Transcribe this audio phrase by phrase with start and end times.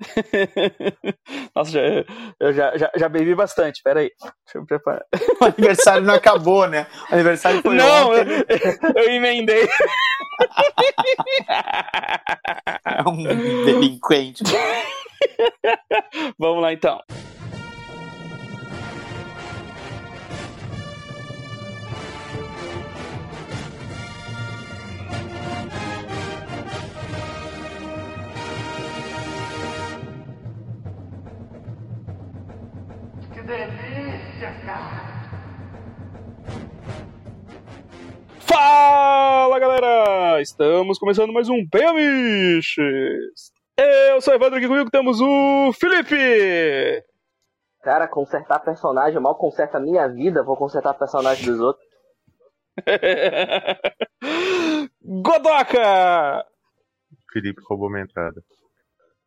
[1.54, 1.80] Nossa, já,
[2.40, 4.10] eu já, já, já bebi bastante, peraí.
[4.18, 5.04] Deixa eu preparar.
[5.40, 6.86] O aniversário não acabou, né?
[7.10, 8.44] O aniversário foi Não, eu, ontem.
[8.96, 9.68] eu emendei.
[12.84, 13.22] É um
[13.64, 14.42] delinquente.
[16.38, 17.00] Vamos lá então.
[38.38, 40.40] Fala galera!
[40.40, 43.50] Estamos começando mais um Bem Amiches!
[43.76, 47.04] Eu sou o Evandro aqui comigo temos o Felipe!
[47.82, 51.84] Cara, consertar personagem mal conserta a minha vida, vou consertar personagem dos outros.
[55.02, 56.46] Godoka!
[57.32, 58.40] Felipe roubou minha entrada.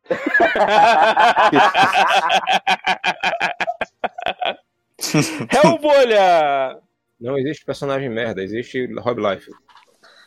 [5.50, 6.78] Hellbolha!
[7.20, 9.48] Não existe personagem merda, existe Rob Life.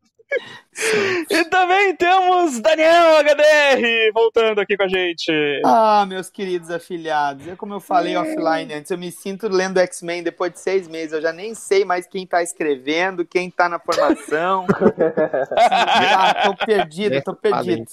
[1.30, 5.32] E também temos Daniel HDR voltando aqui com a gente.
[5.64, 10.22] Ah, meus queridos afiliados, é como eu falei offline antes, eu me sinto lendo X-Men
[10.22, 13.78] depois de seis meses, eu já nem sei mais quem tá escrevendo, quem tá na
[13.78, 14.66] formação.
[15.56, 17.84] ah, tô perdido, tô perdido.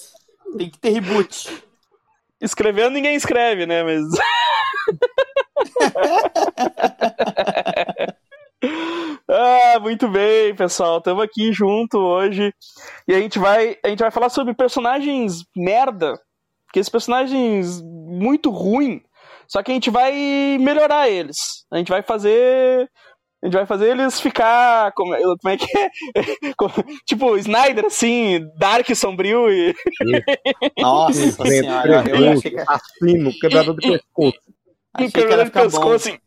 [0.56, 1.64] Tem que ter reboot.
[2.40, 3.82] Escrevendo ninguém escreve, né?
[3.82, 4.04] Mas.
[9.28, 10.98] ah, muito bem, pessoal.
[10.98, 12.52] Estamos aqui junto hoje
[13.08, 16.18] e a gente vai a gente vai falar sobre personagens merda,
[16.72, 19.02] que esses personagens muito ruim.
[19.48, 21.36] Só que a gente vai melhorar eles.
[21.70, 22.88] A gente vai fazer
[23.42, 24.92] a gente vai fazer eles ficar.
[24.92, 25.90] Como, é- como é que é?
[26.56, 26.72] Como-
[27.06, 29.74] tipo, Snyder, assim, Dark sombrio e.
[30.80, 34.38] Nossa senhora, eu achei que Assassino, quebrador de pescoço.
[34.94, 35.62] achei um que bom.
[35.62, 36.18] pescoço em,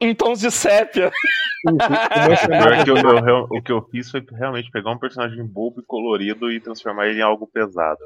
[0.00, 1.10] em tons de sépia.
[1.66, 5.84] Pior que eu- eu o que eu fiz foi realmente pegar um personagem bobo e
[5.84, 7.98] colorido e transformar ele em algo pesado.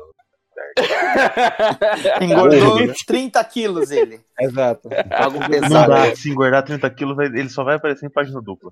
[2.21, 2.95] Engordou Boa, né?
[3.07, 4.21] 30 quilos ele.
[4.39, 4.89] Exato.
[5.11, 5.91] Algo Não pesado.
[5.93, 8.71] dá, se engordar 30 quilos, ele só vai aparecer em página dupla.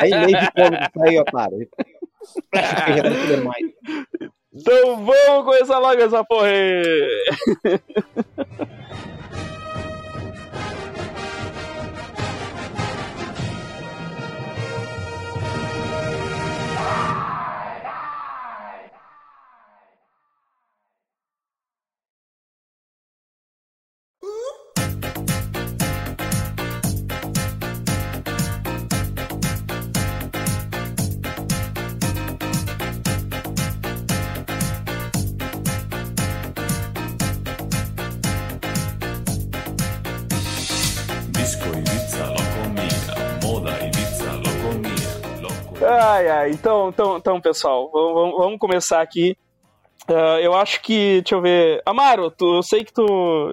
[0.00, 1.68] Aí meio de que aí, otário.
[2.50, 2.86] Tá.
[4.52, 7.22] Então vamos começar logo essa porra aí.
[46.18, 49.36] Ai, ai, então, então, então pessoal, vamos, vamos- vamos começar aqui.
[50.08, 51.80] Ah, eu acho que, deixa eu ver.
[51.86, 53.06] Amaro, tu, eu sei que tu.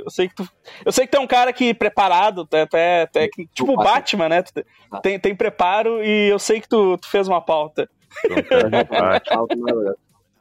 [0.03, 0.47] Eu sei que tu.
[0.85, 3.75] Eu sei que tu é um cara que preparado, até, até, até que- tipo o
[3.75, 4.41] Batman, né?
[4.41, 4.65] Tu te-
[5.03, 7.87] tem, tem preparo e eu sei que tu, tu fez uma pauta.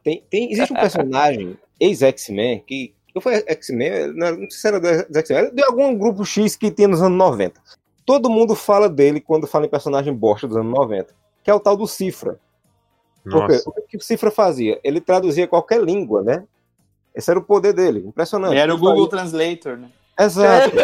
[0.03, 2.93] Tem, tem, existe um personagem, ex-X-Men, que.
[3.13, 6.69] Eu fui X-Men, não sei se era do X-Men, era de algum grupo X que
[6.71, 7.59] tinha nos anos 90.
[8.05, 11.13] Todo mundo fala dele quando fala em personagem bosta dos anos 90,
[11.45, 12.39] que é o tal do Cifra.
[13.23, 14.79] Porque o que o Cifra fazia?
[14.83, 16.43] Ele traduzia qualquer língua, né?
[17.13, 18.53] Esse era o poder dele, impressionante.
[18.53, 19.91] Ele era o Google Translator, né?
[20.19, 20.75] Exato.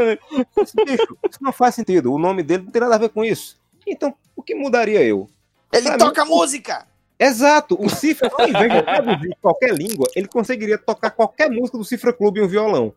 [0.00, 0.18] É,
[0.62, 2.12] Esse bicho, isso não faz sentido.
[2.12, 3.56] O nome dele não tem nada a ver com isso.
[3.86, 5.28] Então, o que mudaria eu?
[5.72, 6.86] Ele Pra toca música!
[7.16, 7.76] Exato.
[7.80, 12.12] O Cifra, ao invés de traduzir qualquer língua, ele conseguiria tocar qualquer música do Cifra
[12.12, 12.92] Clube em um violão.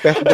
[0.00, 0.30] Perto do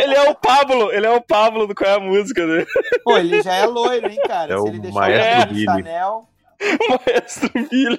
[0.00, 2.64] ele é o Pablo, ele é o Pablo do qual é a música, né?
[3.04, 4.54] Pô, ele já é loiro, hein, cara?
[4.54, 5.64] É Se o ele deixar maestro o.
[5.64, 6.28] Chanel
[7.06, 7.98] Maestro Billy.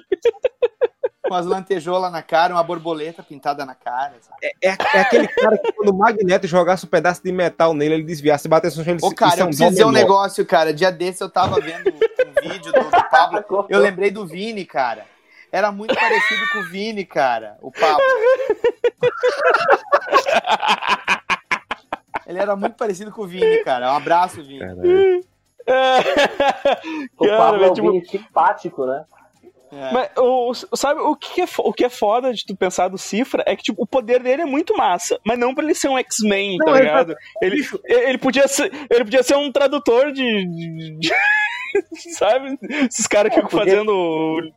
[1.26, 4.14] com as lantejoulas na cara, uma borboleta pintada na cara.
[4.20, 4.36] sabe?
[4.62, 8.02] É, é aquele cara que quando o Magneto jogasse um pedaço de metal nele, ele
[8.02, 10.44] desviasse, batesse no chão, ele Ô, cara, isso é eu um preciso dizer um negócio,
[10.44, 10.74] cara.
[10.74, 13.66] Dia desse eu tava vendo um vídeo do, do Pablo.
[13.70, 15.06] Eu lembrei do Vini, cara.
[15.52, 17.58] Era muito parecido com o Vini, cara.
[17.60, 18.04] O Pablo.
[22.26, 23.92] Ele era muito parecido com o Vini, cara.
[23.92, 24.60] Um abraço, Vini.
[24.60, 25.24] caralho.
[27.18, 29.04] O Cara, Pablo é é um tipo- Vini simpático, né?
[29.72, 29.92] É.
[29.92, 33.44] Mas, o, sabe, o que, é, o que é foda de tu pensar do Cifra
[33.46, 35.96] é que, tipo, o poder dele é muito massa, mas não pra ele ser um
[35.98, 37.14] X-Men, tá ligado?
[37.40, 40.22] Ele, ele, podia ser, ele podia ser um tradutor de.
[40.46, 41.14] de- de-
[42.18, 42.58] sabe?
[42.88, 44.52] Esses caras que É, ficam podia- fazendo.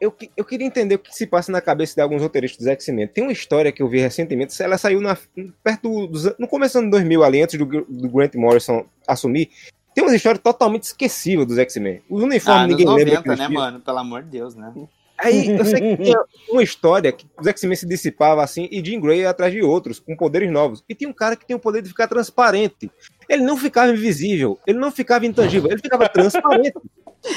[0.00, 3.08] Eu, eu queria entender o que se passa na cabeça de alguns roteiristas dos X-Men.
[3.08, 5.16] Tem uma história que eu vi recentemente, ela saiu na,
[5.62, 9.50] perto dos, no começo do ano 2000 ali, antes do, do Grant Morrison assumir.
[9.94, 12.02] Tem uma história totalmente esquecível dos X-Men.
[12.08, 13.14] Os uniformes Ah, ninguém lembra.
[13.14, 13.58] 90, que né, existia.
[13.58, 13.80] mano?
[13.80, 14.72] Pelo amor de Deus, né?
[15.18, 19.00] Aí eu sei que tinha uma história que os X-Men se dissipavam assim e Jean
[19.00, 20.84] Grey ia atrás de outros, com poderes novos.
[20.88, 22.90] E tinha um cara que tinha o poder de ficar transparente.
[23.28, 26.78] Ele não ficava invisível, ele não ficava intangível, ele ficava transparente.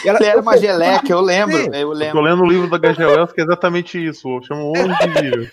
[0.04, 1.58] E ela- Ele era uma geleca, eu lembro.
[1.58, 1.70] Sim.
[1.74, 2.22] Eu Eu tô lembro.
[2.22, 3.06] lendo o livro da H.G.
[3.06, 4.28] Wells que é exatamente isso.
[4.44, 5.48] Chama o Homem Invisível.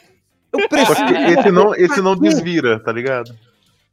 [0.52, 3.30] Eu preciso esse não, esse não desvira, tá ligado?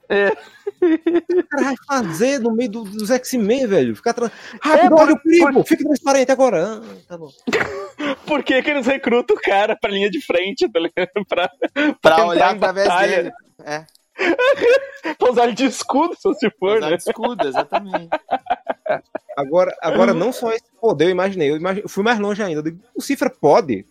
[0.07, 3.95] o cara vai fazer no meio do- dos X-Men, velho.
[3.95, 4.27] Ficar tra...
[4.27, 4.29] É,
[4.61, 6.63] Rápido, por- olha o perigo, fique transparente agora.
[6.77, 7.29] Ah, tá bom.
[8.27, 11.09] Por que, que eles recrutam o cara pra linha de frente, tá ligado?
[11.27, 13.31] Pra, Pra entrar olhar através batalha, dele.
[13.63, 13.85] É,
[15.17, 16.97] Pra usar ele de escudo, se for, usar né?
[16.97, 18.09] de escudo, exatamente.
[19.37, 22.63] Agora, agora não só esse poder, eu imaginei, eu, imagi- eu fui mais longe ainda.
[22.63, 23.85] Digo, O Cifra pode,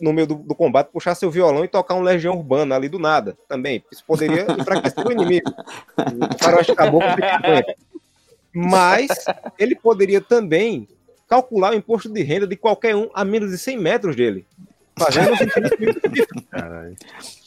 [0.00, 2.98] no meio do, do combate, puxar seu violão e tocar um Legião Urbana ali do
[2.98, 3.84] nada também.
[3.92, 5.50] Isso poderia enfraquecer o inimigo.
[5.96, 7.08] O faroeste caboclo.
[8.52, 9.08] Mas
[9.58, 10.88] ele poderia também
[11.28, 14.46] calcular o imposto de renda de qualquer um a menos de 100 metros dele.
[14.96, 15.30] Fazendo.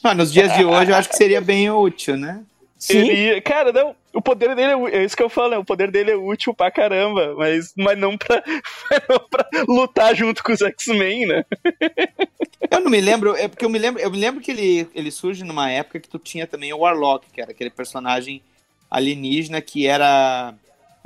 [0.02, 2.42] Ah, nos dias de hoje eu acho que seria bem útil, né?
[2.78, 5.58] Sim, Ele, cara, não, o poder dele é, é isso que eu falo, né?
[5.58, 8.42] o poder dele é útil pra caramba, mas, mas não, pra,
[9.10, 11.44] não pra lutar junto com os X-Men, né?
[12.70, 15.10] Eu não me lembro, é porque eu me lembro, eu me lembro que ele, ele
[15.10, 18.42] surge numa época que tu tinha também o Warlock, que era aquele personagem
[18.90, 20.54] alienígena que era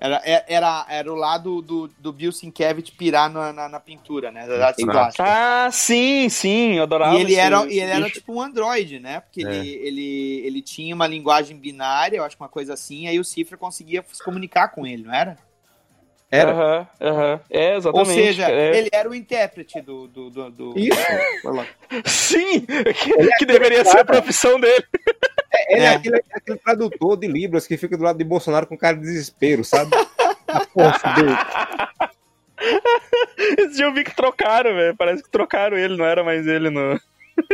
[0.02, 4.44] era, era, era o lado do, do Bill Sienkiewicz pirar na, na, na pintura, né?
[5.20, 8.43] Ah, sim, sim, eu adorava E ele esse- era, esse e ele era tipo um
[8.43, 9.20] androide, né?
[9.20, 9.44] Porque É.
[9.44, 13.25] ele, ele, ele tinha uma linguagem binária, eu acho que uma coisa assim, aí o
[13.25, 15.38] Cifra conseguia se comunicar com ele, não era?
[16.32, 16.50] Era.
[16.50, 17.40] Aham, aham.
[17.50, 18.14] É, Ou exatamente.
[18.14, 18.79] seja, cara, é.
[18.79, 20.08] ele era o intérprete do.
[20.08, 20.99] do, do, do- Isso.
[22.06, 24.84] Sim, que, que deveria ser a profissão dele.
[25.69, 25.88] Ele é, É.
[25.88, 29.62] aquele, aquele tradutor de Libras que fica do lado de Bolsonaro com cara de desespero,
[29.62, 29.90] sabe?
[30.49, 31.37] A força dele.
[33.58, 34.96] Esse dia eu vi que trocaram, velho.
[34.96, 36.99] Parece que trocaram ele, não era mais ele, não.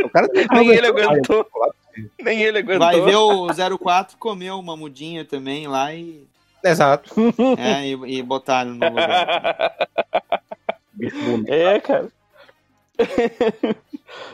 [0.03, 1.45] O cara Nem ele aguentou.
[2.21, 2.79] Nem ele aguentou.
[2.79, 6.23] Vai ver o 04 comeu uma mudinha também lá e,
[6.63, 7.13] Exato.
[7.57, 9.75] é, e, e botaram no lugar.
[11.47, 12.07] É, cara.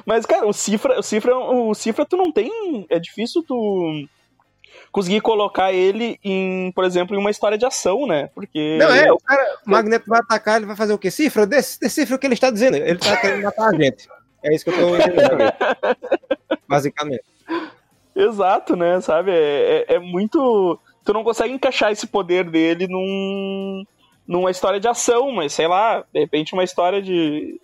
[0.05, 2.85] Mas, cara, o Cifra, o Cifra, o Cifra, tu não tem.
[2.89, 4.07] É difícil tu
[4.91, 8.29] conseguir colocar ele em, por exemplo, em uma história de ação, né?
[8.33, 8.77] Porque.
[8.79, 11.11] Não, é, o cara, o Magneto vai atacar, ele vai fazer o quê?
[11.11, 12.77] Cifra, dec- decifra o que ele está dizendo.
[12.77, 14.07] Ele tá querendo matar a gente.
[14.43, 15.53] É isso que eu tô entendendo.
[16.67, 17.23] Basicamente.
[18.15, 19.01] Exato, né?
[19.01, 19.31] Sabe?
[19.31, 20.79] É, é- é muito.
[21.05, 23.85] Tu não consegue encaixar esse poder dele num,
[24.27, 27.59] numa história de ação, mas sei lá, de repente uma história de.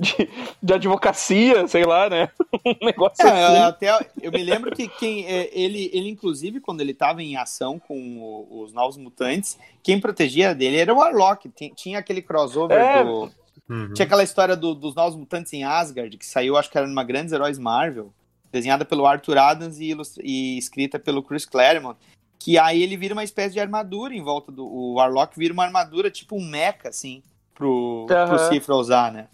[0.00, 0.30] De,
[0.62, 2.28] de advocacia, sei lá, né?
[2.64, 3.62] Um negócio É, assim.
[3.62, 7.80] até, eu me lembro que quem, é, ele, ele, inclusive, quando ele estava em ação
[7.80, 11.48] com o- os Novos Mutantes, quem protegia dele era o Warlock.
[11.48, 13.02] Tinha, tinha aquele crossover É.
[13.02, 13.28] do.
[13.68, 13.92] Uhum.
[13.92, 17.02] Tinha aquela história do- dos Novos Mutantes em Asgard, que saiu, acho que era numa
[17.02, 18.12] Grandes Heróis Marvel,
[18.52, 21.98] desenhada pelo Arthur Adams e, e escrita pelo Chris Claremont.
[22.38, 24.64] Que aí ele vira uma espécie de armadura em volta do.
[24.64, 27.22] O Warlock vira uma armadura tipo um mecha, assim,
[27.54, 28.48] pro, pro Aham.
[28.50, 29.26] Cifra usar, né?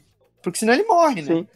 [0.43, 1.35] Porque senão ele morre, né?
[1.35, 1.49] Sim.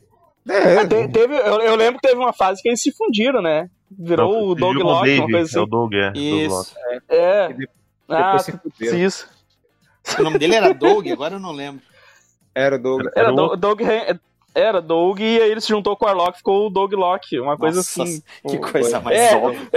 [0.49, 3.69] É, Te- teve, eu, eu lembro que teve uma fase que eles se fundiram, né?
[3.91, 5.71] Virou Não, o Dog Lock, Dave, uma coisa É o assim.
[5.71, 6.13] Doug, é.
[6.15, 6.55] Isso.
[6.57, 7.03] Lock.
[7.09, 7.49] É.
[7.49, 7.69] Depois
[8.09, 9.29] Ah, se isso.
[10.19, 11.83] O nome dele era Doug, agora eu não lembro.
[12.55, 13.01] Era Doug.
[13.01, 13.83] Era, Era o Do- Dog
[14.59, 17.57] Era Dog e aí ele se juntou com o Warlock ficou o Dog Lock, uma
[17.57, 18.23] coisa Nossa, assim.
[18.49, 19.37] Que Pô, coisa mais É.
[19.37, 19.69] óbvia.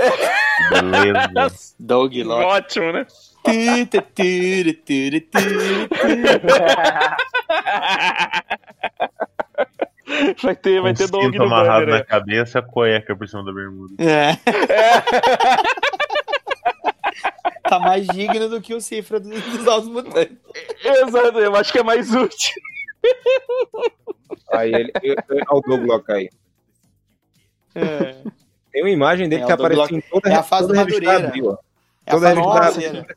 [0.71, 1.75] Beleza.
[1.79, 2.43] Doug Lock.
[2.45, 3.05] Ótimo, né?
[3.43, 3.51] Tu,
[3.87, 5.39] tu, tu, tu, tu,
[10.43, 11.99] Vai ter, vai Um ter Dog cinto no amarrado banner.
[11.99, 13.93] na cabeça e a cueca por cima da bermuda.
[13.97, 14.03] tu.
[14.03, 14.37] É.
[17.69, 20.35] Tá mais digno do que o cifra dos, dos Novos Mutantes.
[20.83, 22.51] Exato, eu acho que é mais útil.
[24.51, 24.91] Aí ele.
[25.29, 26.29] Olha o Doug Lock aí.
[27.75, 28.15] É,
[28.71, 31.27] Tem uma imagem dele É, que aparece em toda é a fase do Madureira.
[31.27, 31.51] Abril,
[32.05, 33.15] é a Toda fase do Madureira.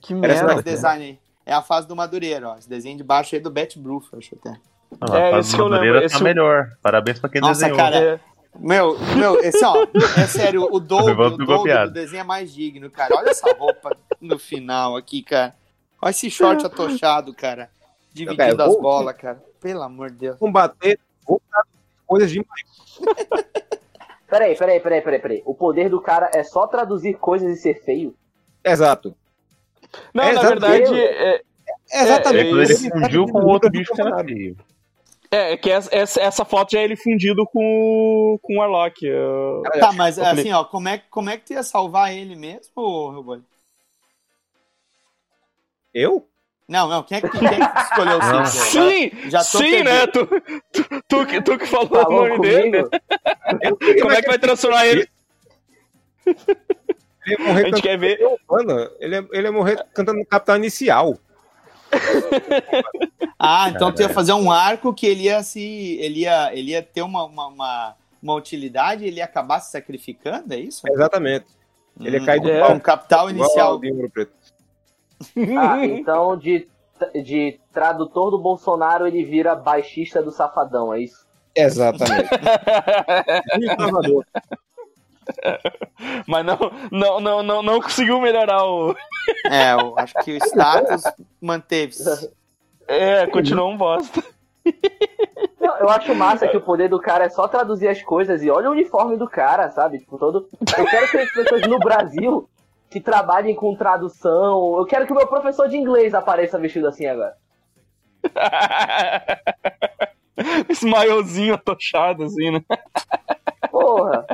[0.00, 0.52] Que merda.
[0.54, 1.18] Esse design aí.
[1.44, 2.56] É a fase do Madureira, ó.
[2.56, 4.58] Esse desenho de baixo aí é do Bet Bruff, acho até.
[5.00, 6.70] Não, É, a esse fase que eu Madureira lembro, tá esse- melhor.
[6.82, 7.76] Parabéns pra quem Nossa, desenhou.
[7.76, 8.20] cara, É.
[8.58, 11.06] Meu, meu, esse ó, é sério, o Doug,
[11.48, 11.86] o piada.
[11.86, 13.14] do desenho é mais digno, cara.
[13.16, 15.54] Olha essa roupa no final aqui, cara.
[16.02, 17.70] Olha esse short atochado, cara.
[18.12, 19.42] Dividindo Cara, eu as vou- bolas, cara.
[19.60, 20.38] Pelo amor de Deus.
[20.38, 21.62] Combater, voltar
[22.06, 22.44] coisas de
[24.28, 25.42] Peraí, peraí, peraí, peraí, peraí.
[25.44, 28.14] O poder do cara é só traduzir coisas e ser feio?
[28.64, 29.14] Exato.
[30.14, 31.42] Não, É, na verdade, Eu- é,
[31.92, 32.46] Exatamente.
[32.48, 34.56] É ele fundiu com o outro bicho que era feio.
[35.32, 37.60] É, é que essa, essa, essa foto já é ele fundido com,
[38.34, 39.04] o- com o Warlock.
[39.04, 40.40] eu- Tá, mas Felipe.
[40.40, 42.72] assim, ó, como é, como é que tu ia salvar ele mesmo,
[43.10, 43.38] Robô?
[45.92, 46.28] Eu?
[46.70, 48.46] Não, não, quem é que, quem é que escolheu o.
[48.46, 48.88] Cícero?
[48.90, 49.10] Sim!
[49.28, 50.06] Já tô sim, né?
[50.06, 50.24] Tu,
[50.72, 52.84] tu, tu, que- tu que falou, o Falou nome dele.
[52.84, 54.00] comigo?
[54.00, 55.08] Como é que vai transformar ele?
[56.26, 56.36] Ele
[57.26, 58.18] ia A morrer gente quer ver.
[58.48, 58.90] cantando.
[59.00, 61.18] Ele ia, ele ia morrer cantando no Capital Inicial.
[63.42, 65.96] Ah, então tu ia fazer um arco que ele ia se.
[65.98, 69.72] Ele ia, ele ia ter uma, uma, uma, uma utilidade e ele ia acabar se
[69.72, 70.82] sacrificando, é isso?
[70.86, 71.46] Exatamente.
[71.98, 72.60] Ele ia Hum, cair do é.
[72.60, 72.74] pau.
[72.74, 73.70] Um capital igual inicial.
[73.72, 74.32] ao de Ouro Preto.
[75.58, 76.68] Ah, então de,
[77.22, 81.26] de tradutor do Bolsonaro ele vira baixista do Safadão, é isso?
[81.54, 82.28] Exatamente.
[86.26, 86.58] Mas não,
[86.90, 88.96] não, não, não, não conseguiu melhorar o.
[89.48, 91.04] É, eu acho que o status
[91.40, 92.32] manteve-se.
[92.88, 94.24] É, continuou um bosta.
[95.60, 98.50] Não, eu acho massa que o poder do cara é só traduzir as coisas e
[98.50, 100.00] olha o uniforme do cara, sabe?
[100.00, 100.48] Tipo, todo.
[100.76, 102.48] Eu quero que as pessoas no Brasil
[102.90, 104.76] que trabalhem com tradução.
[104.76, 107.36] Eu quero que o meu professor de inglês apareça vestido assim agora.
[110.68, 112.64] Esse maiozinho atochado, assim, né?
[113.70, 114.26] Porra!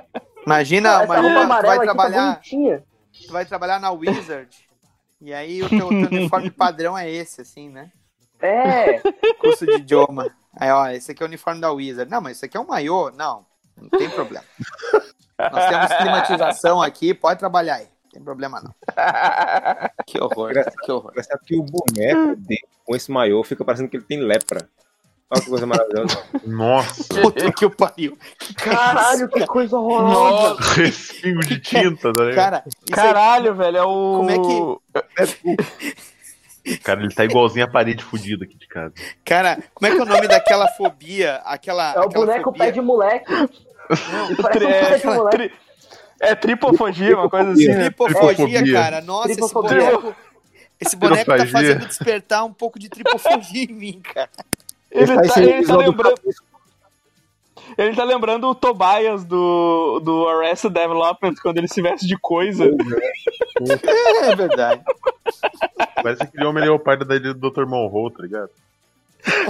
[0.47, 2.85] Imagina, essa amarela vai tá trabalhar, bonitinha.
[3.27, 4.57] tu vai trabalhar na Wizard.
[5.21, 7.91] E aí o teu, teu uniforme padrão é esse, assim, né?
[8.41, 9.01] É,
[9.41, 10.31] Curso de idioma.
[10.57, 12.11] Aí, ó, esse aqui é o uniforme da Wizard.
[12.11, 13.11] Não, mas esse aqui é um maiô?
[13.11, 13.45] Não,
[13.77, 14.45] não tem problema.
[15.39, 17.89] Nós temos climatização aqui, pode trabalhar aí.
[18.17, 18.75] Tem problema não.
[20.07, 21.11] Que horror, cara, que horror.
[21.11, 24.67] Engraçado que o boneco dele, com esse maiô, fica parecendo que ele tem lepra.
[25.29, 26.17] Olha que coisa maravilhosa.
[26.47, 28.17] Nossa, Puta que o pariu.
[28.57, 30.55] caralho, que coisa horrorosa.
[30.55, 32.37] Nossa, respingo de tinta, tá ligado?
[32.37, 34.17] Cara, aí- caralho, velho, é o.
[34.17, 34.79] Como é que-
[36.83, 38.93] Cara, ele tá igualzinho a parede fudida aqui de casa.
[39.25, 41.37] cara, como é que é o nome daquela fobia?
[41.45, 42.65] Aquela, É o aquela boneco fobia?
[42.65, 43.31] pé de moleque.
[43.33, 43.49] Não,
[44.43, 45.37] parece um É, pé de moleque.
[45.37, 45.53] tri-
[46.21, 47.85] é tripofagia, uma coisa assim, né?
[47.85, 48.73] Tripofogia, Tripofobia.
[48.73, 49.01] cara.
[49.01, 49.79] Nossa, esse Tripofobia.
[49.91, 50.17] boneco.
[50.81, 51.75] Esse boneco tá Tripofagia.
[51.75, 54.31] fazendo despertar um pouco de tripofogia em mim, cara.
[54.91, 56.21] Ele Esse tá, seria o ele tá lembrando.
[57.77, 62.65] Ele tá lembrando o Tobias do, do Arrested Development quando ele se veste de coisa.
[64.23, 64.83] É verdade.
[66.03, 67.65] Parece aquele homem leopardo da ilha do Dr.
[67.65, 68.51] Monroe, tá ligado?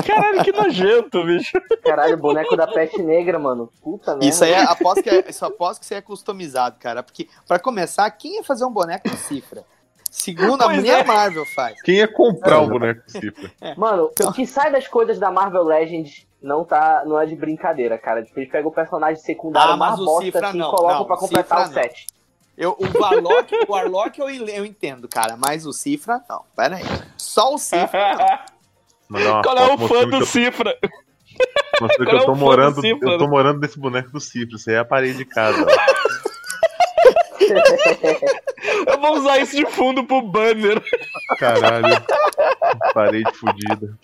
[0.07, 1.61] Caralho, que nojento, bicho.
[1.85, 3.71] Caralho, boneco da peste negra, mano.
[3.83, 4.27] Puta merda.
[4.27, 7.03] Isso aí é, aposto que é, isso aposto que isso aí é customizado, cara.
[7.03, 9.65] Porque, pra começar, quem ia fazer um boneco de cifra?
[10.11, 11.05] Segundo, a nem é.
[11.05, 11.81] Marvel faz.
[11.83, 13.53] Quem ia comprar o boneco de cifra?
[13.77, 17.99] Mano, o que sai das coisas da Marvel Legends não tá, não é de brincadeira,
[17.99, 18.23] cara.
[18.23, 20.71] Tipo, eles pegam o personagem secundário Ah, mas mais o bosta Cifra assim não, e
[20.71, 22.07] colocam não, pra completar o set.
[22.57, 25.37] Eu, o Warlock, o Warlock eu, eu entendo, cara.
[25.37, 26.43] Mas o Cifra, não.
[26.57, 26.85] Pera aí.
[27.19, 28.56] Só o Cifra, não.
[29.09, 30.77] Qual é o foto fã do eu- Cifra?
[30.81, 34.21] que é eu tô o fã do morando, Cifra, eu tô morando nesse boneco do
[34.21, 34.57] cifra.
[34.57, 35.67] Isso aí é a parede de casa.
[38.87, 40.83] Eu vou usar isso de fundo pro banner.
[41.39, 42.03] Caralho.
[42.93, 43.97] Parede fudida.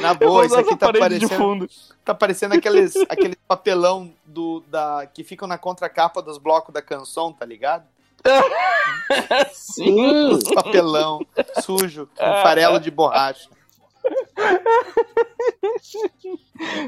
[0.00, 1.68] Na boa, isso aqui essa tá parede de parecendo, fundo.
[2.04, 7.32] tá parecendo aqueles, aqueles papelão do, da, que ficam na contracapa dos blocos da canção,
[7.32, 7.84] tá ligado?
[9.52, 10.32] Sim.
[10.32, 11.24] Os papelão
[11.62, 13.48] sujo, com farelo de borracha.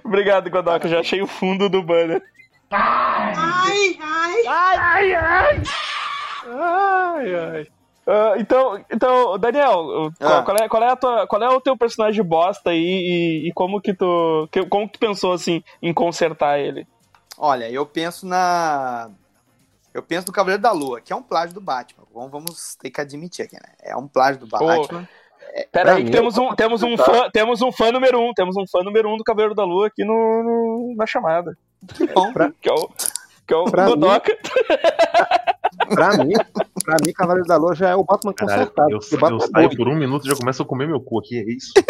[0.05, 0.89] Obrigado, Godoka.
[0.89, 2.23] Já achei o fundo do banner.
[2.71, 4.47] Ai, ai.
[4.47, 5.63] Ai, ai.
[6.47, 7.67] Ai, ai.
[8.05, 10.43] Ah, então, então, Daniel, qual, Ah.
[10.43, 12.77] qual é, qual, é a tua, qual é o teu personagem bosta aí
[13.45, 16.85] e, e como que tu que- como que tu pensou assim em consertar ele?
[17.39, 19.09] Olha, eu penso na.
[19.95, 22.05] Eu penso no Cavaleiro da Lua, que é um plágio do Batman.
[22.13, 23.73] Vamos, vamos ter que admitir aqui, né?
[23.81, 25.09] É um plágio do Batman.
[25.71, 28.33] Pera Pra aí, que mim, temos um, temos um fã, temos um fã número um,
[28.33, 31.57] temos um fã número um do Cavaleiro da Lua aqui no, no- na chamada,
[31.95, 32.33] Que bom.
[32.61, 32.89] que é o
[33.47, 34.37] que é o Pra mim- Godoka.
[35.95, 36.33] Pra mim,
[36.85, 38.91] pra mim, Cavaleiro da Lua já é o Batman Caralho, consertado.
[38.93, 41.19] eu, eu Batman é saio por um minuto e já começo a comer meu cu
[41.19, 41.73] aqui, é isso?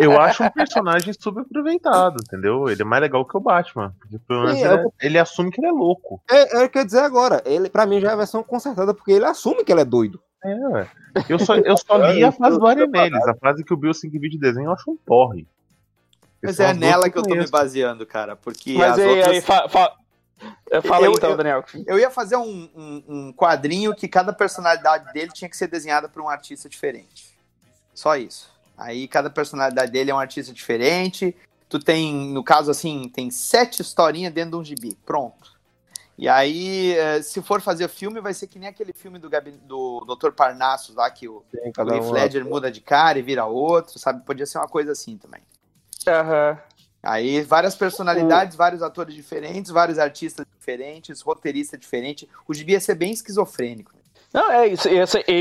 [0.00, 2.68] Eu acho um personagem subaproveitado, entendeu?
[2.68, 3.94] Ele é mais legal que o Batman.
[3.98, 6.22] Porque pelo menos Sim, ele, eu- é- ele assume que ele é louco.
[6.30, 7.42] É, é o que eu ia dizer agora.
[7.44, 10.20] Ele, pra mim, já é a versão consertada, porque ele assume que ele é doido.
[10.44, 10.88] É, ué.
[11.28, 13.26] Eu só, eu só li a fase do Aremelis.
[13.28, 15.46] A fase que o Bill 5 vídeo de desenho eu acho um porre.
[16.42, 18.34] Mas é nela que eu tô me baseando, cara.
[18.34, 19.28] Porque Mas as aí, outras...
[19.28, 19.92] aí fa, fa-
[20.72, 21.64] é, fala Eu- aí, então, eu- Daniel.
[21.86, 26.08] Eu ia fazer um, um, um quadrinho que cada personalidade dele tinha que ser desenhada
[26.08, 27.32] por um artista diferente.
[27.94, 28.51] Só isso.
[28.76, 31.34] Aí cada personalidade dele é um artista diferente.
[31.68, 34.96] Tu tem, no caso assim, tem sete historinhas dentro de um gibi.
[35.06, 35.52] Pronto.
[36.18, 39.58] E aí, eh, se for fazer filme, vai ser que nem aquele filme do, gabi-
[39.64, 40.30] do Dr.
[40.32, 42.12] Parnassus lá, que o, Tem o cada Heath um.
[42.12, 44.22] Ledger muda de cara e vira outro, sabe?
[44.24, 45.40] Podia ser uma coisa assim também.
[46.06, 46.58] Aham.
[47.02, 52.28] Aí, várias personalidades, vários atores diferentes, vários artistas diferentes, roteirista diferente.
[52.46, 53.92] O gibi ia ser bem esquizofrênico.
[54.32, 54.88] Não, é isso.
[54.88, 55.32] E,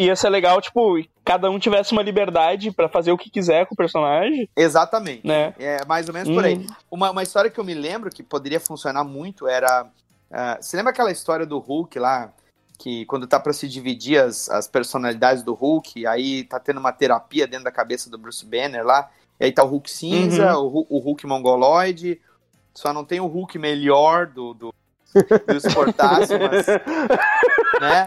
[0.00, 3.66] e ia ser legal, tipo, cada um tivesse uma liberdade pra fazer o que quiser
[3.66, 5.26] com o personagem, Exatamente.
[5.26, 5.52] né?
[5.58, 6.54] É mais ou menos por aí.
[6.56, 6.66] Hum.
[6.90, 9.86] Uma, uma história que eu me lembro que poderia funcionar muito era.
[10.30, 12.32] ah, você lembra aquela história do Hulk lá?
[12.78, 16.92] Que quando tá pra se dividir as, as personalidades do Hulk, aí tá tendo uma
[16.92, 19.08] terapia dentro da cabeça do Bruce Banner lá.
[19.40, 22.20] E aí tá o Hulk cinza, o, Hu- o Hulk mongoloide.
[22.74, 24.74] Só não tem o Hulk melhor do, do,
[25.46, 26.66] do Sportácio, mas.
[27.80, 28.04] Né?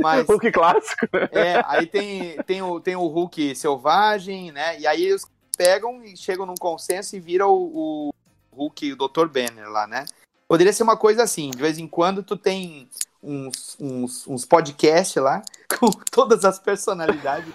[0.00, 1.06] Mas que clássico.
[1.32, 4.78] é, aí tem, tem, o, tem o Hulk selvagem, né?
[4.78, 5.26] E aí eles
[5.56, 8.10] pegam e chegam num consenso e viram o,
[8.52, 9.26] o Hulk, o Dr.
[9.26, 10.04] Banner lá, né?
[10.46, 12.88] Poderia ser uma coisa assim, de vez em quando tu tem
[13.22, 15.42] uns, uns, uns podcasts lá
[15.78, 17.52] com todas as personalidades.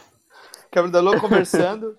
[0.70, 1.98] Quebra da Lua conversando.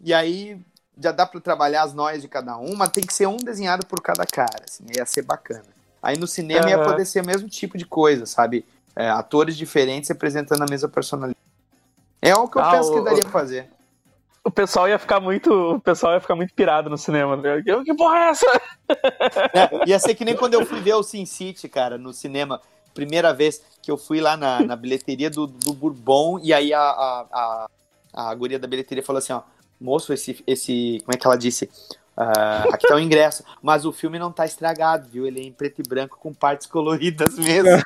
[0.00, 0.60] e aí
[0.98, 3.86] já dá pra trabalhar as noias de cada um, mas tem que ser um desenhado
[3.86, 5.75] por cada cara, assim, ia ser bacana.
[6.06, 6.84] Aí no cinema ia Aham.
[6.84, 8.64] poder ser o mesmo tipo de coisa, sabe?
[8.94, 11.36] É, atores diferentes representando a mesma personalidade.
[12.22, 13.68] É o que eu Ah, penso que o- daria pra fazer.
[14.44, 15.50] O pessoal ia ficar muito.
[15.52, 17.36] O pessoal ia ficar muito pirado no cinema.
[17.42, 17.82] tá ligado?
[17.82, 18.46] Que porra é essa?
[19.52, 22.60] É, ia ser que nem quando eu fui ver o Sin City, cara, no cinema.
[22.94, 26.80] Primeira vez que eu fui lá na, na bilheteria do, do Bourbon, e aí a,
[26.80, 29.42] a, a, a guria da bilheteria falou assim, ó,
[29.80, 31.68] moço, esse, esse como é que ela disse?
[32.16, 35.26] Ah, aqui tá o ingresso, mas o filme não tá estragado, viu?
[35.26, 37.82] Ele é em preto e branco com partes coloridas mesmo.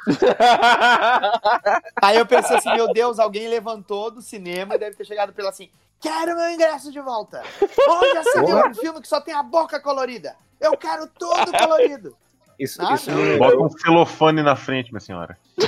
[2.00, 5.49] Aí eu pensei assim, meu Deus, alguém levantou do cinema e deve ter chegado pela
[5.50, 5.68] assim,
[6.00, 7.42] quero meu ingresso de volta.
[7.88, 10.37] Onde viu um filme que só tem a boca colorida?
[10.60, 12.16] Eu quero tudo colorido.
[12.58, 13.16] Isso, Ah, isso não.
[13.38, 15.37] Bota lembrou, um celofane na frente, minha senhora.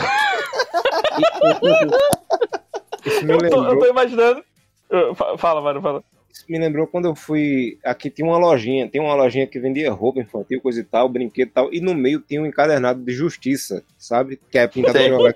[3.04, 4.44] isso me Eu tô, eu lembrou, tô imaginando.
[4.90, 6.04] Uh, fa- Fala, mano, fala.
[6.32, 7.78] Isso me lembrou quando eu fui.
[7.84, 11.48] Aqui tinha uma lojinha, tem uma lojinha que vendia roupa infantil, coisa e tal, brinquedo
[11.48, 14.40] e tal, e no meio tinha um encadernado de justiça, sabe?
[14.50, 15.34] Que é pintado de jogar.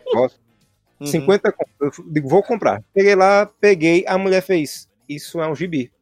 [0.98, 1.06] Uhum.
[1.06, 1.70] 50 conto.
[1.80, 2.82] Eu digo, vou comprar.
[2.94, 4.88] Peguei lá, peguei, a mulher fez.
[5.06, 5.92] Isso é um gibi.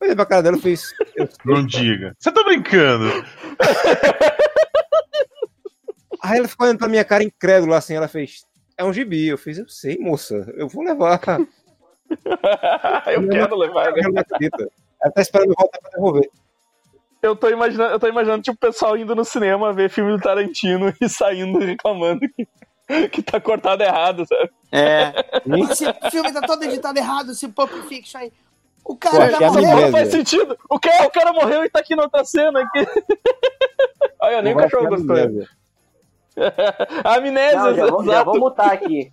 [0.00, 0.94] Olhei pra cara dela e fez.
[1.14, 1.36] eu sei.
[1.44, 2.16] Não diga.
[2.18, 3.04] Você tá brincando?
[6.22, 8.44] Aí ela ficou olhando pra minha cara incrédula assim, ela fez.
[8.76, 9.26] É um gibi.
[9.26, 11.20] Eu fiz, eu sei, moça, eu vou levar.
[13.12, 14.00] eu quero levar, né?
[14.04, 14.24] Ela
[15.04, 16.30] não tá esperando voltar pra devolver.
[17.22, 20.20] Eu tô imaginando, eu tô imaginando, tipo, o pessoal indo no cinema ver filme do
[20.22, 24.50] Tarantino e saindo reclamando que, que tá cortado errado, sabe?
[24.72, 25.12] É.
[25.70, 28.32] Esse filme tá todo editado errado, esse Pulp Fiction aí.
[28.84, 29.80] O Pô, cara já achei a morreu.
[29.80, 30.58] Não faz sentido.
[30.68, 32.60] O cara, o cara morreu e tá aqui na outra cena.
[32.60, 32.86] Aqui.
[34.20, 35.16] Olha, nem o Não cachorro ficar gostou.
[35.16, 35.48] beleza.
[37.04, 39.12] Amnésia, Não, já vou, já vou mutar aqui.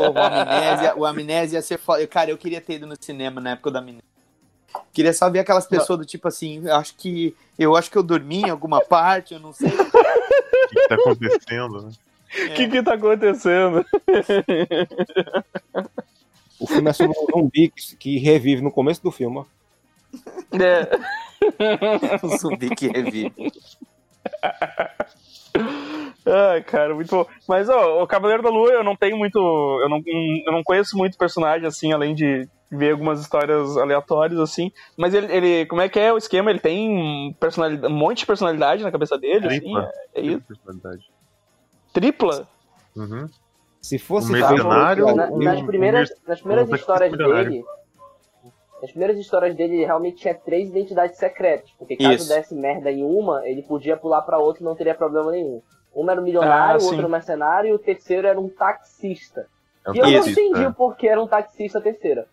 [0.00, 2.06] Pô, o Amnésia, o Amnésia ia ser foda.
[2.06, 4.02] Cara, eu queria ter ido no cinema na época da Amnésia.
[4.92, 8.42] Queria só ver aquelas pessoas do tipo assim, acho que eu acho que eu dormi
[8.42, 9.70] em alguma parte, eu não sei.
[10.70, 11.90] O que, que tá acontecendo, né?
[12.32, 13.84] O que que tá acontecendo?
[16.60, 19.38] O filme é sobre um zumbi que, que revive no começo do filme.
[19.38, 19.44] ó.
[20.62, 22.20] É.
[22.22, 23.32] O zumbi que revive.
[26.26, 27.26] Ai, cara, muito bom.
[27.48, 29.38] Mas, ó, o Cavaleiro da Lua, eu não tenho muito.
[29.38, 34.70] Eu não, eu não conheço muito personagem, assim, além de ver algumas histórias aleatórias, assim.
[34.96, 36.50] Mas ele, ele como é que é o esquema?
[36.50, 39.60] Ele tem personalidade, um monte de personalidade na cabeça dele, assim?
[39.60, 39.90] Tripla.
[40.14, 40.42] É, é isso?
[40.46, 41.10] Personalidade.
[41.92, 42.48] Tripla?
[42.96, 43.26] Uhum.
[43.80, 47.64] Se fosse Um mercenário, Na- um- nas um primeiras, mer- nas primeiras um histórias dele.
[48.82, 51.70] Nas primeiras histórias dele, ele realmente tinha três identidades secretas.
[51.78, 52.28] Porque caso Isso.
[52.28, 55.60] desse merda em uma, ele podia pular pra outra e não teria problema nenhum.
[55.94, 58.48] Uma era um milionário, Ah, o outro era um mercenário e o terceiro era um
[58.48, 59.46] taxista.
[59.84, 62.26] É um E eu não entendi o porquê era um taxista terceira.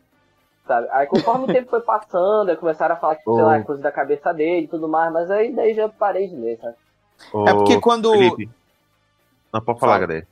[0.67, 0.87] Sabe?
[0.91, 3.37] Aí conforme o tempo foi passando, aí começaram a falar que, sei Oh.
[3.41, 6.59] lá, coisa da cabeça dele e tudo mais, mas aí daí já parei de ler,
[6.59, 6.75] sabe?
[7.47, 8.49] É porque quando Felipe.
[9.51, 10.07] Não, pode falar, Fala.
[10.07, 10.27] Gadei.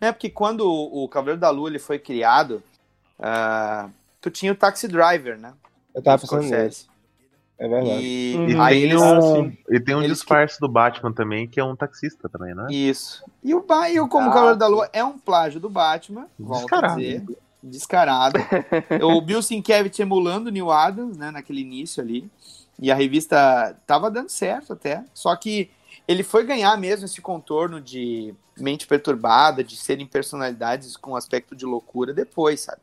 [0.00, 2.62] é porque quando o Cavaleiro da Lua ele foi criado,
[3.18, 3.88] ah,
[4.20, 5.54] tu tinha o Taxi Driver, né?
[5.94, 6.88] Eu tava Do pensando Scorsese.
[7.58, 8.02] É verdade.
[8.02, 8.48] E Uhum.
[8.48, 11.64] E aí tem eles um, e tem um eles disfarce do Batman também, que é
[11.64, 12.66] um taxista também, né?
[12.68, 13.24] Isso.
[13.42, 14.66] E o, Ba- e o como Ah, Cavaleiro da.
[14.66, 17.00] Lua é um plágio do Batman, Descarado.
[17.00, 17.24] dizer.
[17.62, 18.38] Descarado.
[19.02, 22.30] o Bill Sienkiewicz emulando o Neil Adams, né, naquele início ali.
[22.78, 25.04] E a revista tava dando certo até.
[25.14, 25.70] Só que
[26.06, 31.64] ele foi ganhar mesmo esse contorno de mente perturbada, de serem personalidades com aspecto de
[31.64, 32.80] loucura depois, sabe?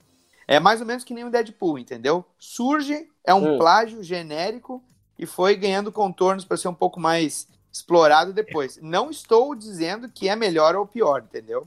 [0.47, 2.25] É mais ou menos que nem o Deadpool, entendeu?
[2.38, 3.57] Surge, é um Hum.
[3.57, 4.81] plágio genérico
[5.17, 8.77] e foi ganhando contornos para ser um pouco mais explorado depois.
[8.81, 11.65] Não estou dizendo que é melhor ou pior, entendeu?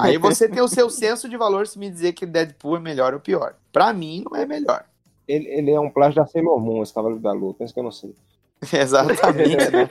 [0.00, 3.14] Aí você tem o seu senso de valor se me dizer que Deadpool é melhor
[3.14, 3.54] ou pior.
[3.72, 4.84] Pra mim, não é melhor.
[5.26, 7.54] Ele, ele é um plágio da Sailor Moon, esse Cavaleiro da Lua.
[7.54, 8.14] Pensa que eu não sei.
[8.72, 9.56] Exatamente.
[9.70, 9.86] né?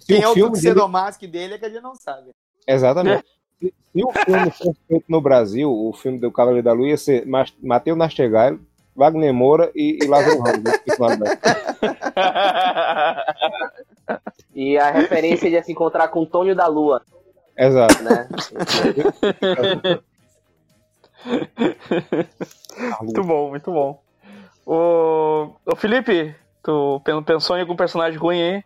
[0.00, 2.30] Se Quem é o filme dele- dele é que a gente não sabe.
[2.66, 3.24] Exatamente.
[3.62, 6.96] Se, se o filme fosse feito no Brasil, o filme do Cavaleiro da Lua ia
[6.96, 8.58] ser Mas- Matheus Nastegail,
[8.96, 10.62] Wagner Moura e, e Lázaro Ramos.
[10.64, 10.72] né?
[10.86, 11.38] Embaixo.
[14.54, 17.00] E a referência de se encontrar com o Tônio da Lua,
[17.56, 18.02] Exato.
[18.02, 18.28] né?
[23.00, 24.02] muito bom, muito bom.
[24.66, 28.64] Ô, ô Felipe, tu pen- pensou em algum personagem ruim aí?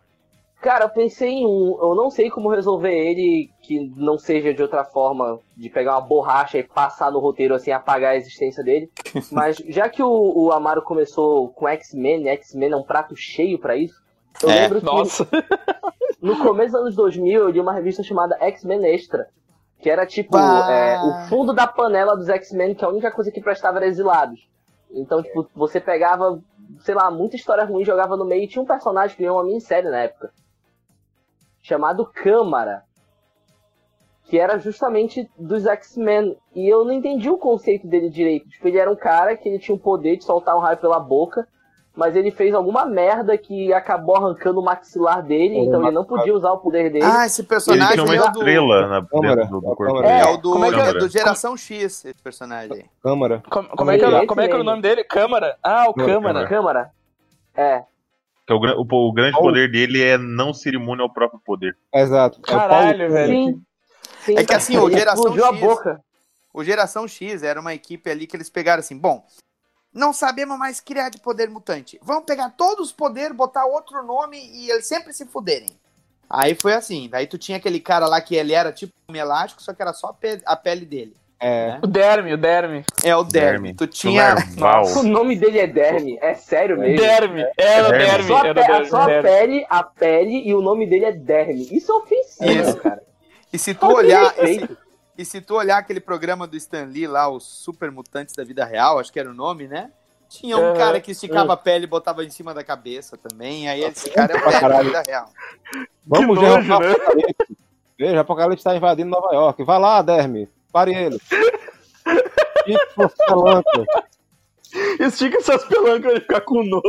[0.61, 4.63] Cara, eu pensei em um, eu não sei como resolver ele que não seja de
[4.63, 8.91] outra forma, de pegar uma borracha e passar no roteiro assim, apagar a existência dele.
[9.31, 13.77] Mas já que o, o Amaro começou com X-Men, X-Men é um prato cheio pra
[13.77, 14.03] isso.
[14.43, 15.29] Eu É, lembro que Nossa.
[16.21, 19.29] no começo dos anos 2000 eu li uma revista chamada X-Men Extra,
[19.81, 23.41] que era tipo é, o fundo da panela dos X-Men, que a única coisa que
[23.41, 24.49] prestava era exilados.
[24.91, 26.41] Então, tipo, você pegava,
[26.81, 29.45] sei lá, muita história ruim, jogava no meio e tinha um personagem que ganhou uma
[29.45, 30.33] minissérie na época,
[31.67, 32.85] chamado Câmara,
[34.25, 36.37] que era justamente dos X-Men.
[36.55, 38.49] E eu não entendi o conceito dele direito.
[38.49, 41.01] Tipo, ele era um cara que ele tinha o poder de soltar um raio pela
[41.01, 41.47] boca,
[41.95, 46.33] mas ele fez alguma merda que acabou arrancando o maxilar dele, então ele não podia
[46.35, 47.05] usar o poder dele.
[47.05, 49.77] Ah, esse Ele personagem tinha uma é o do, estrela na, Câmara, do, do a
[49.77, 50.13] corpo dele.
[50.13, 50.93] é o do, Como é que é é?
[50.93, 52.89] do Geração X, esse personagem.
[53.03, 53.43] Câmara.
[53.51, 55.03] Como, como é que, é- como é que era o nome dele?
[55.03, 55.57] Câmara?
[55.63, 56.47] Ah, o Câmara.
[56.47, 56.91] Câmara.
[57.57, 57.83] É.
[58.47, 59.41] Que é o, o, o grande Oh.
[59.43, 61.77] poder dele é não ser imune ao próprio poder.
[61.93, 62.39] Exato.
[62.39, 63.33] É o Paulo Caralho, velho.
[63.33, 63.63] Sim.
[64.25, 64.39] Sim.
[64.39, 66.01] É que assim, o Geração X- a boca.
[66.53, 69.27] O Geração X era uma equipe ali que eles pegaram assim, bom,
[69.93, 71.99] não sabemos mais criar de poder mutante.
[72.03, 75.69] Vamos pegar todos os poderes, botar outro nome e eles sempre se fuderem.
[76.29, 79.63] Aí foi assim, daí tu tinha aquele cara lá que ele era tipo um elástico,
[79.63, 81.15] só que era só a pele dele.
[81.39, 82.85] É, O Derme, o Derme.
[83.05, 83.23] É o.
[83.23, 83.75] Derme.
[83.75, 84.37] Tu tinha.
[84.97, 86.19] O nome dele é Derme.
[86.23, 86.97] É sério mesmo.
[86.97, 87.45] Derme.
[87.59, 88.25] Era o Derme.
[88.29, 88.87] Só, a, pe- Derme.
[88.87, 91.69] só a pele, a pele e o nome dele é Derme.
[91.71, 92.77] Isso é ofensivo, Isso.
[92.79, 93.03] cara.
[93.53, 94.35] E se tu olhar.
[95.19, 98.65] E se tu olhar aquele programa do Stan Lee lá, os Super Mutantes da Vida
[98.67, 99.91] Real, acho que era o nome, né?
[100.29, 100.75] Tinha um Aham.
[100.75, 103.69] cara que esticava a pele e botava em cima da cabeça também.
[103.69, 105.31] Aí esse cara é o pra Dermy da vida real.
[106.07, 106.91] Vamos nojo, né?
[106.93, 107.57] Apocalipse.
[107.99, 109.63] Veja, Apocalipse está invadindo Nova York.
[109.65, 110.49] Vai lá, Derme.
[110.77, 111.19] Pare ele.
[112.67, 113.85] E força palanca.
[115.01, 116.83] Estica essas pelancas pra ele ficar com nojo.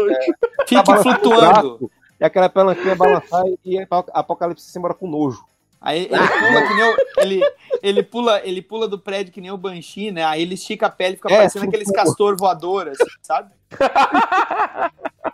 [0.68, 1.92] Fica Tá balançando o flutuando.
[2.20, 3.80] E aquela pelanquinha balançar e
[4.14, 5.42] Apocalipse se embora com nojo.
[5.80, 7.42] Aí ele pula que nem o, ele,
[7.82, 10.26] ele pula, ele pula do prédio que nem o Banshee, né?
[10.26, 11.80] Aí ele estica a pele e fica É, parecendo flutua.
[11.82, 13.52] aqueles castor voador, assim, sabe?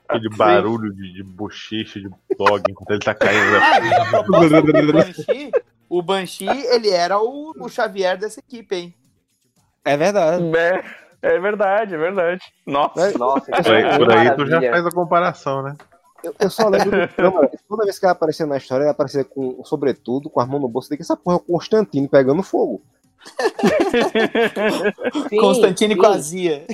[0.08, 3.56] Aquele barulho de, de bochecha de dog enquanto ele tá caindo.
[3.58, 5.52] Ah, e a proposta do Banshee,
[5.98, 8.96] o Banshee, ele era o, o Xavier dessa equipe, hein?
[9.86, 10.44] É verdade.
[10.58, 10.84] É,
[11.22, 12.42] é verdade, é verdade.
[12.66, 13.16] Nossa.
[13.16, 15.76] Nossa, Por aí, por aí tu já faz a comparação, né?
[16.24, 17.52] Eu, eu só lembro do câmara.
[17.70, 20.68] Toda vez que ela aparecia na história, ela aparecia com, sobretudo, com as mãos no
[20.68, 20.90] bolso.
[20.90, 22.82] Que essa porra é o Constantino pegando fogo.
[25.30, 26.00] Sim, Constantine sim.
[26.00, 26.66] com azia.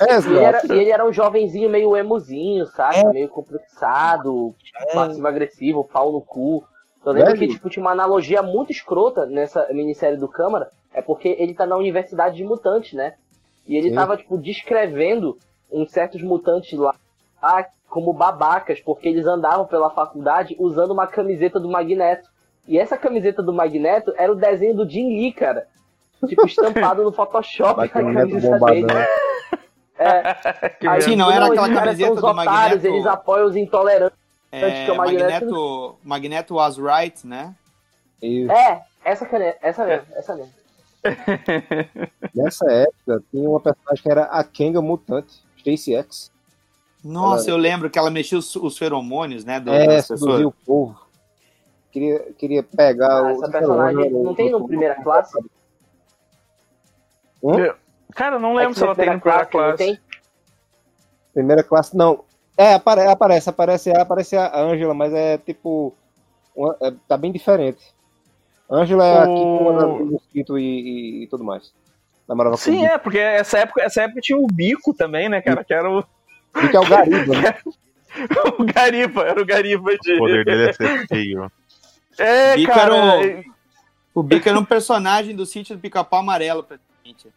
[0.00, 2.98] É, E ele, era, ele era um jovenzinho meio emozinho, sabe?
[2.98, 3.04] É.
[3.04, 4.54] Meio complexado,
[4.92, 6.64] passivo-agressivo, pau no cu.
[7.10, 7.48] Eu lembro Velho.
[7.48, 11.66] que tipo, tinha uma analogia muito escrota nessa minissérie do Câmara, é porque ele tá
[11.66, 13.14] na universidade de mutantes, né?
[13.66, 13.94] E ele Sim.
[13.94, 15.38] tava, tipo, descrevendo
[15.70, 16.94] uns certos mutantes lá
[17.42, 22.28] ah, como babacas, porque eles andavam pela faculdade usando uma camiseta do Magneto.
[22.66, 25.66] E essa camiseta do Magneto era o desenho do Jim Lee, cara.
[26.26, 28.80] Tipo, estampado no Photoshop Vai a ter neto camiseta dele.
[28.82, 29.06] bombadão.
[30.86, 32.86] Aí, Sim, não era aquela camiseta são os do otários, Magneto.
[32.86, 34.18] Eles apoiam os intolerantes.
[34.50, 37.54] É, que o Magneto- Magneto, was right, né?
[38.22, 40.52] E É, essa caneta, essa mesmo, essa mesmo.
[42.34, 46.30] nessa época, tinha uma personagem que era a Kenga Mutante, Stacy X.
[47.04, 49.60] Nossa, eu lembro que ela mexia os, os feromônios, né?
[49.60, 49.98] Do, É,
[50.44, 50.98] o povo.
[51.92, 53.30] Queria, queria pegar Ah, o.
[53.30, 55.38] essa personagem não tem no primeira classe?
[58.14, 59.76] Cara, eu não lembro Aqui se ela tem no primeira não classe.
[59.78, 59.98] tem?
[61.32, 62.24] Primeira classe, não.
[62.58, 65.94] É, apare, aparece, aparece, aparece a Ângela, mas é tipo.
[66.56, 67.78] uma- é- tá bem diferente.
[68.68, 71.72] Ângela é aqui O- com o mosquito e, e, e tudo mais.
[72.28, 75.40] Namorava com Sim, o é, porque essa época, essa época tinha o bico também, né,
[75.40, 75.62] cara?
[75.64, 76.02] Que era o,
[76.54, 77.54] Bico, que é o Gariba, né?
[78.58, 80.14] o Gariba, era o Gariba de.
[80.14, 81.50] O poder dele é ser feio.
[82.18, 82.94] É, Bico cara.
[82.96, 83.44] era
[84.12, 86.66] O Bico era um personagem do sítio do Pica-Pau Amarelo.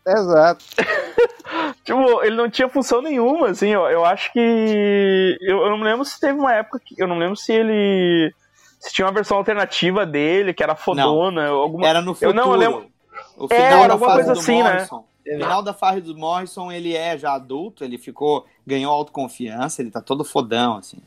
[0.07, 0.65] Exato.
[1.83, 5.37] Tipo, ele não tinha função nenhuma, assim, eu, eu acho que.
[5.41, 6.95] Eu, eu não me lembro se teve uma época que.
[6.97, 8.33] Eu não lembro se ele.
[8.79, 11.87] Se tinha uma versão alternativa dele, que era fodona, alguma.
[11.87, 12.31] Era no futuro.
[12.31, 12.91] Eu não, eu lembro.
[13.37, 14.73] O É, final era da alguma fase coisa do assim, né?
[14.73, 15.05] Morrison.
[15.27, 19.91] O final da fase do Morrison, ele é já adulto, ele ficou, ganhou autoconfiança, ele
[19.91, 20.97] tá todo fodão, assim.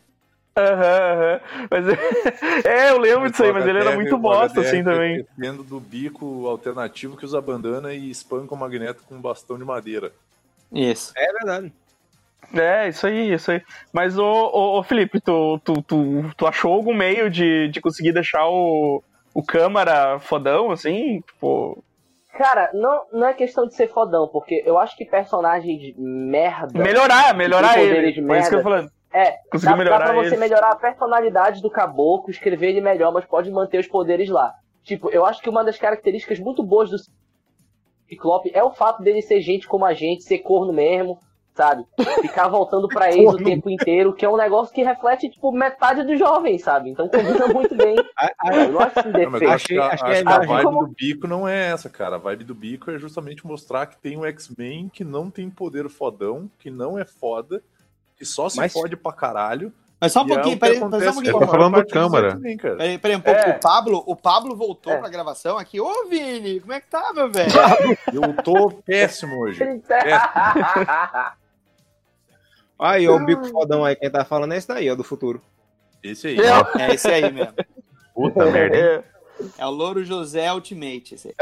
[0.56, 1.40] Aham, aham.
[1.70, 1.88] Mas
[2.64, 5.16] é, eu lembro disso aí, mas ele era muito bosta, assim, também.
[5.16, 9.64] Dependendo do bico alternativo que usa bandana e espanca o magneto com um bastão de
[9.64, 10.12] madeira.
[10.72, 11.12] Isso.
[11.16, 11.72] É verdade.
[12.52, 13.62] É, isso aí, isso aí.
[13.92, 18.12] Mas, ô, ô, ô, Felipe, tu, tu, tu, tu achou algum meio de, de conseguir
[18.12, 21.20] deixar o, o câmara fodão, assim?
[21.20, 21.82] Tipo.
[22.36, 26.80] Cara, não, não é questão de ser fodão, porque eu acho que personagens merda.
[26.80, 28.22] Melhorar, melhorar ele.
[28.24, 28.88] Foi isso que eu tô merda.
[28.88, 28.92] falando.
[29.14, 30.36] É, Conseguir dá, melhorar dá pra você ele.
[30.38, 34.52] melhorar a personalidade do caboclo, escrever ele melhor, mas pode manter os poderes lá.
[34.82, 36.96] Tipo, eu acho que uma das características muito boas do
[38.08, 41.18] Ciclope é o fato dele ser gente como a gente, ser corno mesmo,
[41.54, 41.84] sabe?
[42.20, 46.02] Ficar voltando pra eles o tempo inteiro, que é um negócio que reflete, tipo, metade
[46.02, 46.90] dos jovens, sabe?
[46.90, 47.94] Então combina muito bem.
[48.52, 49.86] Eu não acho isso a,
[50.32, 52.16] a a vibe como- do bico não é essa, cara.
[52.16, 55.88] A vibe do bico é justamente mostrar que tem um X-Men que não tem poder
[55.88, 57.62] fodão, que não é foda,
[58.16, 59.72] que só se Mas- fode pra caralho.
[60.00, 61.26] Mas só um é pouquinho, o que peraí, só um pouquinho.
[61.36, 62.30] Eu tô falando do Câmara.
[62.32, 62.76] X-Men, cara.
[62.76, 63.40] Peraí, peraí, um pouco.
[63.40, 63.56] É.
[63.56, 64.98] O Pablo, o Pablo voltou É.
[64.98, 65.80] pra gravação aqui.
[65.80, 67.50] Ô, Vini, como é que tá, meu velho?
[68.12, 69.60] Eu tô péssimo hoje.
[72.78, 75.40] Aí, ó, o bico fodão aí, quem tá falando é esse daí, ó, do futuro.
[76.02, 76.36] Esse aí.
[76.38, 76.82] É.
[76.90, 77.54] É esse aí mesmo.
[78.14, 79.04] Puta merda.
[79.58, 79.62] É.
[79.62, 81.14] É o Louro José Ultimate.
[81.14, 81.34] Esse aí.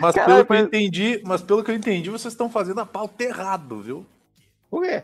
[0.00, 3.24] Mas pelo que eu entendi, mas pelo que eu entendi, vocês estão fazendo a pauta
[3.24, 4.06] errado, viu?
[4.70, 5.02] Por quê?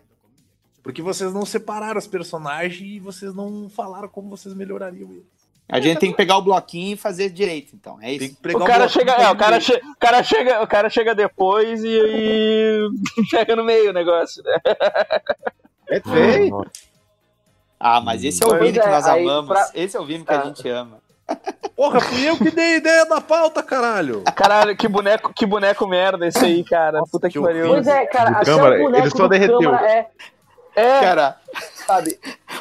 [0.83, 5.35] Porque vocês não separaram os personagens e vocês não falaram como vocês melhorariam eles.
[5.67, 7.99] A gente tem que pegar o bloquinho e fazer direito, então.
[8.03, 8.37] É Tem isso.
[8.55, 11.83] O cara bloquinho chega, é, o cara, che, o cara chega, o cara chega depois
[11.83, 12.91] e aí
[13.31, 14.59] pega no meio o negócio, né?
[15.89, 16.67] É feio.
[17.87, 19.49] Ah, mas esse é o Pois Vini que é, nós aí amamos.
[19.51, 20.45] pra- Esse é o Vini que a Ah.
[20.45, 20.97] gente ama.
[21.77, 24.23] Porra, fui eu que dei a ideia da pauta, caralho!
[24.35, 27.01] Caralho, que boneco, que boneco merda esse aí, cara.
[27.01, 27.69] Nossa, Puta que que pariu.
[27.69, 29.75] Pois é, cara, Do até Câmara, o boneco ele só derreteu.
[29.75, 30.09] É,
[30.77, 31.37] É, Cara,
[31.87, 32.19] sabe?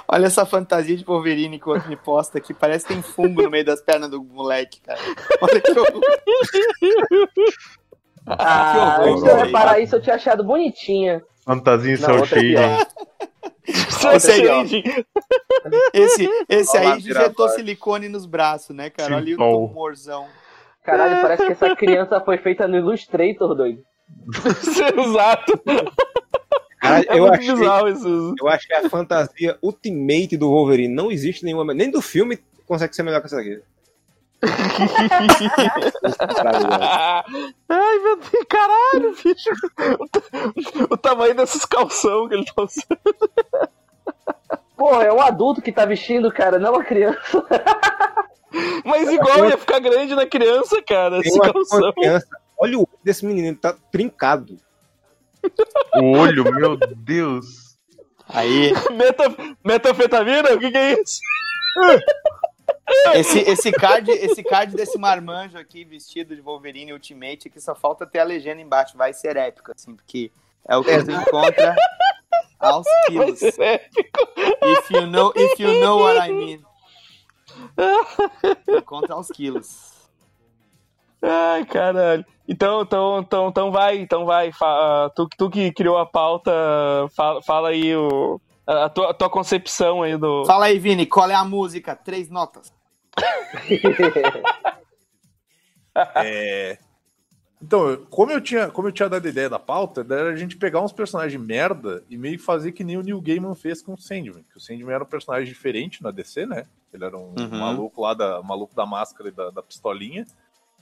[0.08, 2.54] olha essa fantasia de Wolverine que o outro me posta aqui.
[2.54, 5.00] Parece que tem fungo no meio das pernas do moleque, cara.
[5.42, 6.02] Olha que horror.
[8.26, 9.46] Ah, horror, antes de eu velho.
[9.48, 11.22] reparar isso, eu tinha achado bonitinha.
[11.46, 12.64] Fantasia em aqui, shading.
[13.68, 14.74] Esse aí.
[15.94, 19.18] Esse, esse aí injetou silicone nos braços, né, cara?
[19.18, 20.28] Olha o tumorzão.
[20.84, 23.84] Caralho, parece que essa criança foi feita no Illustrator, doido.
[25.00, 25.62] Exato.
[26.82, 31.74] Cara, É eu, achei, eu acho que a fantasia ultimate do Wolverine não existe nenhuma.
[31.74, 33.62] Nem do filme consegue ser melhor que essa daqui.
[37.70, 39.50] Ai, meu Deus, caralho, bicho.
[40.00, 43.00] O, o tamanho desses calção que ele tá usando.
[44.76, 47.20] Porra, é um adulto que tá vestindo, cara, não uma criança.
[48.86, 51.94] Mas igual ia ficar grande na criança, cara, esse uma calção.
[51.94, 52.28] criança.
[52.58, 54.58] Olha o olho desse menino, ele tá trincado.
[55.96, 57.78] O olho, meu Deus.
[58.28, 60.54] Aí, Meta, metanfetamina?
[60.54, 61.20] O que, que é isso?
[63.14, 68.06] Esse, esse, card, esse card desse marmanjo aqui, vestido de Wolverine Ultimate, aqui só falta
[68.06, 68.98] ter a legenda embaixo.
[68.98, 70.32] Vai ser épico, assim, porque
[70.68, 71.76] é o que tu encontra
[72.60, 73.42] aos quilos.
[73.42, 76.64] If you know, if you know what I mean.
[78.78, 79.92] Encontra aos quilos.
[81.22, 82.26] Ai, caralho.
[82.48, 84.52] Então, então, então, então vai, então vai.
[84.52, 86.52] Fa- tu, tu que criou a pauta,
[87.16, 90.46] fala, fala aí o, a, tua, a tua concepção aí do.
[90.46, 91.96] Fala aí, Vini, qual é a música?
[91.96, 92.74] Três notas.
[96.16, 96.78] É...
[97.62, 100.58] Então, como eu, tinha, como eu tinha dado a ideia da pauta, era a gente
[100.58, 103.94] pegar uns personagens merda e meio que fazer que nem o Neil Gaiman fez com
[103.94, 104.44] o Sandman.
[104.52, 106.66] Que o Sandman era um personagem diferente na DC, né?
[106.92, 107.60] Ele era um Uhum.
[107.60, 110.26] maluco lá, da, maluco da máscara e da, da pistolinha.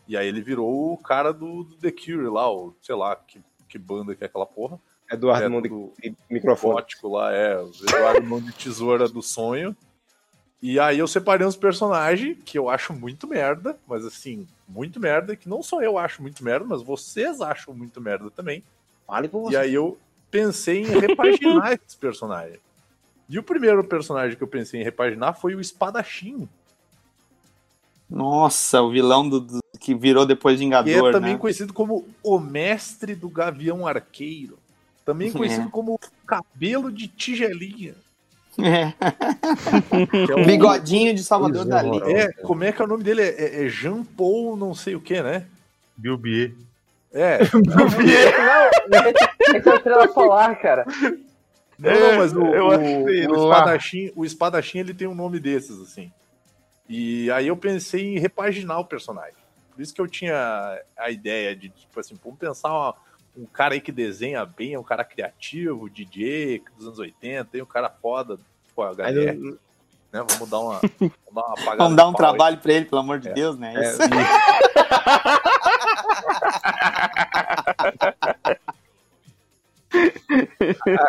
[0.08, 3.40] E aí ele virou o cara do, do The Cure lá, o, sei lá, que,
[3.70, 4.80] que banda que é aquela porra.
[5.12, 6.74] Eduardo É, Mão de microfone.
[6.76, 9.76] gótico lá, é, o Eduardo Mão de Tesoura do Sonho.
[10.62, 15.36] E aí eu separei uns personagens que eu acho muito merda, mas assim, muito merda,
[15.36, 18.64] que não só eu acho muito merda, mas vocês acham muito merda também.
[19.08, 19.58] Fale por E você.
[19.58, 19.98] aí eu
[20.30, 22.60] pensei em repaginar esses personagens.
[23.28, 26.48] E o primeiro personagem que eu pensei em repaginar foi o Espadachim,
[28.10, 31.40] Nossa, o vilão do, do- que virou depois que é Vingador, também né?
[31.40, 34.60] conhecido como o mestre do Gavião Arqueiro.
[35.06, 35.72] Também conhecido É.
[35.72, 37.96] como cabelo de tigelinha.
[38.60, 38.94] É.
[40.30, 42.02] é o- Bigodinho de Salvador é, Dali.
[42.14, 43.22] É, como é que é o nome dele?
[43.22, 45.46] É, é Jean Paul não sei o que, né?
[45.98, 46.54] Bilbier.
[47.14, 47.40] É.
[48.90, 50.86] Não, esse, é o Estrela Solar, cara.
[51.78, 55.40] Não, não, mas o, eu o, achei o espadachim, o espadachim ele tem um nome
[55.40, 56.12] desses, assim.
[56.88, 59.34] E aí eu pensei em repaginar o personagem.
[59.74, 62.96] Por isso que eu tinha a ideia de, tipo assim, vamos pensar uma-
[63.38, 67.62] um cara aí que desenha bem, é um cara criativo, DJ dos anos 80, tem
[67.62, 69.52] um cara foda, tipo a HDR, não-
[70.12, 70.26] né?
[70.30, 73.20] Vamos dar uma, vamos dar uma apagada Vamos dar um trabalho pra ele, pelo amor
[73.20, 73.34] de É.
[73.34, 73.74] Deus, né?
[73.76, 74.00] É, Isso.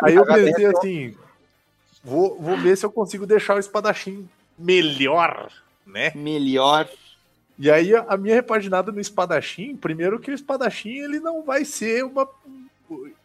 [0.03, 1.15] Aí eu pensei assim,
[2.03, 5.51] vou, vou ver se eu consigo deixar o espadachim melhor,
[5.87, 6.13] né?
[6.15, 6.89] Melhor.
[7.59, 12.05] E aí a minha repaginada no espadachim, primeiro que o espadachim ele não vai ser
[12.05, 12.29] uma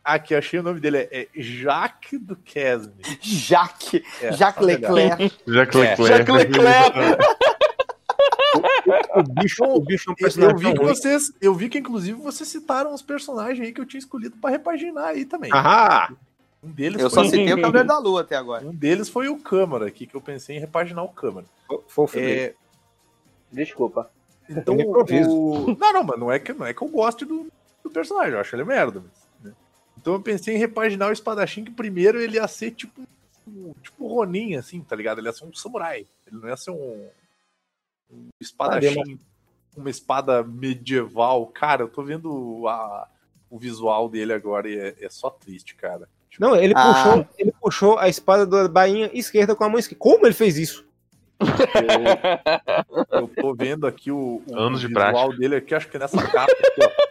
[0.04, 2.94] aqui achei o nome dele é, é Jacques Duquesne.
[3.22, 4.02] Jacques.
[4.22, 4.94] É, Jacques tá legal.
[4.94, 5.34] Leclerc.
[5.48, 5.80] Jacques É.
[5.82, 6.08] Leclerc.
[6.08, 7.18] Jacques Leclerc.
[9.16, 11.78] O bicho, o bicho é um Eu, personagem eu vi que vocês, eu vi que
[11.78, 15.52] inclusive vocês citaram os personagens aí que eu tinha escolhido pra repaginar aí também.
[15.52, 16.14] Ahá!
[16.64, 18.66] Um deles Eu foi só citei o Cavaleiro da Lua até agora.
[18.66, 21.46] um deles foi o Câmara aqui que eu pensei em repaginar o Câmara.
[21.88, 22.32] Foi o Felipe.
[22.40, 22.54] É,
[23.52, 24.10] Desculpa.
[24.50, 25.30] Então, Eu improviso.
[25.30, 25.76] o...
[25.78, 27.48] Não, não, mas não é que, não é que eu goste do,
[27.84, 29.02] do personagem, eu acho ele merda.
[29.02, 29.54] mas, né?
[29.98, 33.02] Então eu pensei em repaginar o espadachim, que primeiro ele ia ser tipo
[33.82, 35.20] tipo Ronin, assim, tá ligado?
[35.20, 36.06] Ele ia ser um samurai.
[36.26, 37.08] Ele não ia ser um,
[38.12, 39.18] um espadachim,
[39.76, 41.46] uma espada medieval.
[41.48, 43.08] Cara, eu tô vendo a-
[43.50, 46.10] o visual dele agora e é, é só triste, cara.
[46.30, 46.94] Tipo, Não, ele, Ah.
[46.94, 50.00] puxou, ele puxou a espada da bainha esquerda com a mão esquerda.
[50.00, 50.86] Como ele fez isso?
[51.40, 55.38] Eu, eu tô vendo aqui o, o Anos de visual prática.
[55.38, 57.08] dele aqui, acho que nessa capa aqui, ó.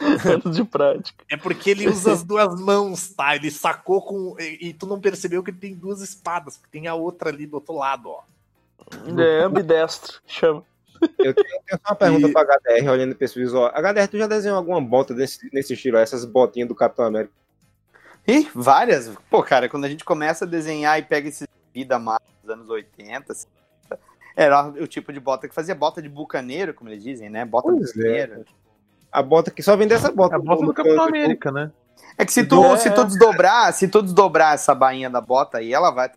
[0.32, 1.24] Anos de prática.
[1.28, 3.34] É porque ele usa as duas mãos, tá?
[3.34, 4.36] Ele sacou com.
[4.38, 7.46] E, e tu não percebeu que ele tem duas espadas, porque tem a outra ali
[7.46, 8.22] do outro lado, ó.
[9.20, 10.20] É ambidestro.
[10.26, 10.62] Chama.
[11.18, 13.70] Eu tenho, eu tenho só uma pergunta E- pra HDR, olhando pra esse visual.
[13.74, 15.98] HDR, tu já desenhou alguma bota desse, nesse estilo?
[15.98, 17.32] Essas botinhas do Capitão América?
[18.26, 19.12] Ih, várias.
[19.30, 22.68] Pô, cara, quando a gente começa a desenhar e pega esse vida mais dos anos
[22.70, 23.46] 80, assim,
[24.34, 27.44] era o tipo de bota que fazia bota de bucaneiro, como eles dizem, né?
[27.44, 28.26] Bota Pois é.
[28.26, 28.44] bucaneiro.
[29.10, 30.36] A bota que só vem dessa bota.
[30.36, 31.70] A bota do Capitão América, né?
[32.16, 32.76] É que se tu, É.
[32.76, 36.10] se tu desdobrar, se tu desdobrar essa bainha da bota aí, ela vai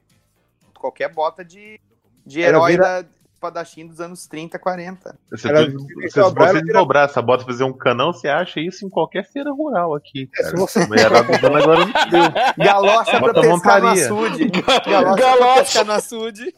[0.78, 1.80] qualquer bota de,
[2.26, 3.10] de herói vira- da
[3.46, 5.16] espadachim dos anos 30, 40.
[5.36, 8.60] Se, Ela- tu, se se você dobrar essa bota e fazer um canão, você acha
[8.60, 10.50] isso em qualquer feira rural aqui, É, cara.
[10.50, 12.32] se você- era agora não deu.
[12.64, 13.92] Galocha pra pescar no montaria.
[14.06, 14.46] açude.
[14.62, 15.60] Galocha, pra Galocha.
[15.62, 16.56] pescar no açude.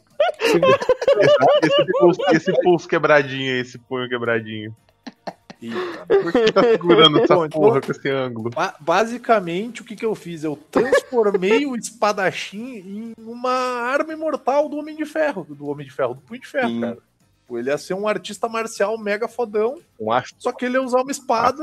[1.62, 4.74] Esse pulso, esse pulso quebradinho aí, esse punho quebradinho.
[6.06, 8.50] Por que tá segurando essa Bom, então- porra com esse ângulo?
[8.50, 10.44] Ba- basicamente, o que, que eu fiz?
[10.44, 15.46] Eu transformei o espadachim em uma arma imortal do Homem de Ferro.
[15.48, 16.80] Do Homem de Ferro, do Punho de Ferro, Sim.
[16.80, 16.98] cara.
[17.50, 20.34] Ele ia ser um artista marcial mega fodão, Um astro.
[20.38, 21.62] só que ele ia usar uma espada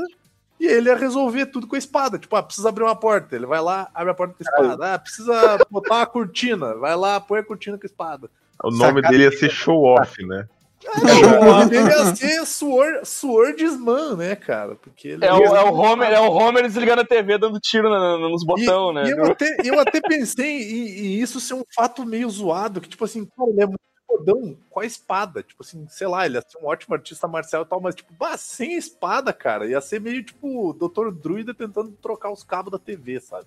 [0.58, 2.18] e ele ia resolver tudo com a espada.
[2.18, 3.34] Tipo, ah, precisa abrir uma porta.
[3.34, 4.94] Ele vai lá, abre a porta com a espada.
[4.94, 6.74] Ah, precisa botar uma cortina.
[6.76, 8.30] Vai lá, põe a cortina com a espada.
[8.62, 10.46] O nome Sacada dele ia ser Show Off, né?
[10.84, 14.74] O nome dele ia ser Sword, Swordsman, né, cara?
[14.74, 17.88] Porque ele É o, é o Homer, é o Homer desligando a TV, dando tiro
[17.88, 19.04] na- na- nos botão, e, né?
[19.06, 22.88] e eu, até, eu até pensei em, em isso ser um fato meio zoado, que,
[22.88, 25.42] tipo assim, cara, ele é muito fodão com a espada.
[25.42, 28.12] Tipo assim, sei lá, ele ia ser um ótimo artista marcial e tal, mas, tipo,
[28.18, 31.10] bah, sem espada, cara, ia ser meio tipo o Dr.
[31.12, 33.46] Druida tentando trocar os cabos da TV, sabe?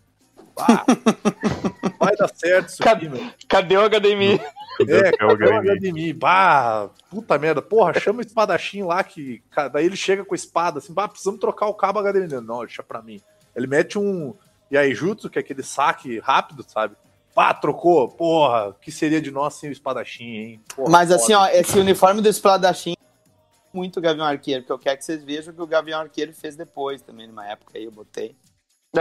[0.57, 0.85] Ah,
[1.99, 3.31] vai dar certo isso aqui, meu.
[3.47, 4.39] Cadê o HDMI?
[4.87, 6.13] É, o cadê o HDMI.
[6.13, 7.61] Bah, puta merda.
[7.61, 9.41] Porra, chama o espadachim lá que.
[9.71, 12.41] Daí ele chega com a espada assim, bah, precisamos trocar o cabo HDMI.
[12.41, 13.21] Não, deixa pra mim.
[13.55, 14.33] Ele mete um
[14.71, 16.95] Yaijutsu, que é aquele saque rápido, sabe?
[17.33, 18.07] Pá, trocou.
[18.09, 20.61] Porra, o que seria de nós sem o espadachim, hein?
[20.75, 21.21] Porra, Mas foda.
[21.21, 25.23] assim, ó, esse uniforme do espadachim é muito Gavião Arqueiro, porque eu quero que vocês
[25.23, 28.35] vejam o que o Gavião Arqueiro fez depois também, numa época aí eu botei.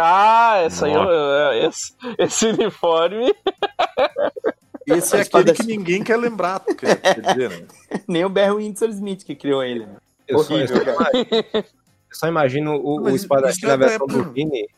[0.01, 3.35] Ah, essa aí, é- esse, esse uniforme.
[4.87, 7.67] Esse é aquele que ninguém quer lembrar, quer, quer dizer, né?
[8.09, 9.97] Nem o Barry Windsor Smith que criou ele, né?
[10.29, 11.65] Eu só, eu Horrível, só imagino, eu
[12.13, 14.69] só imagino o, Mas o espadachim isso na é versão da- do Vini.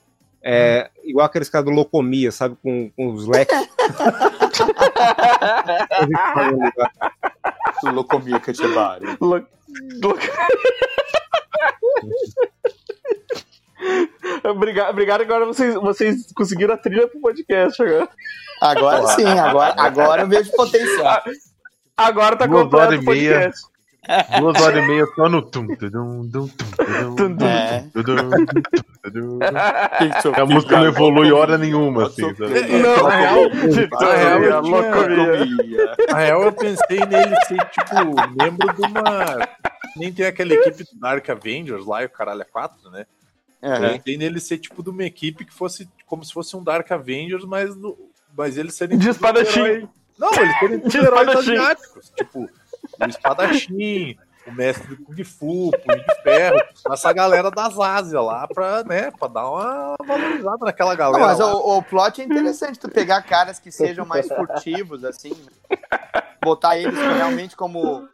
[0.48, 2.56] É, igual aqueles caras do Locomia, sabe?
[2.62, 3.56] Com, com os leques.
[7.82, 8.40] Locomia.
[9.20, 9.44] Lo-
[10.02, 10.18] lo-
[14.44, 18.08] Obrigado, obrigado, agora vocês, vocês conseguiram a trilha pro podcast agora.
[18.60, 21.22] Agora sim, agora, agora eu vejo potencial.
[21.96, 23.32] Agora tá completo o e meia.
[23.34, 23.66] podcast.
[24.38, 27.44] Duas horas e meia só no tum, tudum, dum, tum, tudum.
[27.46, 27.84] É.
[27.92, 28.30] tudum,
[29.02, 29.38] tudum.
[30.40, 32.22] A música não evolui hora nenhuma, assim?
[32.22, 33.40] Não, na real,
[34.00, 35.44] na real, eu loucura.
[35.46, 39.48] tinha- na real, eu pensei nele ser, tipo, membro de uma.
[39.96, 43.06] Nem tem aquela equipe do Dark Avengers lá e o caralho é 4, né?
[43.62, 43.92] Eu Aham.
[43.98, 47.44] pensei nele ser, tipo, de uma equipe que fosse como se fosse um Dark Avengers,
[47.44, 47.96] mas, no-
[48.36, 48.98] mas eles serem.
[48.98, 49.60] De espadachim.
[49.60, 49.88] herói-
[50.18, 51.50] Não, eles serem De heróis espadachim.
[51.56, 52.12] asiáticos.
[52.16, 52.40] Tipo,
[53.00, 56.60] o espadachim, o mestre do Kung Fu, o Punho de Ferro,
[56.92, 61.26] essa galera das Ásias lá pra, né, pra dar uma valorizada naquela Não, galera.
[61.26, 61.54] mas lá.
[61.56, 65.32] o, o plot é interessante, tu pegar caras que sejam mais furtivos, assim,
[66.42, 68.08] botar eles realmente como,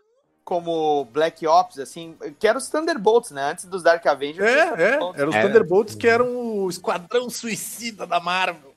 [0.45, 3.51] como Black Ops, assim, que eram os Thunderbolts, né?
[3.51, 4.47] Antes dos Dark Avengers.
[4.49, 5.43] É, é, eram os É.
[5.43, 8.73] Thunderbolts que eram o esquadrão suicida da Marvel.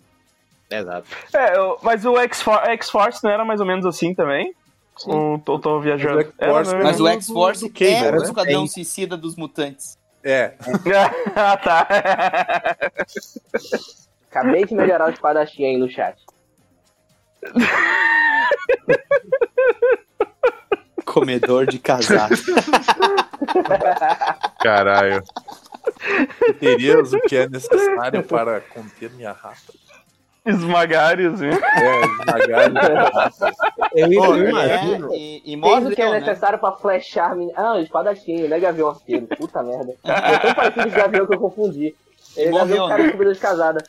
[0.69, 1.07] Exato.
[1.33, 4.53] É, mas o X-For- X-Force não era mais ou menos assim também?
[5.05, 6.15] Ou tô, tô viajando?
[6.15, 6.83] Mas o X-Force Era, né?
[6.83, 8.17] Mas o do- X-Force é o né?
[8.23, 9.97] esquadrão suicida dos mutantes.
[10.23, 10.53] É,
[11.35, 11.87] ah, tá.
[14.31, 16.17] Acabei de melhorar o espadachim aí no chat.
[21.05, 22.33] Comedor de casaco.
[24.59, 25.23] Caralho.
[26.59, 29.73] terias o que é necessário para conter minha rata.
[30.45, 31.47] Esmagário, assim.
[31.47, 33.51] É, esmagar minha rata.
[33.95, 35.13] Eu, eu é, imagino.
[35.13, 36.19] e, e Fez morreu, o que é né?
[36.19, 37.35] necessário pra flechar.
[37.35, 39.27] men- Ah, espadachim, não é gavião arqueiro.
[39.37, 39.95] Puta merda.
[40.03, 41.95] É tão parecido com gavião que eu confundi.
[42.37, 43.07] Ele é gavião cara né?
[43.07, 43.83] de comida de casada.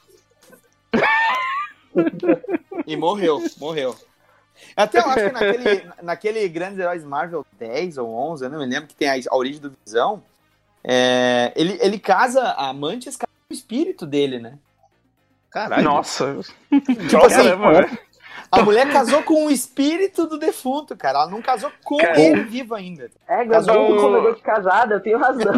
[2.86, 3.94] E morreu, morreu.
[4.76, 8.66] Até eu acho que naquele, naquele Grandes Heróis Marvel 10 ou 11, eu não me
[8.66, 10.22] lembro, que tem a, a origem do Visão,
[10.84, 14.54] é, ele, ele casa a Mantis com o espírito dele, né?
[15.50, 15.82] Caralho.
[15.84, 16.38] Nossa.
[17.08, 17.98] Tipo assim, Caramba, velho.
[18.52, 21.20] a mulher casou com o espírito do defunto, cara.
[21.20, 23.10] Ela não casou com Cara, ele vivo ainda.
[23.26, 25.52] É, Casou com- com comedor de casada, eu tenho razão.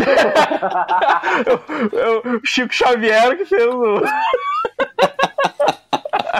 [2.40, 4.00] O Chico Xavier que fez o.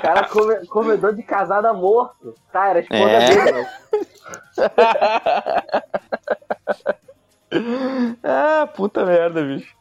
[0.03, 2.34] cara, come- comedor de casada morto.
[2.53, 3.28] Tá, era a esposa É.
[3.28, 3.68] dele, né?
[8.24, 9.74] ah, puta merda, bicho.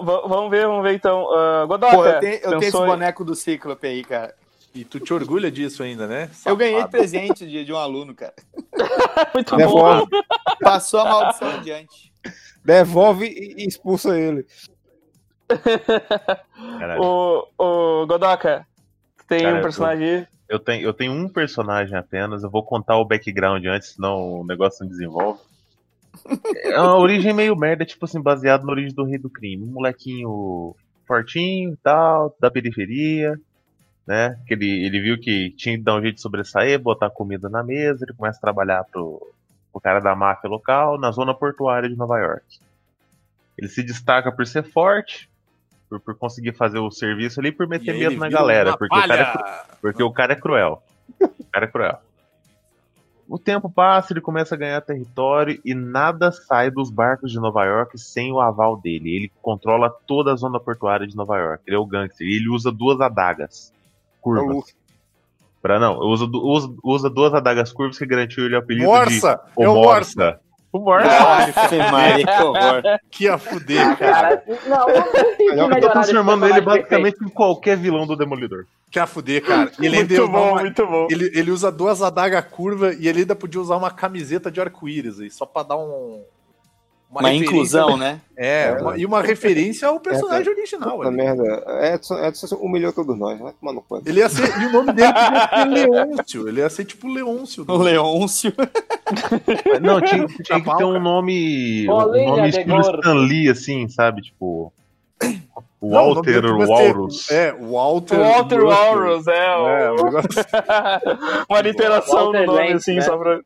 [0.00, 1.24] Va- vamos ver, vamos ver então.
[1.24, 4.34] Uh, Godoka, Pô, eu tenho, eu tenho esse boneco do Cíclope aí, cara.
[4.74, 6.30] E tu te orgulha disso ainda, né?
[6.46, 6.90] Eu ganhei de Safado.
[6.96, 8.32] presente de, de um aluno, cara.
[9.34, 10.06] Muito bom.
[10.62, 12.10] Passou a maldição adiante.
[12.64, 14.46] devolve e e expulsa ele.
[16.78, 17.02] Caralho.
[17.02, 17.46] O,
[18.02, 18.66] o Godoka,
[19.26, 20.26] tem Cara, um personagem aí.
[20.48, 24.46] Eu tenho, eu tenho um personagem apenas, eu vou contar o background antes, senão o
[24.46, 25.40] negócio não desenvolve.
[26.62, 29.64] É uma origem meio merda, tipo assim, baseado na origem do Rei do Crime.
[29.64, 30.74] Um molequinho
[31.06, 33.38] fortinho e tal, da periferia,
[34.06, 34.38] né?
[34.46, 37.62] Que ele, ele viu que tinha que dar um jeito de sobressair, botar comida na
[37.62, 39.26] mesa, ele começa a trabalhar pro,
[39.70, 42.60] pro cara da máfia local na zona portuária de Nova York.
[43.56, 45.28] Ele se destaca por ser forte,
[45.92, 49.14] por, por conseguir fazer o serviço ali, por meter medo na galera, porque o cara
[49.14, 50.82] é porque o cara é cruel.
[51.20, 51.98] O cara é cruel.
[53.28, 57.64] O tempo passa, ele começa a ganhar território e nada sai dos barcos de Nova
[57.64, 59.14] York sem o aval dele.
[59.16, 61.62] Ele controla toda a zona portuária de Nova York.
[61.66, 62.26] Ele é o gangster.
[62.26, 63.72] E ele usa duas adagas
[64.20, 64.74] curvas.
[65.62, 69.40] Pra não, usa, usa, usa duas adagas curvas que garantiu ele o apelido Morsa!
[69.56, 70.24] de É o Morsa!
[70.24, 70.40] Morsa.
[70.72, 71.08] O Morsa.
[71.10, 72.82] Ave Maria, que horror.
[73.10, 74.42] Que a fuder, cara.
[75.54, 78.64] Não, eu tô transformando ele basicamente em qualquer vilão do Demolidor.
[78.90, 79.70] Que a fuder, cara.
[79.78, 81.08] Ele Muito usa bom, uma- muito bom.
[81.10, 85.20] Ele, ele usa duas adagas curva e ele ainda podia usar uma camiseta de arco-íris
[85.20, 86.22] aí, só pra dar um.
[87.12, 88.20] Uma referência- inclusão, né?
[88.34, 90.96] É, uma- e uma referência ao personagem original.
[90.96, 91.16] Puta ali.
[91.18, 91.64] merda.
[91.94, 93.38] Edson, Edson humilhou todos nós.
[93.38, 94.00] Vai tomar no cu.
[94.06, 94.48] Ele ia ser.
[94.62, 96.48] E o nome dele podia ser Leôncio.
[96.48, 97.64] Ele ia ser tipo Leôncio.
[97.68, 98.52] O Leôncio.
[99.82, 101.86] Não, tinha, tinha que ter um nome.
[101.88, 101.92] Um
[102.28, 102.80] nome de estilo.
[102.80, 104.22] Stan Lee, assim, sabe?
[104.22, 104.72] Tipo.
[105.80, 107.30] Walter ser- Walrus.
[107.30, 108.18] É, Walter.
[108.18, 108.64] Walter.
[108.64, 109.46] Walrus, é.
[109.46, 110.28] É, o- um negócio
[111.50, 113.02] Uma literação Walter do nome, Lance, assim, né?
[113.02, 113.40] só pra.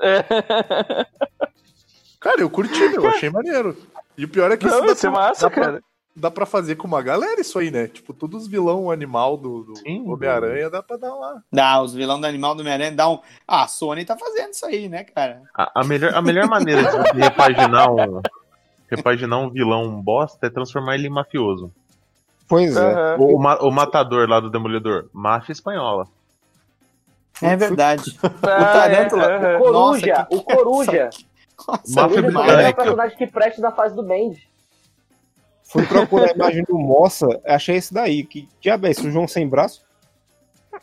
[0.00, 0.24] É.
[2.24, 3.76] Cara, eu curti, eu achei maneiro.
[4.18, 5.82] E o pior é que Não, dá isso é pra- massa, dá pra- cara.
[6.16, 7.86] dá pra fazer com uma galera isso aí, né?
[7.86, 9.74] Tipo, todos os vilão animal do, do
[10.10, 11.42] Homem-Aranha dá pra dar lá.
[11.52, 13.18] Dá, os vilão do animal do Homem-Aranha dá um.
[13.46, 15.42] Ah, a Sony tá fazendo isso aí, né, cara?
[15.54, 18.22] A, a melhor, a melhor maneira de repaginar um,
[18.88, 21.70] repaginar um vilão um bosta é transformar ele em mafioso.
[22.48, 22.80] Pois é.
[22.80, 23.16] Aham.
[23.18, 26.06] O, o ma- o matador lá do Demolidor, máfia espanhola.
[27.42, 28.16] É verdade.
[28.42, 29.24] Ah, Tarântula.
[29.24, 29.58] é, aham.
[29.58, 29.72] Coruja,
[30.06, 31.10] Nossa, que- o Coruja.
[31.68, 32.82] Nossa, Coruja demais, também é britânica.
[32.82, 34.48] personagem que presta da fase do Bendy.
[35.62, 38.24] Fui procurar a imagem do Moça, achei esse daí.
[38.24, 39.06] Que diabo é isso?
[39.06, 39.82] O João sem braço?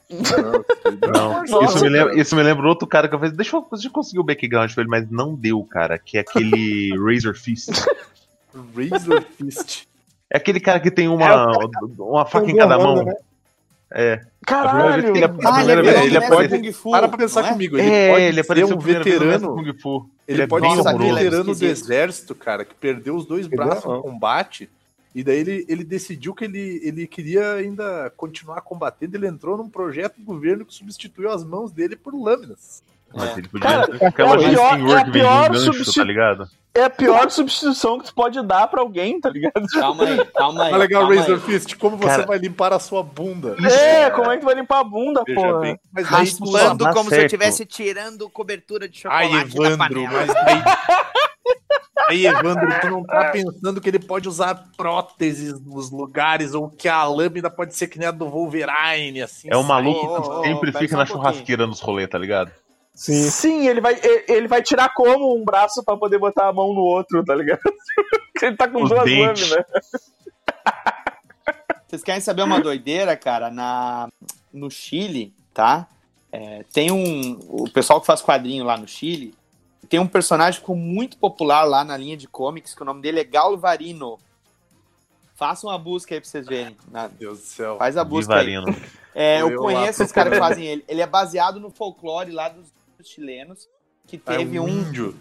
[0.10, 3.66] Não, Nossa, isso, me lembra, isso me lembra outro cara que eu falei, deixa eu,
[3.72, 7.36] deixa eu conseguir o background pra ele, mas não deu, cara, que é aquele Razor
[7.36, 7.70] Fist.
[8.54, 9.88] Razor Fist.
[10.30, 11.46] É aquele cara que tem uma,
[11.98, 13.04] uma faca em cada mão.
[13.04, 13.14] Né?
[13.94, 14.22] É.
[14.46, 15.10] Caralho!
[15.16, 16.92] Ele é- Ah, ele é primeira ele aparece- Mestre Kung Fu.
[16.92, 17.50] Para pra pensar é?
[17.52, 19.54] comigo, ele é, pode ele ser um veterano.
[19.54, 20.10] Kung Fu.
[20.28, 23.66] Ele é pode ser um é veterano do exército, cara, que perdeu os dois Perdeu
[23.68, 24.70] braços no combate.
[25.14, 29.18] E daí ele, ele decidiu que ele, ele queria ainda continuar combatendo.
[29.18, 32.82] Ele entrou num projeto do governo que substituiu as mãos dele por lâminas.
[33.14, 35.52] Mas ele podia Cara, ter aquela é a pior- Justin é a Word pior vendendo
[35.54, 36.50] gancho, substitu- tá ligado?
[36.74, 39.66] É a pior substituição que tu pode dar pra alguém, tá ligado?
[39.74, 40.72] Calma aí, calma aí.
[40.72, 41.42] Tá legal, calma Razor aí.
[41.42, 43.58] Fist, como você Cara- vai limpar a sua bunda?
[43.70, 45.78] É, como é que tu vai limpar a bunda, bem.
[45.92, 46.08] Mas
[46.94, 50.26] como se eu estivesse tirando cobertura de Ai, chocolate da Evandro, panela.
[50.26, 50.64] mas aí...
[52.08, 56.88] Aí, Evandro, tu não tá pensando que ele pode usar próteses nos lugares ou que
[56.90, 59.48] a lâmina pode ser que nem a do Wolverine, assim.
[59.52, 61.24] É o maluco que sempre pera fica na um pouquinho.
[61.32, 62.52] churrasqueira nos rolês, tá ligado?
[62.94, 63.30] Sim.
[63.30, 66.82] Sim, ele vai, ele vai tirar como um braço pra poder botar a mão no
[66.82, 67.60] outro, tá ligado?
[68.42, 69.50] ele tá com Os duas dentes.
[69.50, 69.66] lâminas.
[71.88, 73.50] Vocês querem saber uma doideira, cara?
[73.50, 74.08] Na,
[74.54, 75.88] no Chile, tá?
[76.32, 77.38] É, tem um.
[77.50, 79.36] O pessoal que faz quadrinho lá no Chile
[79.90, 83.20] tem um personagem ficou muito popular lá na linha de comics, que o nome dele
[83.20, 84.18] é Galvarino.
[85.36, 86.78] Façam uma busca aí pra vocês verem.
[86.90, 87.78] Na- Meu Deus do céu.
[87.78, 88.54] faz a busca aí.
[89.14, 90.86] É, eu, Eu conheço os caras que fazem ele.
[90.88, 92.68] Ele é baseado no folclore lá dos
[93.10, 93.68] chilenos,
[94.08, 95.16] que É teve um um índio.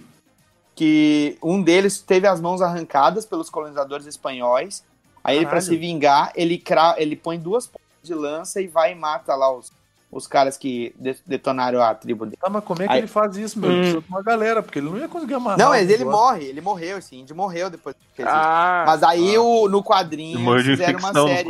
[0.75, 4.85] que um deles teve as mãos arrancadas pelos colonizadores espanhóis.
[5.23, 5.67] Aí ele, pra Caralho.
[5.67, 6.95] se vingar, ele, cra...
[6.97, 9.71] ele põe duas pontas de lança e vai e mata lá os,
[10.11, 12.39] os caras que de- detonaram a tribo dele.
[12.41, 13.71] Tá, mas como é que Aí- ele faz isso, meu?
[13.71, 13.83] Ele Hum.
[13.83, 15.59] precisa de uma galera, porque ele não ia conseguir amarrar.
[15.59, 18.37] Não, mas ele morre, ele morreu, esse índio morreu depois que fez isso.
[18.37, 21.49] Ah, Mas aí o, no quadrinho eles fizeram uma série.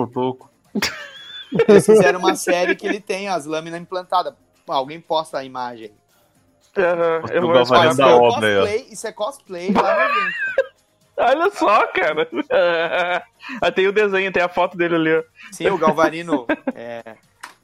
[1.68, 4.35] Eles fizeram uma série que ele tem as lâminas implantadas.
[4.66, 5.91] Alguém posta a imagem.
[6.77, 7.95] Aham, eu O vou Galvarino falar.
[7.95, 10.35] da é obra cosplay, isso é cosplay lá no evento.
[11.18, 12.29] Olha só, cara.
[13.61, 15.16] Ah, tem o desenho, tem a foto dele ali.
[15.16, 15.23] ó.
[15.51, 16.47] Sim, o Galvarino.
[16.75, 17.03] é...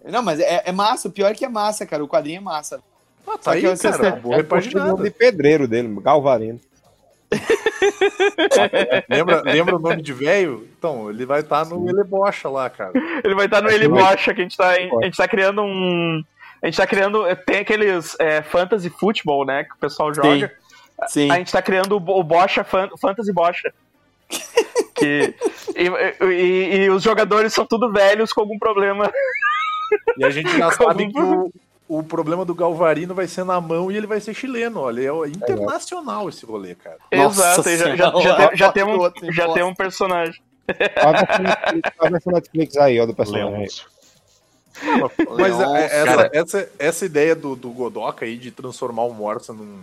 [0.05, 1.07] Não, mas é, é massa.
[1.09, 2.03] O pior é que é massa, cara.
[2.03, 2.81] O quadrinho é massa.
[3.27, 4.13] Ah, Só tá aí, que vocês cara.
[4.13, 5.03] têm- Boa É o nome repaginada.
[5.03, 6.61] de pedreiro dele, Galvarino.
[9.09, 10.67] Lembra, lembra o nome de velho?
[10.79, 12.93] Então, ele vai estar no Elebocha lá, cara.
[13.25, 16.23] Ele vai estar no Ele Bocha, que a gente tá, a gente tá criando um.
[16.63, 17.25] A gente tá criando.
[17.47, 19.65] Tem aqueles é, fantasy futebol, né?
[19.65, 20.53] Que o pessoal joga.
[21.09, 21.31] Sim.
[21.31, 23.73] A gente tá criando o Bo- o Bocha fan- Fantasy Bocha.
[24.95, 25.35] que,
[25.77, 29.13] e, e- e os jogadores são tudo velhos com algum problema.
[30.17, 31.53] E a gente já sabe que o,
[31.89, 34.81] o problema do Galvarino vai ser na mão e ele vai ser chileno.
[34.81, 36.97] Olha, é internacional esse rolê, cara.
[37.15, 40.41] Nossa Exato, já, já, já, tem, já, tem o um, já tem um personagem.
[42.01, 43.53] Olha versão Netflix aí, ó, do personagem.
[43.53, 43.87] Lemos.
[45.39, 49.53] Mas Leon, é, essa, essa, essa ideia do, do Godoka aí de transformar o Morsa
[49.53, 49.81] num,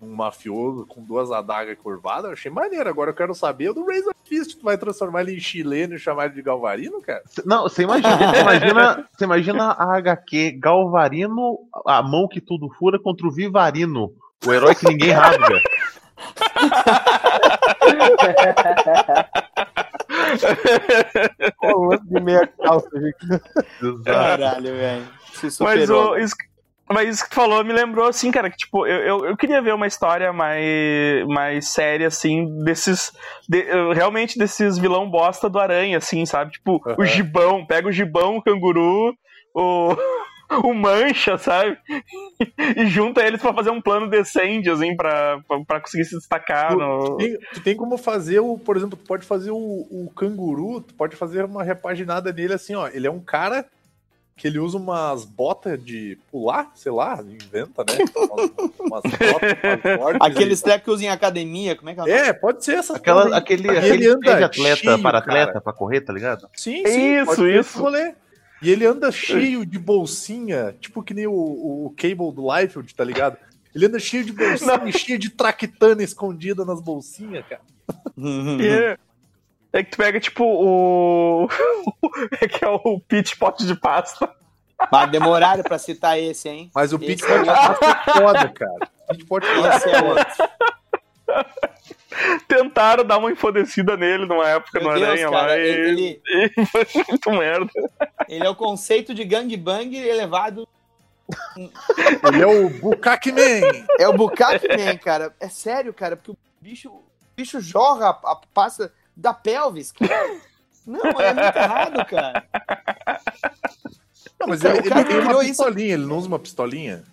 [0.00, 2.88] num mafioso com duas adagas curvadas, eu achei maneiro.
[2.88, 4.56] Agora eu quero saber o do Razor Fist.
[4.56, 7.22] Tu vai transformar ele em chileno e chamar ele de Galvarino, cara?
[7.44, 12.98] Não, você imagina, você imagina, você imagina a HQ Galvarino, a mão que tudo fura
[12.98, 14.12] contra o Vivarino,
[14.46, 15.60] o herói que ninguém rasga.
[21.62, 23.42] O lance de meia calça, gente.
[24.04, 25.06] Caralho, velho.
[25.60, 26.34] Mas, o, isso,
[26.88, 29.60] mas isso que tu falou me lembrou, assim, cara, que tipo, eu, eu, eu queria
[29.62, 33.12] ver uma história mais, mais séria, assim, desses.
[33.48, 36.52] de- realmente desses vilão bosta do Aranha, assim, sabe?
[36.52, 37.06] Tipo, o Aham.
[37.06, 39.14] gibão, pega o gibão, o canguru,
[39.54, 39.96] o.
[40.62, 41.78] O mancha, sabe?
[42.76, 46.72] E junta eles pra fazer um plano decente, assim, pra, pra, pra conseguir se destacar.
[46.72, 47.04] Tu, No...
[47.04, 50.80] tu tem, tu tem como fazer o, por exemplo, tu pode fazer o, o canguru,
[50.80, 52.88] tu pode fazer uma repaginada nele assim, ó.
[52.88, 53.64] Ele é um cara
[54.36, 58.04] que ele usa umas botas de pular, sei lá, inventa, né?
[58.16, 62.28] Umas, umas botas, umas Aqueles trap que usam em academia, como é que é?
[62.28, 65.60] É, pode ser essa Aquela, aquele E ele aquele de atleta cheio, para atleta cara.
[65.60, 66.48] pra correr, tá ligado?
[66.52, 67.16] Sim, sim.
[67.20, 67.78] Isso, isso.
[67.80, 68.14] rolê.
[68.64, 73.04] E ele anda cheio de bolsinha, tipo que nem o, o Cable do Liefeld, tá
[73.04, 73.36] ligado?
[73.74, 77.62] Ele anda cheio de bolsinha, e cheio de traquitana escondida nas bolsinhas, cara.
[78.60, 78.98] É,
[79.72, 81.48] é que tu pega, tipo, o.
[82.40, 84.32] é que é o pitch pot de pasta.
[84.90, 86.70] Mas demoraram pra citar esse, hein?
[86.74, 88.90] Mas o Esse Pete é pode é foda, cara.
[89.04, 90.48] O Pete pode Esse é outro.
[92.48, 95.60] Tentaram dar uma enfodecida nele numa época Meu no Deus, Aranha cara, lá e...
[95.62, 97.70] ele- e foi muito merda.
[98.28, 100.68] Ele é o conceito de gangbang elevado.
[101.56, 103.60] Ele é o Bukaki Man.
[103.98, 105.34] É o Bukaki Man, cara.
[105.40, 107.02] É sério, cara, porque o bicho, o
[107.36, 110.38] bicho jorra a, a pasta da pelvis, cara.
[110.86, 112.44] Não, é muito errado, cara.
[114.38, 115.50] Não, mas O ele, cara ele tem uma criou isso.
[115.50, 117.04] pistolinha, ele não usa uma pistolinha?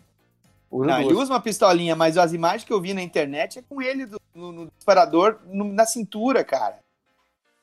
[0.71, 3.61] Usa Não, ele usa uma pistolinha, mas as imagens que eu vi na internet é
[3.61, 6.79] com ele do- no, no disparador no- na cintura, cara.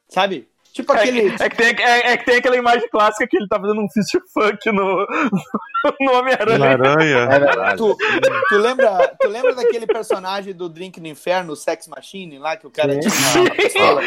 [0.08, 0.46] Sabe?
[0.74, 1.30] Tipo É, aquele.
[1.36, 3.80] que- é que tem, é, é que tem aquela imagem clássica que ele tá fazendo
[3.80, 5.06] um fist funk no,
[6.00, 6.70] no Homem-Aranha.
[6.70, 7.16] Aranha.
[7.30, 7.76] É verdade.
[7.78, 7.96] Tu,
[8.50, 12.66] tu lembra, tu lembra daquele personagem do Drink no Inferno, o Sex Machine, lá que
[12.66, 13.00] o cara Sim.
[13.08, 14.02] tinha uma pistola?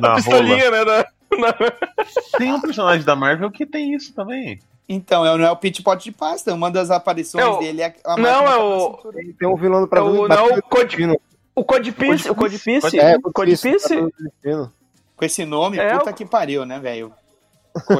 [0.00, 0.14] Na rola.
[0.16, 0.84] Pistolinha, né?
[0.84, 4.60] da- na- Tem um personagem da Marvel que tem isso também.
[4.92, 7.80] Então, é, não é o Pit Pot de Pasta, uma das aparições É o- dele
[7.82, 9.18] é a Não, é o- cintura.
[9.38, 11.20] Tem um vilão do É o, não, o Code, Destino.
[11.54, 14.12] o Codipice, o Codipice, É, o Codipice Codipice.
[14.42, 14.72] Destino.
[15.16, 17.12] Com esse nome, É puta o- que pariu, né, velho?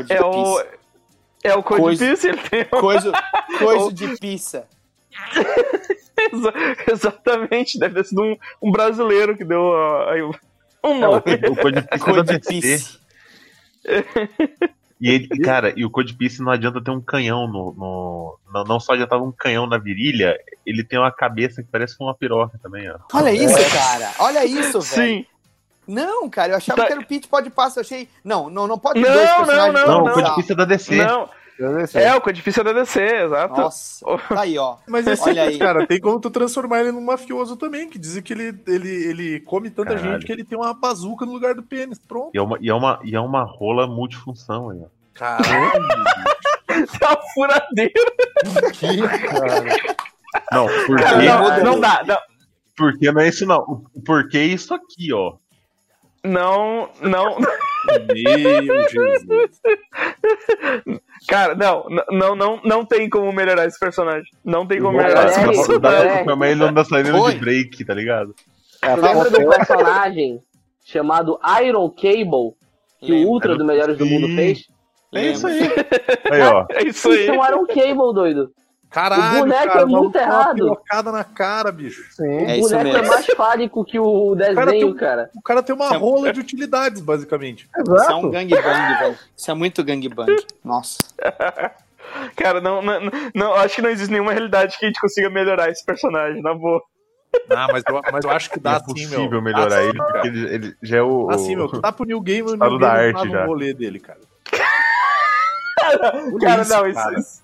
[0.09, 0.65] é o,
[1.45, 3.13] é o Codipice, ele tem Coisa,
[3.61, 4.67] coisa de pizza.
[6.33, 6.53] Exa-
[6.91, 10.35] Exatamente, deve ter sido um, um brasileiro que deu o-
[10.85, 11.23] um É, nome.
[11.49, 11.87] o, o Code
[15.03, 15.07] É.
[15.07, 17.73] E ele, cara, e o Code Piece não adianta ter um canhão no.
[17.77, 20.37] no não, não só adiantava um canhão na virilha,
[20.67, 22.99] ele tem uma cabeça que parece uma piroca também, ó.
[23.15, 24.13] Olha isso, cara.
[24.19, 25.09] Olha isso, velho.
[25.23, 25.27] Sim.
[25.89, 27.81] Não, cara, eu achava Tá- que era o Pit Pot de Pasta.
[27.81, 28.09] Eu achei.
[28.23, 30.11] Não, não, não pode Não, dois não, personagens não, tão Não, não.
[30.13, 30.35] o Code.
[30.37, 30.97] Piece é da DC.
[30.97, 31.29] Não, não.
[31.95, 33.61] É o Codipice é da DC, exato.
[33.61, 34.77] Nossa, tá aí, ó.
[34.89, 35.59] Mas esse Olha aí.
[35.59, 39.41] cara, tem como tu transformar ele num mafioso também, que dizem que ele, ele, ele
[39.41, 40.13] come tanta Caralho.
[40.13, 41.99] gente que ele tem uma bazuca no lugar do pênis.
[41.99, 42.31] Pronto.
[42.35, 44.87] E é uma, e é uma, e é uma rola multifunção aí, ó.
[45.15, 45.85] Caralho,
[46.71, 48.13] É uma furadeira.
[48.73, 48.99] que
[49.29, 49.65] cara.
[50.53, 52.19] Não, porque, Não, muda não, não dá, não.
[52.77, 53.85] porque não é isso, não.
[53.93, 55.35] O porquê é isso aqui, ó.
[56.23, 59.61] Não, não, Meu Jesus.
[61.31, 64.29] cara, não, não, não, não tem como melhorar esse personagem.
[64.45, 65.41] Não tem como melhorar esse.
[65.41, 65.81] Dá- personagem.
[65.81, 66.25] dá- é.
[66.25, 67.33] dá- Mas ele não dá saindo Foi.
[67.35, 68.35] de break, tá ligado?
[68.83, 70.41] É, lembra tá do personagem
[70.85, 72.55] chamado Iron Cable
[73.01, 73.29] que o.
[73.29, 74.67] Ultra do Melhores do Mundo fez?
[75.15, 75.61] É isso aí.
[76.31, 76.67] Aí, ó.
[76.71, 77.23] É isso aí.
[77.23, 78.51] Isso é um Iron Cable, doido.
[78.91, 80.55] Caralho, O boneco cara, é muito uma errado.
[80.57, 82.03] pirocada na cara, bicho.
[82.13, 82.45] Sim.
[82.45, 85.31] É o isso boneco é mais fálico que o cara tem desenho, um- cara.
[85.35, 87.69] O cara tem uma Isso é- rola de utilidades, basicamente.
[87.79, 88.31] Isso é um Exato.
[88.31, 89.19] gangbang, velho.
[89.37, 90.37] Isso é muito gangbang.
[90.65, 90.99] Nossa.
[92.35, 92.99] Cara, não, não,
[93.33, 96.53] não, acho que não existe nenhuma realidade que a gente consiga melhorar esse personagem, na
[96.53, 96.83] boa.
[97.49, 99.41] Ah, mas eu, mas eu acho que dá é sim, possível meu.
[99.41, 100.27] melhorar Dá sim, ele, porque cara.
[100.27, 101.29] ele, ele já é o.
[101.29, 101.69] Dá sim, meu.
[101.69, 103.45] Tu dá pro New Game, o New Game da não arte já.
[103.45, 104.19] um rolê dele, cara.
[106.41, 107.19] Cara, isso, não, isso, cara.
[107.21, 107.43] isso-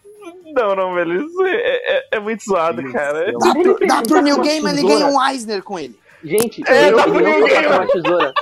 [0.55, 1.27] Não, não, velho.
[1.27, 3.33] Isso é, é- é muito zoado, cara.
[3.33, 5.99] Dá pro, Ele dá tá pro New Game, ele ganha um Eisner com ele.
[6.25, 8.35] Gente, É, ele, tá ele não bonito, só tá hein, com uma tesoura.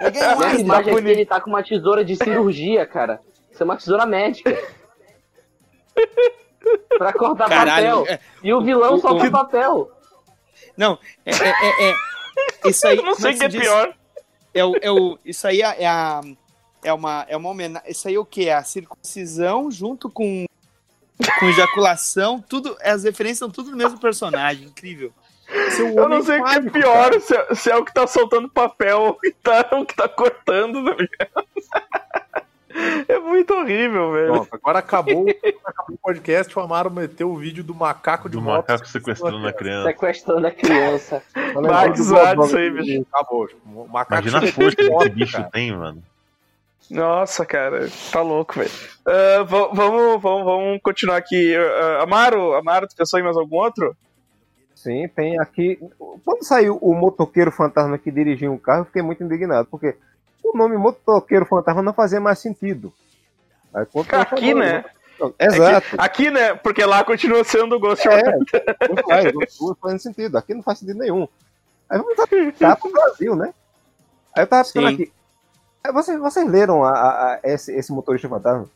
[0.00, 0.60] Ele ganha um Eisner.
[0.60, 3.20] imagem é que ele tá com uma tesoura de cirurgia, cara.
[3.50, 4.56] Isso é uma tesoura médica.
[6.98, 8.00] pra cortar Caralho.
[8.00, 8.06] papel.
[8.14, 9.90] é- E o vilão o- solta o- papel.
[10.76, 12.96] Não, é, é, é, é- Isso aí.
[12.96, 13.60] Eu não sei o que é diz?
[13.60, 13.94] pior.
[14.52, 16.20] É o, é o, isso aí é, é a.
[16.82, 17.90] É uma, é uma homenagem.
[17.90, 18.44] Isso aí é o quê?
[18.44, 20.44] É a circuncisão junto com,
[21.38, 22.42] com ejaculação.
[22.48, 24.66] Tudo, as referências são tudo no mesmo personagem.
[24.66, 25.12] Incrível.
[25.76, 28.06] Seu Eu não sei o que é pior, se é, se é o que tá
[28.06, 31.44] soltando papel ou o que tá, o que tá cortando, tá?
[33.06, 34.48] É muito horrível, velho.
[34.50, 35.26] Agora acabou,
[35.64, 36.58] acabou o podcast.
[36.58, 38.56] O Amaro meteu o vídeo do macaco de Do moto.
[38.68, 39.88] macaco sequestrando a criança.
[39.90, 41.22] Sequestrando a criança.
[41.54, 43.06] Vai, do Bob isso aí, bicho.
[43.12, 43.48] Acabou.
[43.64, 45.50] O macaco Imagina a força que de esse bicho cara.
[45.52, 46.02] tem, mano.
[46.90, 48.70] Nossa, cara, tá louco, velho.
[49.46, 51.54] Va- vamos, vamos, vamos continuar aqui.
[51.56, 53.96] Ah, Amaro, Amaro, tu pensou em mais algum outro?
[54.74, 55.78] Sim, tem aqui.
[56.24, 59.96] Quando saiu o motoqueiro fantasma que dirigia um carro, eu fiquei muito indignado, porque
[60.42, 62.92] o nome motoqueiro fantasma não fazia mais sentido.
[63.72, 64.84] Aí, Aqui, chamou, né?
[65.40, 65.86] Exato.
[65.96, 66.54] Aqui, né?
[66.54, 68.06] Porque lá continua sendo o Ghost.
[68.06, 68.22] É,
[68.88, 70.36] não faz, não faz sentido.
[70.36, 71.26] Aqui não faz sentido nenhum.
[71.88, 73.54] Aí vamos adaptar pro Brasil, né?
[74.36, 74.94] Aí eu tava pensando Sim.
[74.94, 75.12] aqui.
[75.86, 78.68] Aí Vocês, vocês leram a, a- a- esse, esse motorista fantasma?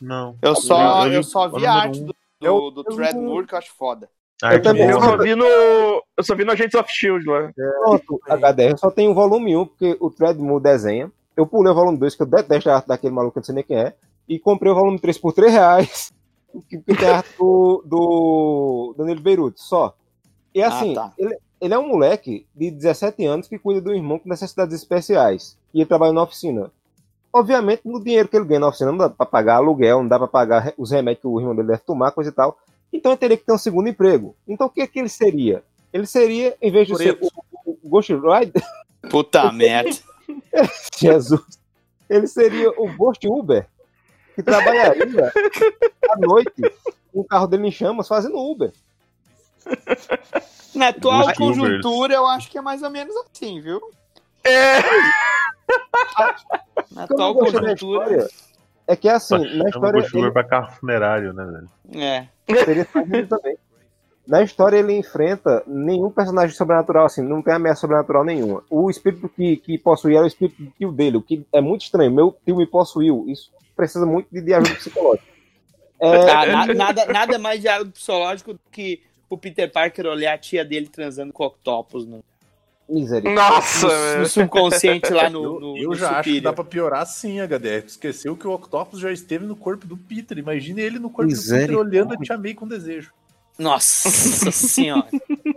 [0.00, 0.36] Não.
[0.40, 2.06] Eu só, Eu- só vi a arte um.
[2.06, 4.08] do, Eu- do, do eu- Thread Moore que eu acho foda.
[4.42, 5.44] Ah, Eu também, Eu só vi no.
[5.44, 7.50] Eu só vi no Agents of Shield lá.
[7.82, 11.10] Pronto, HDR, eu só tenho o volume 1, porque o Treadmill desenha.
[11.36, 13.54] Eu pulei o volume 2, que eu detesto a arte daquele maluco, eu não sei
[13.54, 13.94] nem quem é.
[14.28, 16.12] E comprei o volume 3 por 3 reais,
[16.68, 19.94] que, que tem a arte do, do Danilo Beirute, só.
[20.54, 21.12] E assim, Ah, tá.
[21.18, 25.56] ele, ele é um moleque de 17 anos que cuida do irmão com necessidades especiais.
[25.74, 26.70] E ele trabalha na oficina.
[27.32, 30.18] Obviamente, no dinheiro que ele ganha na oficina, não dá pra pagar aluguel, não dá
[30.18, 32.56] pra pagar os remédios que o irmão dele deve tomar, coisa e tal.
[32.92, 34.36] Então ele teria que ter um segundo emprego.
[34.46, 35.62] Então o que, que ele seria?
[35.92, 37.42] Ele seria, em vez de ser Toretto.
[37.66, 38.62] o, o Ghost Rider,
[39.10, 39.90] Puta merda.
[40.96, 41.58] Jesus.
[42.08, 43.66] Ele seria o Ghost Uber,
[44.34, 45.32] que trabalharia
[46.10, 46.62] à noite
[47.12, 48.72] com o carro dele em chamas fazendo Uber.
[50.74, 53.80] Na atual conjuntura, eu acho que é mais ou menos assim, viu?
[54.46, 54.80] É,
[56.92, 57.72] Na O da conjuntura.
[57.72, 58.28] história
[58.86, 60.02] É que assim, na Chama o história.
[60.08, 62.04] Sugar pra carro funerário, né, velho?
[62.04, 62.28] É.
[62.46, 63.56] Ele seria sabido também.
[64.26, 68.62] Na história ele enfrenta nenhum personagem sobrenatural, assim, não tem ameaça sobrenatural nenhuma.
[68.70, 71.82] O espírito que, que possuía era o espírito do tio dele, o que é muito
[71.82, 72.10] estranho.
[72.10, 73.24] Meu tio me possuiu.
[73.28, 75.26] Isso precisa muito de, de ajuda psicológica.
[76.00, 80.34] É, Ah, na- nada, nada mais de algo psicológico do que o Peter Parker olhar
[80.34, 82.22] a tia dele transando com octopus no,
[82.88, 83.42] misericórdia.
[83.50, 84.26] Nossa, no velho.
[84.28, 86.42] subconsciente lá no, Eu, no, eu no já acho que Superior.
[86.42, 87.82] dá pra piorar sim, HDR.
[87.82, 90.36] Tu esqueceu que o Octopus já esteve no corpo do Peter.
[90.38, 93.12] Imagine ele no corpo do Peter olhando a Tia May com desejo.
[93.58, 94.10] Nossa
[94.50, 95.06] senhora.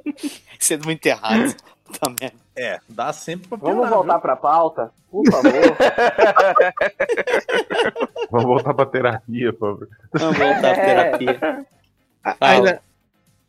[0.59, 1.55] Sendo muito errado.
[2.19, 2.35] Merda.
[2.55, 3.75] É, dá sempre pra piorar.
[3.79, 5.51] Vamos voltar pra pauta, por favor.
[8.31, 9.87] Vamos voltar pra terapia, favor.
[10.13, 10.85] Vamos voltar pra É.
[11.17, 11.65] terapia.
[12.41, 12.79] Aí, na,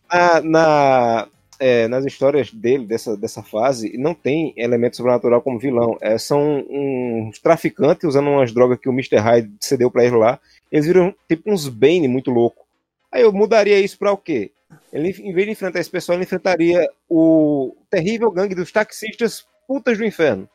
[0.09, 1.29] a- na-
[1.59, 5.97] é, nas histórias dele, dessa, dessa fase, não tem elemento sobrenatural como vilão.
[6.01, 9.17] É, são uns traficantes usando umas drogas que o Mr.
[9.17, 10.39] Hyde cedeu pra ele lá.
[10.71, 12.67] Eles viram tipo uns Bane muito louco.
[13.11, 14.51] Aí eu mudaria isso pra o quê?
[14.93, 19.99] Ele, em vez de enfrentar esse pessoal, ele enfrentaria o terrível gangue dos taxistas putas
[19.99, 20.49] do inferno.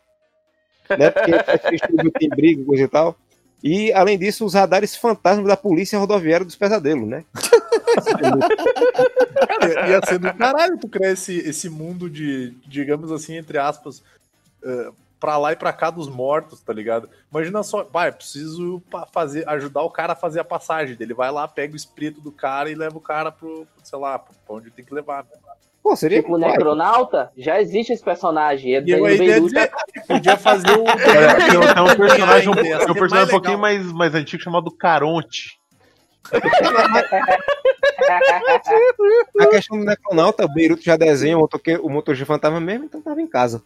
[0.89, 1.09] Né?
[1.09, 1.87] Porque taxista
[2.19, 3.17] tem briga, coisa e tal.
[3.63, 7.23] E, além disso, os radares fantasmas da polícia rodoviária dos pesadelos, né?
[9.47, 14.03] Cara, ia ser do caralho tu criar esse, esse mundo de, digamos assim, entre aspas,
[14.63, 14.91] eh,
[15.23, 17.09] pra lá e pra cá dos mortos, tá ligado?
[17.31, 21.13] Imagina só, vai, preciso fazer, ajudar o cara a fazer a passagem dele.
[21.13, 24.33] Vai lá, pega o espírito do cara e leva o cara pro, sei lá, pra
[24.49, 25.25] onde tem que levar.
[25.81, 28.75] Pô, seria tipo, o Necronauta, já existe esse personagem.
[28.75, 28.99] É E eu
[30.07, 30.83] podia fazer o.
[30.83, 35.57] Olha, tem, tem um personagem, um, um personagem um pouquinho mais, mais antigo chamado Caronte.
[39.39, 43.01] A questão do Necronauta, o Beirute já desenha o motoqueiro, o motorista fantasma mesmo, então
[43.01, 43.61] tava em casa.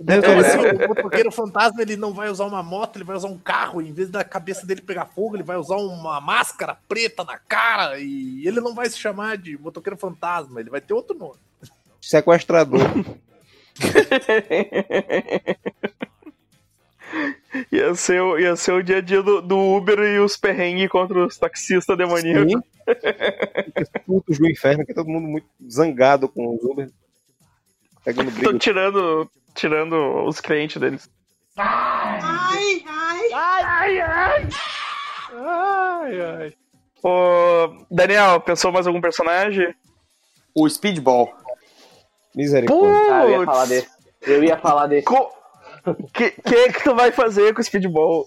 [0.00, 0.38] Então, É.
[0.38, 3.80] assim, o motoqueiro fantasma ele não vai usar uma moto, ele vai usar um carro.
[3.80, 7.98] Em vez da cabeça dele pegar fogo, ele vai usar uma máscara preta na cara.
[7.98, 11.38] E ele não vai se chamar de motoqueiro fantasma, ele vai ter outro nome.
[12.00, 12.80] Sequestrador.
[17.70, 20.88] Ia ser, o- ia ser o dia a dia do, do Uber e os perrengues
[20.88, 22.60] contra os taxistas demoníacos.
[24.06, 26.90] Putos do inferno, que é todo mundo muito zangado com os Uber.
[28.04, 28.58] Pegando Tô briga.
[28.58, 31.08] tirando, tirando os clientes deles.
[31.56, 32.82] Ai,
[36.20, 36.54] ai.
[37.02, 39.74] Ô, Daniel, pensou mais algum personagem?
[40.54, 41.32] O Speedball.
[42.34, 43.14] Misericórdia.
[43.14, 43.88] Ah, eu ia falar desse.
[44.22, 45.04] Eu ia falar desse.
[45.04, 45.32] co-
[46.12, 48.26] que, que é que tu vai fazer com o speedball?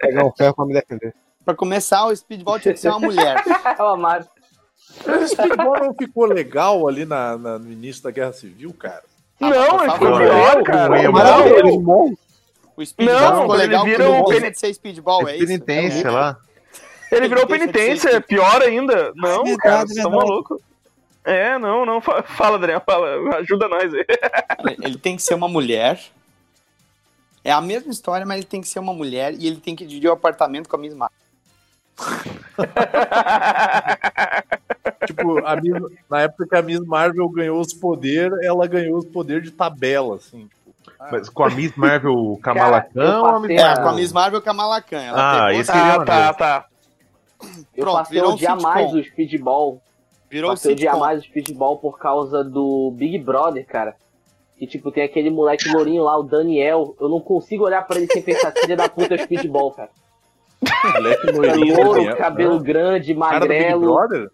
[0.00, 1.14] Pegar um ferro pra me defender.
[1.44, 3.42] Pra começar, o Speedball tinha que ser uma mulher.
[3.78, 4.24] É uma Mari.
[5.06, 9.02] O Speedball não ficou legal ali na, na- no início da Guerra Civil, cara.
[9.40, 10.88] não, por ele ficou pior, Não, cara.
[10.88, 12.14] não é Não, ele morre.
[12.76, 15.36] O Speedball Não, ficou ele legal vira porque o não peni- de ser Speedball, é
[15.36, 15.46] isso?
[15.46, 16.36] Penitência lá.
[17.10, 19.12] Ele virou penitência, é pior ainda.
[19.16, 20.60] Não, verdade, cara, vocês estão malucos.
[21.24, 22.00] É, não, não.
[22.00, 23.36] fa- Fala, Daniel, fala.
[23.38, 24.04] Ajuda nós aí.
[24.82, 26.00] Ele tem que ser uma mulher.
[27.44, 29.86] É a mesma história, mas ele tem que ser uma mulher e ele tem que
[29.86, 31.16] dividir o apartamento com a Miss Marvel.
[35.06, 39.06] Tipo, a Miss- na época que a Miss Marvel ganhou os poderes, ela ganhou os
[39.06, 40.48] poderes de tabela, assim.
[40.82, 43.76] Tipo, ah, Mas com a Miss Marvel Kamala Cara, eu Khan ou a É, Ah.
[43.82, 45.02] com a Miss Marvel Kamala Khan.
[45.02, 46.66] Ela Ah, pegou, esse queria Tá, tá, tá.
[47.74, 48.60] Eu Pronto, passei um sitcom.
[48.62, 49.82] mais o speedball.
[50.30, 51.06] Virou o Passei a odiar sitcom.
[51.06, 53.96] mais o speedball por causa do Big Brother, cara.
[54.56, 56.94] Que tipo, tem aquele moleque lourinho lá, o Daniel.
[57.00, 59.90] Eu não consigo olhar pra ele sem pensar, filha da puta, é o speedball, cara.
[60.94, 62.16] moleque É louro, Daniel.
[62.16, 63.94] cabelo grande, Cara do Big magrelo.
[63.94, 64.30] Brother?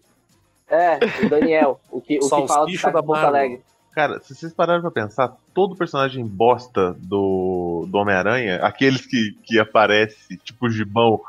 [0.69, 1.79] É, o Daniel.
[1.89, 3.23] O que, o que fala do Saco da Porto.
[3.23, 3.61] Alegre.
[3.93, 9.59] Cara, se vocês pararem pra pensar, todo personagem bosta do, do Homem-Aranha, aqueles que, que
[9.59, 11.19] aparece, tipo o Gibão,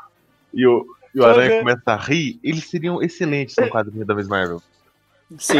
[0.53, 4.27] e o, e o Aranha começa a rir, eles seriam excelentes no quadrinho da Miss
[4.27, 4.61] Marvel.
[5.37, 5.57] Sim.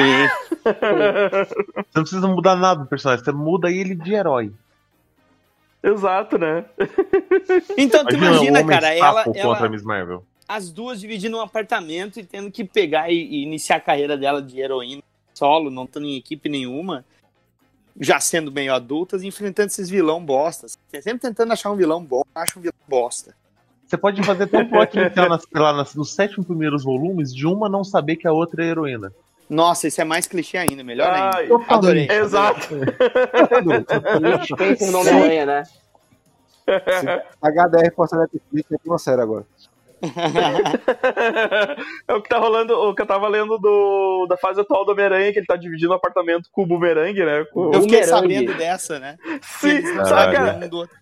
[0.64, 4.52] Você não precisa mudar nada do personagem, você muda ele de herói.
[5.82, 6.66] Exato, né?
[7.78, 10.26] Então, tu imagina, o Homem cara, ela, ela, contra a Miss Marvel.
[10.48, 14.42] as duas dividindo um apartamento e tendo que pegar e, e iniciar a carreira dela
[14.42, 15.02] de heroína
[15.34, 17.06] solo, não estando em equipe nenhuma,
[17.98, 20.78] já sendo meio adultas, enfrentando esses vilão bostas.
[21.02, 23.34] Sempre tentando achar um vilão bom, acha um vilão bosta.
[23.90, 27.48] Você pode fazer até um plot inicial nas, lá, nas- nos sete primeiros volumes de
[27.48, 29.12] uma não saber que a outra é heroína.
[29.50, 31.56] Nossa, isso é mais clichê ainda, melhor Ai, ainda.
[31.68, 32.08] Adorei.
[32.08, 32.68] Exato.
[34.46, 35.64] Spencer no Homem-Aranha, né?
[37.42, 39.44] HDR força Netflix tem uma série agora.
[42.08, 44.92] é o que tá rolando, o que eu tava lendo do, da fase atual do
[44.92, 47.44] Homem-Aranha, que ele tá dividindo o apartamento com o bumerangue, né?
[47.52, 47.74] Com...
[47.74, 48.06] Eu fiquei Bumerangue.
[48.08, 49.18] sabendo dessa, né?
[49.42, 50.99] Sim, um do outro.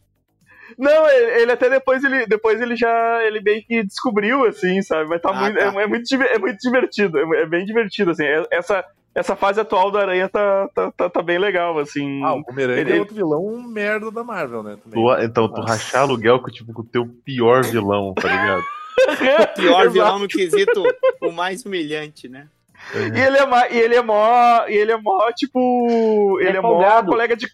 [0.77, 5.09] Não, ele, ele até depois ele, depois ele já ele meio que descobriu, assim, sabe?
[5.09, 5.65] Mas tá Ah, muito, tá.
[5.65, 8.25] É, é muito, é muito divertido, é, é bem divertido, assim.
[8.25, 8.83] É- Essa,
[9.15, 12.23] essa fase atual do Aranha tá, tá, tá, tá bem legal, assim.
[12.23, 14.77] Ah, o Boomerang Ele- é outro vilão merda da Marvel, né?
[14.83, 15.01] Também.
[15.03, 15.73] Tu- então, tu Nossa.
[15.73, 18.63] rachar aluguel com, tipo, com o teu pior vilão, tá ligado?
[19.55, 19.91] Pior Exato.
[19.91, 20.83] vilão no quesito,
[21.21, 22.47] o mais humilhante, né?
[22.93, 24.65] E ele é, e ele é mó.
[24.67, 26.37] E ele é mó, tipo.
[26.39, 27.47] Ele É é mó colega de.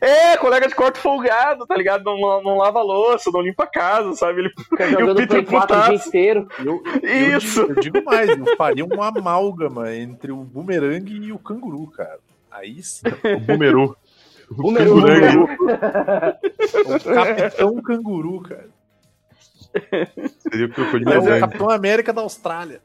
[0.00, 2.04] É, colega de quarto folgado, tá ligado?
[2.04, 4.40] Não, não, não lava louça, não limpa a casa, sabe?
[4.40, 6.48] Ele, Fica E o jogando Play 4 o dia inteiro.
[6.58, 7.60] Eu, eu Isso!
[7.60, 12.18] digo, eu digo mais, eu faria um amálgama entre o Boomerang e o canguru, cara.
[12.50, 13.02] Aí sim,
[13.36, 13.94] O Boomerang.
[14.48, 14.72] O.
[14.72, 15.48] Canguru.
[16.84, 18.68] o Capitão Canguru, cara.
[20.38, 21.40] Seria o crocodilo é o.
[21.40, 22.80] Capitão América da Austrália.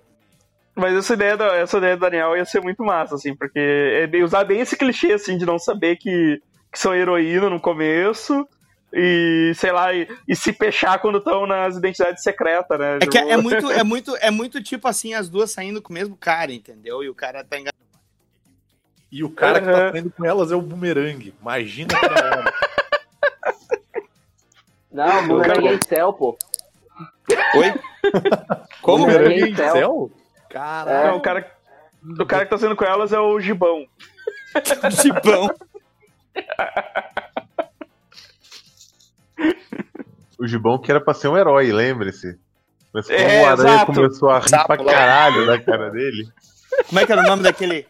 [0.76, 4.24] Mas essa ideia, da, essa ideia do Daniel ia ser muito massa, assim, porque é
[4.24, 6.42] usar bem esse clichê, assim, de não saber que,
[6.72, 8.48] que são heroína no começo.
[8.94, 12.98] E, sei lá, e, e se fechar quando estão nas identidades secretas, né?
[13.02, 15.92] É que é, é muito, é muito, é muito tipo assim, as duas saindo com
[15.92, 17.02] o mesmo cara, entendeu?
[17.02, 17.78] E o cara tá enganado.
[19.10, 19.80] E o cara que Aham.
[19.80, 21.34] tá saindo com elas é o Boomerang.
[21.42, 22.54] Imagina que da.
[24.92, 26.38] Não, o Boomerang é incel, pô.
[27.56, 27.74] Oi?
[28.82, 29.06] Como?
[29.06, 29.74] Boomerang é em incel.
[29.74, 30.12] céu?
[30.50, 31.08] Caralho.
[31.12, 31.50] não, o, cara,
[32.20, 33.86] o cara que tá sendo com elas é o Gibão.
[35.02, 35.50] Gibão.
[40.40, 42.40] O Gibão que era pra ser um herói, lembre-se.
[42.94, 43.94] Mas como É, o Aranha exato.
[43.94, 44.92] começou a rir Sapo pra lá.
[44.92, 46.28] caralho da cara dele.
[46.88, 47.88] Como é que era o nome daquele.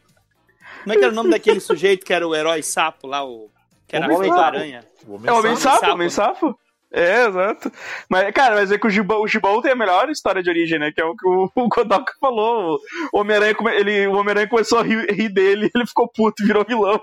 [0.83, 3.49] Como é que era o nome daquele sujeito que era o herói sapo lá, o.
[3.87, 4.45] Que era Homem feito Sapo.
[4.45, 4.85] aranha?
[5.07, 6.59] O É o Homem Sapo, Sapo, Homem Sapo.
[6.93, 7.71] É, exato.
[8.09, 10.77] Mas, cara, mas é que o Gibão, o Gibão tem a melhor história de origem,
[10.77, 10.91] né?
[10.91, 12.77] Que é o que o, o Kodoka falou.
[13.13, 16.99] O Homem-Aranha ele- o Homem-Aranha começou a rir, rir dele, ele ficou puto virou vilão.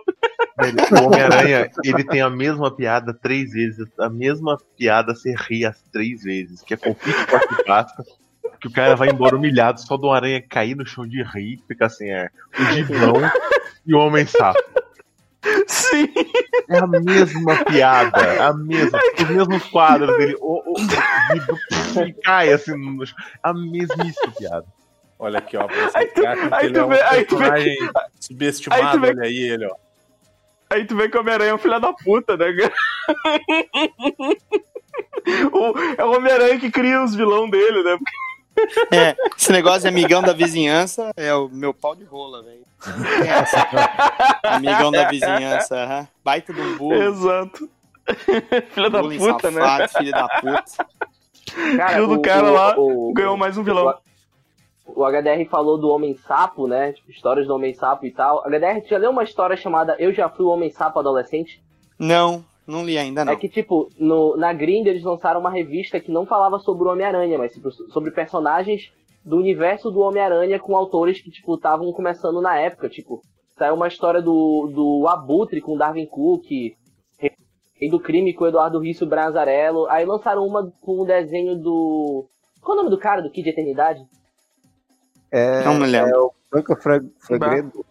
[1.00, 3.86] O Homem-Aranha, ele tem a mesma piada três vezes.
[3.98, 6.60] A mesma piada se ri as três vezes.
[6.62, 8.04] Que é conflito com casca
[8.60, 11.86] Que o cara vai embora humilhado só do Aranha cair no chão de rir, ficar
[11.86, 12.28] assim, é.
[12.58, 13.14] O Gibão
[13.86, 14.58] e o Homem-Sapo.
[15.66, 16.08] Sim.
[16.68, 20.76] É a mesma piada, a mesma, os mesmos quadros dele, o, o,
[22.06, 23.16] e cai assim no chão.
[23.42, 24.66] A mesmíssima piada.
[25.18, 25.66] Olha aqui, ó.
[25.66, 27.36] Pra você Aí tu- ficar com que aí ele tu é um vê- aí tu
[27.36, 27.88] vê- personagem aí
[28.20, 28.90] subestimado.
[28.92, 29.74] tu vê- Olha aí ele, ó.
[30.70, 32.46] Aí tu vê que o Homem-Aranha é um filho da puta, né?
[35.52, 37.96] o, é o Homem-Aranha que cria os vilão dele, né?
[38.92, 42.62] É, esse negócio de amigão da vizinhança é o meu pau de rola, velho.
[44.44, 46.08] É, amigão da vizinhança, aham.
[46.24, 46.94] baita um burro.
[46.94, 47.68] Exato.
[48.72, 49.60] filho da puta, né?
[49.60, 50.86] safado, filho da puta.
[51.76, 53.94] Cara, Rio do o- cara o- lá o- Ganhou mais um vilão.
[54.86, 56.92] O HDR falou do Homem-Sapo, né?
[56.92, 58.42] Tipo, histórias do Homem-Sapo e tal.
[58.46, 61.62] HDR, tu já leu uma história chamada Eu Já Fui o Homem-Sapo Adolescente?
[61.98, 63.32] Não, não li ainda não.
[63.32, 66.92] É que, tipo, no, na Grind eles lançaram uma revista que não falava sobre o
[66.92, 68.92] Homem-Aranha, mas tipo, sobre personagens
[69.24, 72.88] do universo do Homem-Aranha com autores que, tipo, estavam começando na época.
[72.88, 73.20] Tipo,
[73.58, 76.44] saiu uma história do, do Abutre com Darwin Cook,
[77.80, 79.86] Rei do Crime com Eduardo Rício Branzarello.
[79.88, 82.26] Aí lançaram uma com o desenho do...
[82.60, 84.00] Qual é o nome do cara do Kid Eternidade?
[85.30, 86.10] É, Não me lembro.
[86.10, 87.84] é o Franca Fra- Fregredo.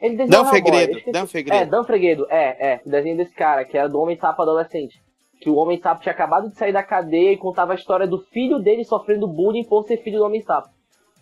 [0.00, 1.64] Ele desenhou Dan Hellboy, eu Fegredo, esqueci- Dan É.
[1.66, 5.00] Dan Fregredo, é, é, o desenho desse cara, que era do Homem Sapo adolescente.
[5.40, 8.18] Que o Homem Sapo tinha acabado de sair da cadeia e contava a história do
[8.18, 10.68] filho dele sofrendo bullying por ser filho do Homem Sapo.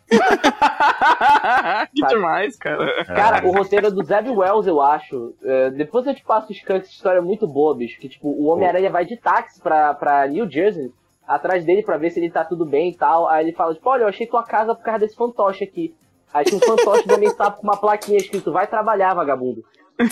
[1.95, 3.05] que demais, cara.
[3.05, 5.35] Cara, o roteiro é do Zeb Wells, eu acho.
[5.43, 7.99] É, depois eu te passo os cantos, essa história é muito boa, bicho.
[8.01, 10.93] Que tipo, o Homem-Aranha vai de táxi pra, pra New Jersey,
[11.27, 13.29] atrás dele pra ver se ele tá tudo bem e tal.
[13.29, 15.95] Aí ele fala, tipo, olha, eu achei tua casa por causa desse fantoche aqui.
[16.35, 19.65] Aí tinha um fantoche do Homem Sapo com uma plaquinha escrito, vai trabalhar, vagabundo.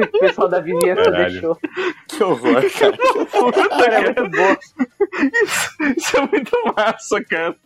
[0.00, 1.30] o pessoal da vizinhança Caralho.
[1.30, 1.56] deixou.
[2.08, 2.96] Que horror, cara.
[3.26, 4.56] Puta, é muito bom.
[5.44, 7.56] Isso, isso é muito massa, cara.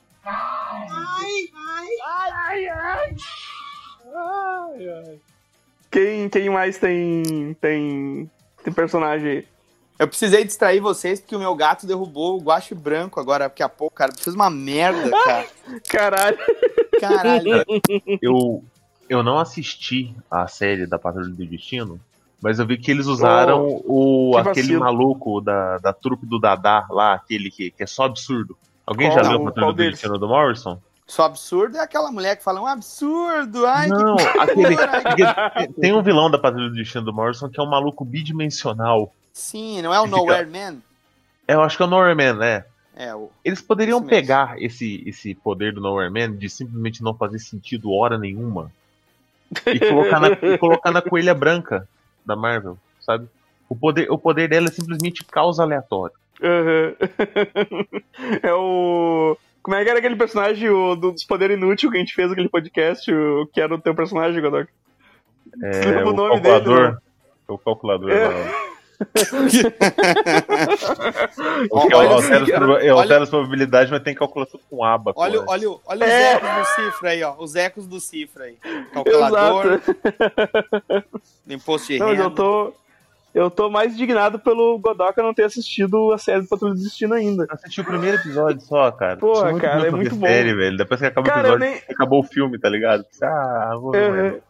[5.90, 8.30] Quem, quem mais tem, tem,
[8.62, 9.53] tem personagem aí?
[9.98, 13.68] Eu precisei distrair vocês porque o meu gato derrubou o guache branco agora, daqui a
[13.68, 14.12] pouco, cara.
[14.18, 15.46] Fez uma merda, cara.
[15.88, 16.38] Caralho.
[17.00, 17.64] Caralho.
[18.20, 18.64] Eu,
[19.08, 22.00] eu não assisti a série da Patrulha do Destino,
[22.42, 24.80] mas eu vi que eles usaram o que aquele vacilo.
[24.80, 28.56] maluco da, da trupe do Dadá lá, aquele que, que é só absurdo.
[28.84, 29.22] Alguém Qual?
[29.24, 29.76] já leu Não, a Patrulha do?
[29.76, 30.78] Destino do Morrison?
[31.06, 33.66] Só absurdo é aquela mulher que fala um absurdo.
[33.66, 34.76] Ai, Não, que aquele.
[34.76, 39.12] porque tem um vilão da Patrulha do Destino do Morrison que é um maluco bidimensional.
[39.38, 40.76] Sim, não é o Fica- Nowhere Man?
[41.46, 42.64] Eu acho que é o Norman, né?
[42.96, 43.28] É, o.
[43.44, 44.08] Eles poderiam mesmo.
[44.08, 48.70] pegar esse, esse poder do Nowhere Man de simplesmente não fazer sentido hora nenhuma
[49.66, 51.88] e colocar na, e colocar na coelha branca
[52.24, 53.26] da Marvel, sabe?
[53.68, 56.14] O poder, o poder dela é simplesmente caos aleatório.
[56.40, 56.94] Aham.
[58.42, 59.36] é o.
[59.62, 62.30] Como é que era aquele personagem o, do- dos Poderes Inúteis que a gente fez
[62.30, 63.12] aquele podcast?
[63.12, 64.70] O, que era o teu personagem, Godok?
[65.62, 66.76] É, o o nome calculador.
[66.80, 66.92] dele?
[66.92, 66.98] né?
[67.48, 68.10] o calculador.
[68.12, 68.63] É.
[69.32, 69.40] lá.
[71.70, 72.60] O que Olha altera, assim, as
[73.10, 75.12] olha- probabilidades, mas tem calculação com aba.
[75.16, 75.50] Olha, pô.
[75.50, 76.36] olha, o- olha É.
[76.36, 77.34] os ecos do cifra aí, ó.
[77.38, 78.56] Os ecos do cifra aí.
[78.92, 79.80] Calculador,
[81.48, 82.22] imposto de Não, renda.
[82.22, 82.72] eu tô.
[83.34, 87.14] Eu tô mais indignado pelo Godoka não ter assistido a série do Patrulha do Destino
[87.14, 87.42] ainda.
[87.42, 89.16] Eu assisti o primeiro episódio só, cara.
[89.16, 90.24] Porra, Tinha cara, é muito bom.
[90.24, 90.76] série, velho.
[90.76, 91.82] Depois que acaba o Cara, eu episódio, nem.
[91.96, 93.04] acabou o filme, tá ligado?
[93.20, 94.34] Ah, vou ver.
[94.34, 94.40] Uhum.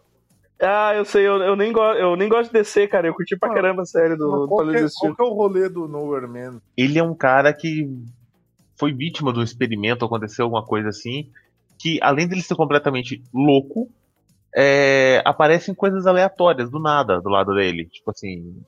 [0.61, 1.83] Ah, eu sei, eu, eu, nem go...
[1.83, 3.07] eu nem gosto de descer, cara.
[3.07, 5.25] Eu curti pra Ah, caramba a série do, Qual, que do é, qual que é
[5.25, 6.61] o rolê do Nowhere Man?
[6.77, 7.89] Ele é um cara que
[8.77, 11.31] foi vítima de um experimento, aconteceu alguma coisa assim,
[11.79, 13.89] que além dele ser completamente louco,
[14.55, 17.87] é, aparecem coisas aleatórias do nada do lado dele.
[17.87, 18.63] Tipo assim.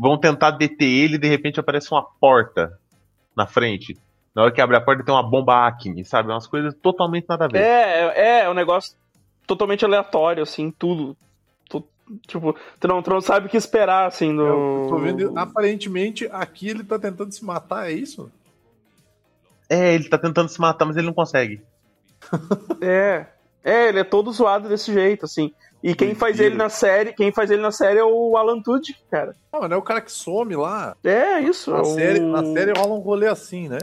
[0.00, 2.78] Vão tentar deter ele e de repente aparece uma porta
[3.36, 3.98] na frente.
[4.34, 6.30] Na hora que abre a porta tem uma bomba Acme, sabe?
[6.30, 7.58] Umas coisas totalmente nada a ver.
[7.58, 8.94] É, é, é um negócio
[9.46, 11.16] totalmente aleatório, assim, tudo.
[11.68, 11.84] Tu-
[12.26, 14.42] tipo, tu não, tu não sabe o que esperar, assim, do.
[14.42, 18.30] Eu tô vendo, aparentemente, aqui ele tá tentando se matar, é isso?
[19.68, 21.60] É, ele tá tentando se matar, mas ele não consegue.
[22.80, 23.26] É.
[23.64, 25.52] É, ele é todo zoado desse jeito, assim.
[25.82, 26.46] E quem faz Mentira.
[26.50, 29.34] ele na série, quem faz ele na série é o Alan Tudyk, cara.
[29.52, 30.96] Ah, mas não é o cara que some lá.
[31.04, 31.70] É isso.
[31.72, 33.78] Na, é o- série, na série rola um rolê assim, né?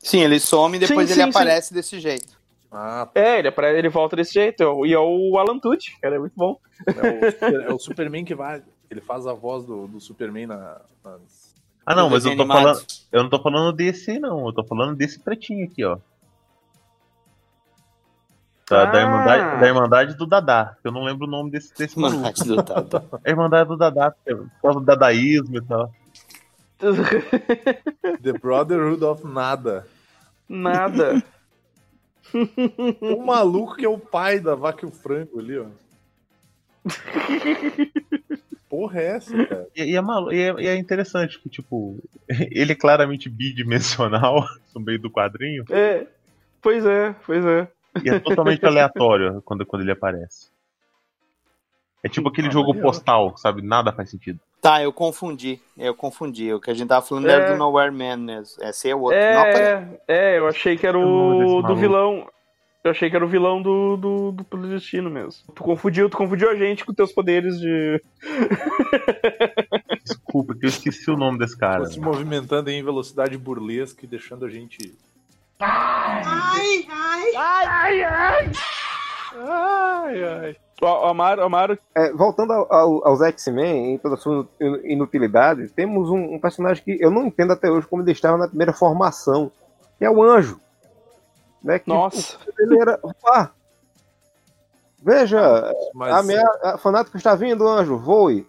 [0.00, 1.38] Sim, ele some e depois Sim, ele sim, sim.
[1.38, 2.39] aparece desse jeito.
[2.72, 3.20] Ah, tá.
[3.20, 4.62] É, ele, apare- ele volta desse jeito.
[4.62, 6.58] é E é o Alan Tudyk, cara, é muito bom.
[6.86, 8.62] É o, é o Superman que vai.
[8.90, 11.54] Ele faz a voz do, do Superman na, nas.
[11.84, 12.80] Ah, não, mas eu tô falando.
[13.10, 14.46] Eu não tô falando desse, não.
[14.46, 15.98] Eu tô falando desse pretinho aqui, ó.
[18.68, 19.02] Da, da, Ah.
[19.02, 20.76] irmandade, da Irmandade do Dadá.
[20.84, 22.22] Eu não lembro o nome desse, desse maluco.
[22.22, 23.18] Maldade do.
[23.24, 25.92] A Irmandade do Dadá, por causa do dadaísmo e tal.
[28.22, 29.86] The Brotherhood of Nada.
[30.48, 31.20] Nada.
[33.00, 35.66] O maluco que é o pai da vaca e o frango ali, ó.
[38.68, 39.66] Porra, é essa, cara?
[39.74, 41.98] E, e é malu- e é, e é interessante que, tipo,
[42.28, 44.44] ele é claramente bidimensional
[44.74, 46.06] no meio do quadrinho É.
[46.62, 47.68] Pois é, pois é.
[48.04, 50.48] e é totalmente aleatório quando, quando ele aparece.
[52.02, 53.62] É tipo aquele Ah, jogo postal, sabe?
[53.62, 54.38] Nada faz sentido.
[54.60, 55.58] Tá, eu confundi.
[55.78, 56.52] Eu confundi.
[56.52, 57.32] O que a gente tava falando É.
[57.32, 58.62] era do Nowhere Man mesmo.
[58.62, 59.18] Esse é o outro.
[59.18, 62.28] Não, É, é, eu achei que era lembro o do vilão.
[62.82, 65.52] Eu achei que era o vilão do, do, do Pelo Destino mesmo.
[65.54, 68.02] Tu confundiu, tu confundiu a gente com teus poderes de.
[70.04, 71.84] Desculpa, que eu esqueci o nome desse cara.
[71.84, 74.94] Tô se movimentando em velocidade burlesca e deixando a gente.
[75.60, 76.86] Ai,
[78.02, 78.46] ai.
[78.48, 78.89] O
[80.82, 84.80] o Amaro, o Amaro É, voltando ao- ao- aos X-Men, em toda a sua inu-
[84.86, 88.48] inutilidade, temos um, um personagem que eu não entendo até hoje como ele estava na
[88.48, 89.50] primeira formação,
[89.98, 90.58] que é o Anjo.
[91.62, 92.38] Né, que Nossa.
[92.58, 92.98] Ele era.
[93.26, 93.50] Ah,
[95.02, 98.46] veja, Mas a minha a fanático está vindo, Anjo, voe.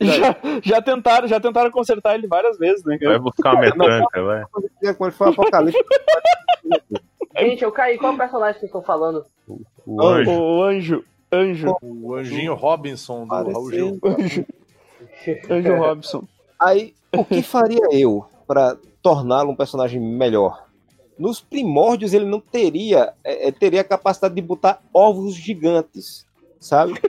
[0.00, 2.98] Já, já tentaram, já tentaram consertar ele várias vezes, né?
[3.00, 4.44] Vai buscar uma metranca, vai.
[4.50, 5.78] Quando ele foi apocalipse.
[7.38, 7.98] Gente, eu caí.
[7.98, 9.24] Qual personagem que vocês estão falando?
[9.86, 10.30] O anjo.
[10.30, 11.04] O anjo.
[11.32, 11.76] Anjo.
[11.80, 13.98] o anjinho Robinson do Raul Gil.
[14.04, 14.46] Anjo.
[15.50, 16.24] Anjo Robson.
[16.60, 20.66] Aí, o que faria eu para torná-lo um personagem melhor?
[21.18, 26.26] Nos primórdios ele não teria, é, é, teria a capacidade de botar ovos gigantes,
[26.58, 27.00] sabe?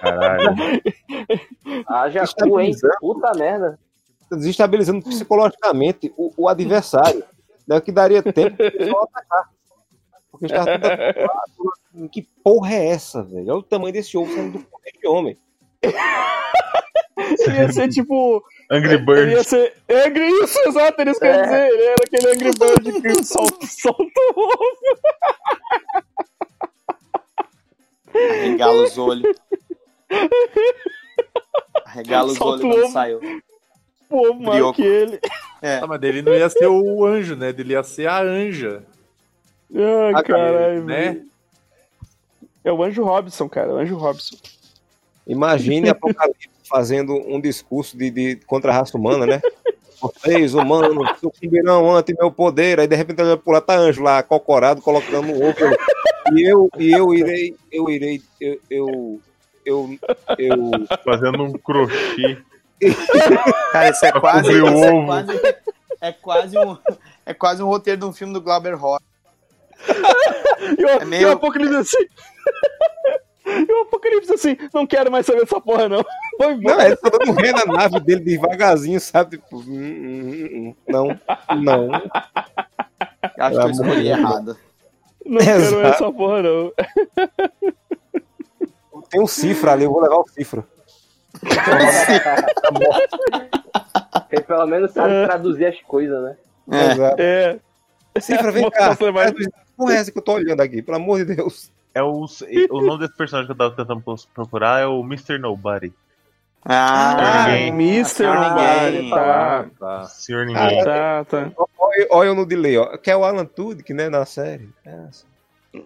[0.00, 0.54] Caralho.
[1.86, 2.72] Haja cu, hein?
[3.00, 3.78] Puta merda.
[4.30, 7.24] Desestabilizando psicologicamente o, o adversário,
[7.66, 9.50] né, que daria tempo de pessoal atacar.
[10.38, 12.08] Porque estava tudo acostumado.
[12.10, 13.44] Que porra é essa, velho?
[13.50, 15.36] Olha o tamanho desse ovo saindo do poder de homem.
[17.16, 18.42] Ele ia ser tipo.
[18.70, 19.74] Angry Ele ia ser.
[19.88, 21.42] Angry, isso, exato, era isso que eu ia É.
[21.42, 21.68] dizer.
[21.68, 24.98] Ele era aquele Angry Bird que solta, solta o ovo.
[28.14, 29.36] Arregala os olhos.
[31.86, 33.20] Arregala os olhos quando saiu.
[34.10, 35.20] Ovo maior que ele.
[35.62, 35.78] É.
[35.78, 37.52] Ah, mas dele não ia ser o anjo, né?
[37.52, 38.84] Dele ia ser a anja.
[39.74, 40.84] Ai, Ah, caralho.
[40.84, 40.94] né?
[41.12, 41.26] velho.
[42.64, 43.72] É o Anjo Robson, cara.
[43.74, 44.36] O Anjo Robson.
[45.26, 49.42] Imagine Apocalipse fazendo um discurso de, de contra a raça humana, né?
[50.00, 52.78] Vocês, humanos, sucumbirão ante meu poder.
[52.80, 55.56] Aí de repente ele vai pular, tá anjo lá, cocorado, colocando um ovo.
[56.34, 59.20] E eu, e eu irei, eu irei, eu, eu,
[59.64, 59.98] eu,
[60.38, 60.58] eu
[61.04, 62.38] Fazendo um crochê.
[63.72, 65.06] Cara, isso é quase, isso é ovo.
[65.06, 65.32] quase.
[66.00, 66.76] É quase um.
[67.24, 69.02] É quase um roteiro de um filme do Glauber Rocha.
[70.78, 72.06] E o, É meio- e o Apocalipse assim.
[73.46, 76.02] E o Apocalipse assim, não quero mais saber dessa porra, não.
[76.38, 76.86] Foi Não, embora.
[76.86, 79.36] ele tá dando ré na nave dele devagarzinho, sabe?
[79.36, 81.08] Tipo, hum, hum, hum, não,
[81.60, 81.90] não.
[83.38, 84.56] Acho que eu escolhi errado.
[85.26, 85.86] Não quero mais Exato.
[85.86, 86.72] essa porra, não.
[89.10, 90.64] Tem um cifra ali, eu vou levar o cifra.
[94.30, 95.26] Ele pelo menos sabe É.
[95.26, 96.36] traduzir as coisas, né?
[96.72, 96.92] É.
[96.92, 97.16] Exato.
[97.20, 97.58] É.
[98.20, 98.96] Cifra, vem cá.
[99.76, 101.70] Porra, é essa que eu tô olhando aqui, pelo amor de Deus.
[101.94, 102.26] É o,
[102.70, 104.02] o nome desse personagem que eu tava tentando
[104.34, 105.38] procurar é o Mr.
[105.38, 105.92] Nobody.
[106.64, 107.68] Ah, Ah, Ninguém.
[107.68, 108.22] Mr.
[108.26, 109.10] Nobody, Ninguém.
[109.10, 109.66] tá.
[109.78, 110.04] Tá.
[110.04, 110.80] Senhor Ninguém.
[110.80, 111.52] Ah, Tá, tá.
[111.78, 112.96] Olha, olha no delay, ó.
[112.96, 114.68] Que é o Alan Tudyk, né, na série.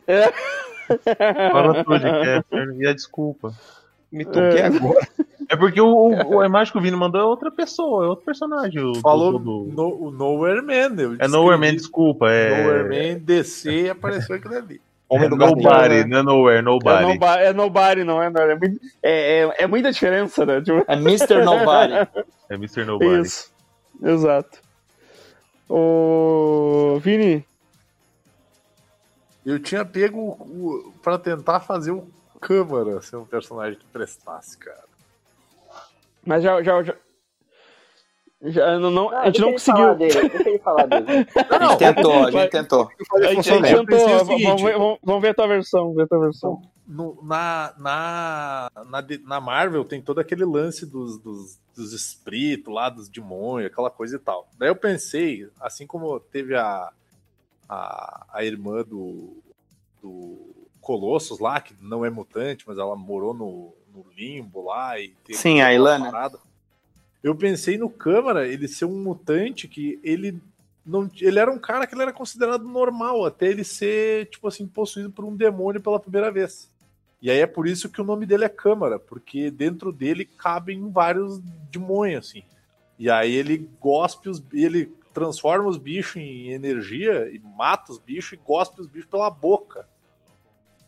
[0.06, 0.30] É,
[1.84, 2.42] tudo, que é.
[2.78, 3.52] E a desculpa.
[4.10, 5.06] me toquei agora.
[5.48, 8.24] É porque o, o- a imagem que o Vini mandou é outra pessoa, é outro
[8.24, 8.82] personagem.
[8.82, 10.94] O, Falou do, do- no, o Nowhere Man.
[11.00, 12.30] eu É Nowhere Man, desculpa.
[12.30, 12.84] É, Nowhere
[13.14, 14.76] Man, DC e apareceu aquilo ali.
[15.10, 15.56] é Homem do gato.
[15.56, 17.02] Nobody, não é Nowhere, É Nobody.
[17.06, 18.28] nobody, é nobody, não é?
[18.28, 20.60] Não, é, muito- é, é, é muita diferença, né?
[20.60, 21.42] Tipo, É Mr.
[21.44, 21.94] Nobody.
[22.50, 22.84] É Mr.
[22.84, 23.20] Nobody.
[23.22, 23.50] isso.
[24.02, 24.58] Exato.
[25.66, 27.44] Ô, Vini,
[29.46, 30.30] Eu tinha pego o,
[30.88, 32.06] o, pra tentar fazer o
[32.40, 34.87] Câmara ser um personagem que prestasse, cara.
[36.28, 36.62] Mas já.
[36.62, 36.94] já, já,
[38.42, 39.94] já não, não- a gente não conseguiu.
[39.94, 41.06] dele, deixa ele falar dele.
[41.50, 42.88] A gente tentou, a gente tentou.
[43.14, 44.24] A gente, a gente tentou.
[44.24, 45.94] Vamos ver, vamos, ver a tua versão.
[45.94, 46.62] Ver a tua versão.
[46.86, 52.88] No- na, na, na, na Marvel tem todo aquele lance dos, dos, dos espíritos lá,
[52.88, 54.48] dos demônios, aquela coisa e tal.
[54.58, 56.90] Daí eu pensei, assim como teve a,
[57.68, 59.36] a, a irmã do,
[60.02, 60.38] do
[60.80, 63.74] Colossus lá, que não é mutante, mas ela morou no,
[64.04, 66.10] no limbo lá e teve Sim, a Ilana.
[66.10, 66.38] parada.
[67.22, 70.40] Eu pensei no Câmara ele ser um mutante que ele
[70.86, 74.66] não, ele era um cara que ele era considerado normal até ele ser tipo assim
[74.66, 76.70] possuído por um demônio pela primeira vez.
[77.20, 80.90] E aí é por isso que o nome dele é Câmara, porque dentro dele cabem
[80.90, 81.40] vários
[81.70, 82.42] demônios assim.
[82.98, 88.34] E aí ele gospe os ele transforma os bichos em energia e mata os bichos
[88.34, 89.86] e gospe os bichos pela boca.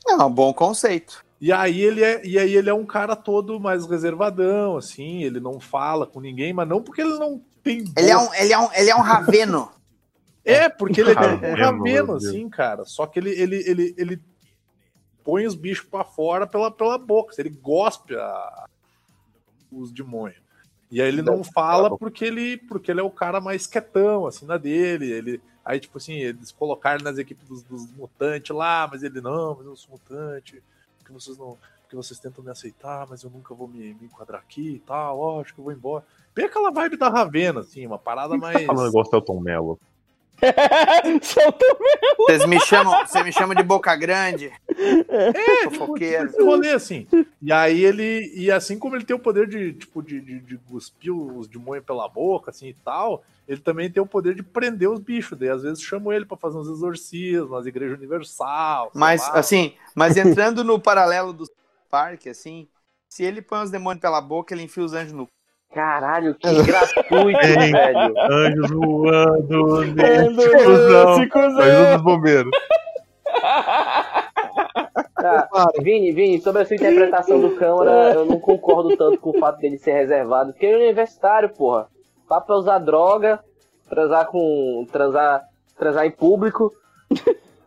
[0.08, 1.24] É um bom conceito.
[1.40, 5.40] E aí ele é, e aí ele é um cara todo mais reservadão, assim, ele
[5.40, 8.30] não fala com ninguém, mas não porque ele não tem Ele é boca.
[8.30, 9.70] um, ele é um, ele é um raveno.
[10.44, 12.84] É, porque ele é um Raveno, assim, cara.
[12.84, 14.22] Só que ele, ele, ele, ele
[15.22, 17.34] põe os bichos pra fora pela, pela boca.
[17.38, 18.66] Ele gospe a-
[19.70, 20.40] os demônios.
[20.90, 24.44] E aí ele não fala porque ele, porque ele é o cara mais quietão, assim,
[24.46, 25.10] na dele.
[25.12, 29.54] Ele, aí, tipo assim, eles colocaram nas equipes dos, dos mutantes lá, mas ele, não,
[29.56, 30.60] mas eu sou mutante.
[31.10, 31.58] Porque vocês não.
[31.82, 35.18] Porque vocês tentam me aceitar, mas eu nunca vou me, me enquadrar aqui e tal.
[35.18, 36.04] Ó, acho que eu vou embora.
[36.32, 38.64] Bem aquela vibe da Ravena, assim, uma parada mais.
[38.64, 39.80] Falando igual o Celton Mello.
[42.18, 44.52] Vocês me chamam, você me chama de boca grande.
[44.68, 46.26] É, Fofoqueiro.
[46.26, 47.06] Esse rolê, assim.
[47.40, 48.32] E aí ele.
[48.34, 51.84] E assim como ele tem o poder de, tipo, de, de, de cuspir os demônios
[51.84, 55.38] pela boca, assim e tal, ele também tem o poder de prender os bichos.
[55.38, 58.90] Daí às vezes chamam ele pra fazer uns exorcismos nas igrejas universal.
[58.94, 59.38] Mas, lá.
[59.38, 61.44] assim, mas entrando no paralelo do
[61.90, 62.68] parque, assim,
[63.08, 65.28] se ele põe os demônios pela boca, ele enfia os anjos no.
[65.72, 67.70] Caralho, que gratuito, Ei.
[67.70, 68.14] velho.
[68.30, 69.84] Anjos voando
[71.30, 71.60] cuzão.
[71.60, 72.50] Ajuda os bombeiros.
[75.14, 75.48] Tá,
[75.80, 79.58] Vini, Vini, sobre a sua interpretação do Câmara, eu não concordo tanto com o fato
[79.58, 81.88] dele ser reservado, porque ele é universitário, porra.
[82.28, 83.40] Papo é usar droga,
[83.88, 84.86] transar com.
[84.90, 85.44] transar,
[85.78, 86.72] transar em público.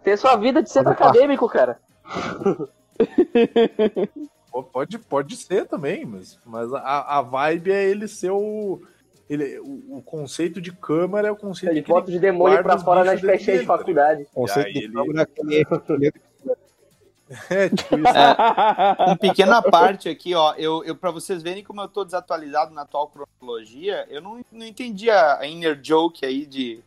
[0.04, 1.80] Ter sua vida de centro acadêmico, cara.
[4.62, 8.82] Pode, pode ser também, mas, mas a, a vibe é ele ser o.
[9.30, 12.76] Ele, o, o conceito de câmara é o conceito Ele que bota os demônios guarda
[12.76, 14.28] pra fora nas festinhas de tá faculdade.
[14.34, 16.12] Conceito aí de ele- câmera que é
[17.50, 19.12] É, tipo isso.
[19.12, 20.54] Um pequena parte aqui, ó.
[20.56, 24.66] Eu, eu, pra vocês verem como eu tô desatualizado na atual cronologia, eu não, não
[24.66, 26.84] entendi a, a inner joke aí de.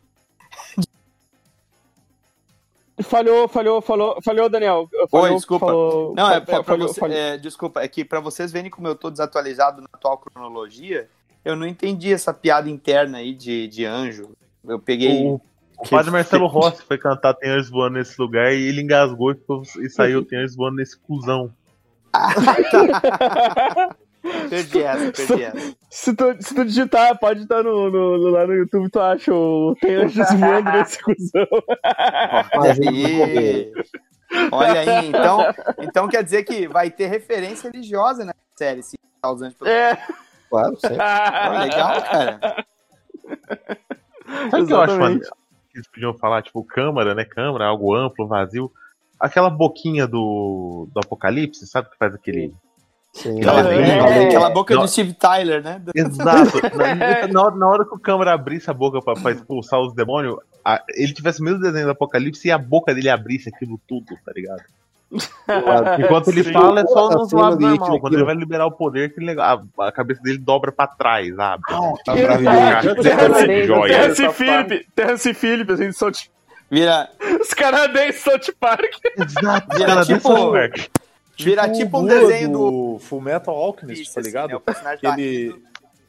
[3.03, 4.89] Falhou, falhou, falhou, falhou, Daniel.
[5.09, 5.65] Falhou, desculpa.
[5.67, 7.15] falou- Não, é pra, falhou, você, falhou.
[7.17, 11.07] é, desculpa, é que pra vocês verem como eu tô desatualizado na atual cronologia,
[11.45, 14.31] eu não entendi essa piada interna aí de, de anjo.
[14.67, 15.23] Eu peguei.
[15.25, 15.39] O,
[15.77, 19.35] o padre Marcelo Rossi foi cantar Tem Anjos Voando nesse lugar e ele engasgou e,
[19.35, 21.51] ficou- e saiu Tem Anjos Voando nesse cuzão.
[24.49, 25.75] Perdi essa, perdi essa.
[25.89, 29.33] Se tu, se tu digitar, pode estar no, no- no- lá no YouTube, tu acha
[29.33, 31.47] o Tem Anjos voando nesse cuzão.
[32.55, 33.71] Olha aí.
[34.51, 35.39] Olha aí, então,
[35.79, 39.97] então quer dizer que vai ter referência religiosa na série, se tá usando de É.
[40.49, 40.97] Claro, sempre.
[40.97, 42.65] Pô, legal, cara.
[44.51, 45.21] Sabe o que eu acho maneiro?
[45.71, 47.23] que eles podiam falar, tipo, câmara, né?
[47.23, 48.71] Câmara, algo amplo, vazio.
[49.19, 52.53] aquela boquinha do, do Apocalipse, sabe que faz aquele.
[53.17, 53.39] Sim.
[53.41, 54.25] Aquela, É.
[54.27, 54.83] aquela boca Não.
[54.83, 55.81] do Steve Tyler, né?
[55.95, 56.57] Exato.
[56.77, 59.93] na, na hora, na hora que o câmera abrisse a boca pra, pra expulsar os
[59.93, 63.79] demônios, a- ele tivesse o mesmo desenho do Apocalipse e a boca dele abrisse aquilo
[63.87, 64.61] tudo, tá ligado?
[65.99, 66.51] Enquanto ele Sim.
[66.51, 67.99] fala, é só Essa no cena lado de normal.
[68.01, 71.37] Quando ele vai liberar o poder, que ele- a, a cabeça dele dobra pra trás,
[71.39, 71.63] abre.
[72.05, 72.89] Tá É, maravilhoso.
[72.89, 73.45] tipo, Terrence?
[73.47, 74.29] Terence.
[74.33, 76.29] Phillips, Terence Phillips, assim, de South-
[76.69, 77.09] Vira,
[77.41, 78.83] os canadenses de South Park.
[79.17, 79.77] Exato.
[79.77, 80.29] Vira tipo-.
[81.37, 82.99] Vira tipo um o Gula desenho do.
[82.99, 84.49] Full Metal Alchemist, tá assim, ligado?
[84.49, 84.55] né?
[84.55, 85.61] O personagem Que tá ele, rindo.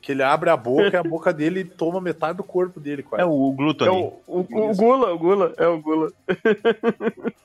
[0.02, 3.22] que ele abre a boca e a boca dele toma metade do corpo dele, quase.
[3.22, 3.90] É o É Glutony.
[3.90, 4.40] o, o,
[4.70, 6.12] o Gula, o Gula, é o Gula.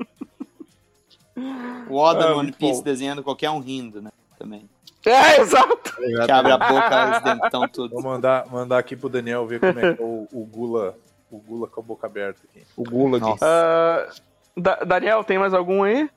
[1.90, 2.84] O Oda Ah, no One muito Piece bom.
[2.84, 4.12] desenhando qualquer um rindo, né?
[4.38, 4.70] Também.
[5.06, 5.96] É, exato.
[6.26, 7.92] Que abre a boca, os dentão tudo.
[7.94, 10.96] Vou mandar, mandar aqui pro Daniel ver como é que é o, o Gula.
[11.32, 12.64] O Gula com a boca aberta aqui.
[12.78, 13.26] O Gula aqui.
[13.28, 13.46] Nossa.
[13.46, 14.08] Ah,
[14.56, 16.08] Da- Daniel, tem mais algum aí?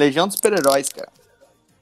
[0.00, 1.10] Legião dos super-heróis, cara.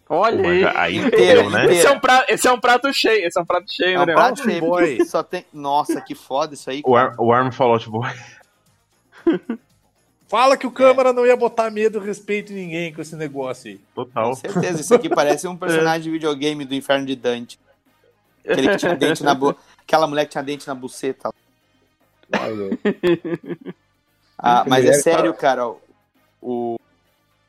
[0.08, 0.76] Olha Mas aí.
[0.76, 1.72] aí Inteira, fodeu, né?
[1.72, 4.00] Esse é, um prato, esse é um prato cheio, esse é um prato cheio, É
[4.00, 4.14] um né?
[4.14, 4.60] prato Arm cheio.
[4.60, 5.04] Boy.
[5.04, 5.44] Só tem...
[5.52, 6.80] Nossa, que foda isso aí.
[6.84, 7.08] O, cara.
[7.08, 8.10] Arm, o Arm Fallout Boy.
[10.28, 13.70] Fala que o câmera não ia botar medo e respeito em ninguém com esse negócio
[13.70, 13.80] aí.
[13.94, 14.30] Total.
[14.30, 17.58] Com certeza, isso aqui parece um personagem de videogame do Inferno de Dante.
[18.46, 19.60] Aquele que tinha dente na boca.
[19.80, 21.30] Aquela mulher que tinha dente na buceta.
[24.38, 25.68] Ah, mas é mulher, sério, cara.
[26.42, 26.77] O...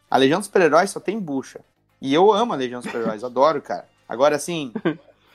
[0.09, 1.59] A Legião dos Super-Heróis só tem bucha.
[2.01, 3.87] E eu amo a Legião dos Super-Heróis, adoro, cara.
[4.07, 4.73] Agora, assim,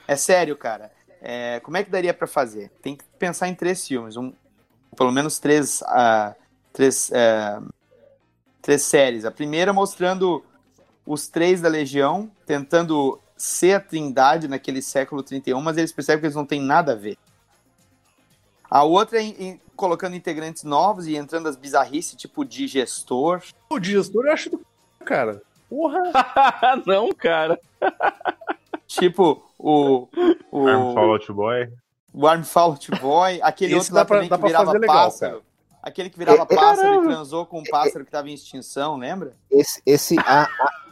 [0.09, 0.91] é sério, cara.
[1.23, 2.71] É, como é que daria pra fazer?
[2.83, 4.17] Tem que pensar em três filmes.
[4.17, 4.33] Um,
[4.97, 6.35] pelo menos três, ah,
[6.73, 7.59] três, é,
[8.61, 9.25] três séries.
[9.25, 10.45] A primeira mostrando
[11.07, 16.27] os três da Legião, tentando ser a trindade naquele século 31, mas eles percebem que
[16.27, 17.17] eles não têm nada a ver.
[18.75, 23.41] A outra é em- colocando integrantes novos e entrando as bizarrices, tipo digestor.
[23.71, 24.65] O digestor eu acho do c****,
[25.05, 25.41] cara.
[25.71, 26.03] Porra!
[26.85, 27.57] não, cara.
[28.89, 30.09] Tipo o.
[30.51, 31.73] O, Arm Fallout Boy.
[32.13, 34.79] o Arm Fallout Boy, aquele Esse outro lá pra- também dá que pra virava fazer
[34.79, 35.43] legal, pássaro.
[35.81, 37.05] Aquele que virava É, pássaro caramba.
[37.05, 39.37] e transou com um pássaro que tava em extinção, lembra?
[39.51, 40.43] esse, esse a,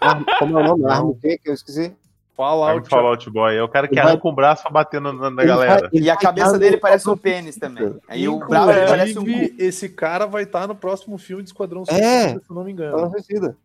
[0.00, 0.84] a, a- como é o nome?
[0.86, 1.96] Arma o quê que eu esqueci?
[2.36, 3.56] Fala Arm Fallout Boy.
[3.56, 5.80] É o cara que Ele vai- arranca o braço pra bater na, na- galera.
[5.82, 7.98] vai- E a cabeça dele parece um pênis também.
[8.08, 9.24] Aí o braço dele parece um
[9.58, 12.22] esse cara vai estar no próximo filme de Esquadrão É.
[12.28, 13.10] Suicida, se eu não me engano.
[13.10, 13.56] suicida.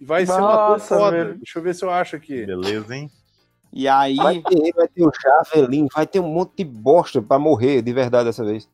[0.00, 1.16] E vai ser uma Nossa, coisa foda.
[1.24, 1.34] velho.
[1.36, 2.44] Deixa eu ver se eu acho aqui.
[2.44, 3.10] Beleza, hein?
[3.72, 7.38] E aí, Vai ter vai ter o Javelin, vai ter um monte de bosta pra
[7.38, 8.68] morrer de verdade dessa vez.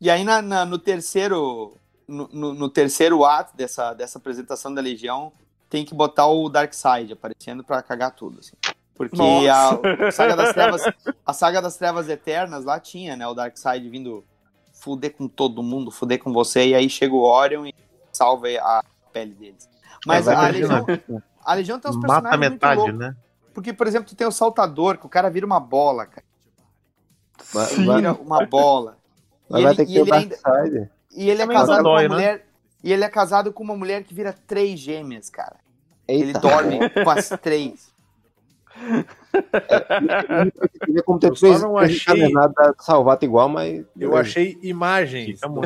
[0.00, 1.72] e aí na, na- no terceiro.
[2.06, 5.30] No, no- no terceiro ato dessa, dessa apresentação da Legião,
[5.68, 8.40] tem que botar o Darkseid aparecendo pra cagar tudo.
[8.40, 8.54] assim.
[8.94, 9.80] Porque a, Nossa.
[10.08, 10.82] a saga das trevas,
[11.26, 13.26] a saga das trevas eternas lá tinha, né?
[13.26, 14.24] O Darkseid vindo
[14.72, 17.74] fuder com todo mundo, fuder com você, e aí chega o Orion e
[18.12, 18.82] salva a
[19.12, 19.68] pele deles.
[20.06, 20.86] Mas É, a Legião,
[21.44, 22.98] a Legião tem uns Mata personagens muito metade, loucos.
[22.98, 23.16] né?
[23.54, 26.24] Porque, por exemplo, tu tem o Saltador, que o cara vira uma bola, cara.
[27.66, 27.92] Sim.
[27.94, 28.96] Vira uma bola.
[29.48, 30.90] mas E vai ele- ter que e ter o ele ainda- Darkseid.
[31.16, 32.08] E ele é Também casado com uma né?
[32.08, 32.47] mulher.
[32.82, 35.56] E ele é casado com uma mulher que vira três gêmeas, cara.
[36.06, 36.38] Ele Eita.
[36.38, 37.92] dorme com as três.
[41.04, 43.84] Como ter Eu só não achei- pra salvar igual, mas.
[43.98, 45.60] Eu achei imagens do,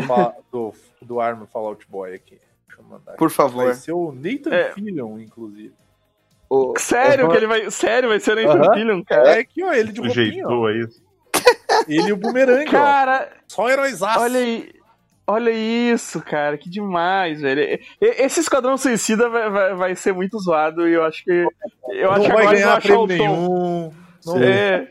[0.51, 2.39] do, do Arm Fallout Boy aqui.
[2.67, 3.19] Deixa eu mandar aqui.
[3.19, 3.67] Por favor.
[3.67, 4.73] Vai ser o Nathan É.
[4.73, 5.73] Fillion, inclusive.
[6.49, 7.71] O- Sério que ele vai.
[7.71, 8.75] Sério, vai ser o Nathan Aham.
[8.75, 9.37] Fillion, cara.
[9.37, 10.69] É aqui, ó, ele de roupinha, ó.
[10.69, 12.71] Ele e o Boomerang, ó.
[12.71, 14.21] Cara, Só heróisaço.
[14.21, 14.73] olha aí.
[15.27, 17.79] Olha isso, cara, que demais, velho.
[18.01, 21.47] Esse Esquadrão Suicida vai, vai, vai ser muito zoado e eu acho que.
[21.91, 23.15] Eu acho Não que vai agora ganhar achar prêmio o tom.
[23.15, 23.93] nenhum.
[24.27, 24.89] Não É.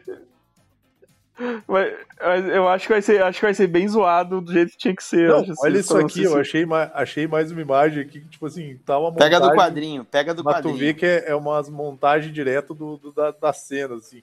[1.68, 1.92] Vai-
[2.22, 4.78] mas eu acho que vai ser, acho que vai ser bem zoado do jeito que
[4.78, 5.28] tinha que ser.
[5.28, 8.28] Não, acho, esse olha isso aqui, eu achei, ma- achei mais uma imagem aqui que,
[8.30, 10.96] tipo assim, tá uma Pega do montagem, quadrinho, pega do Mas tu vê quadrinho.
[10.96, 14.22] que é, é umas montagens direto do, do- da, da cena, assim.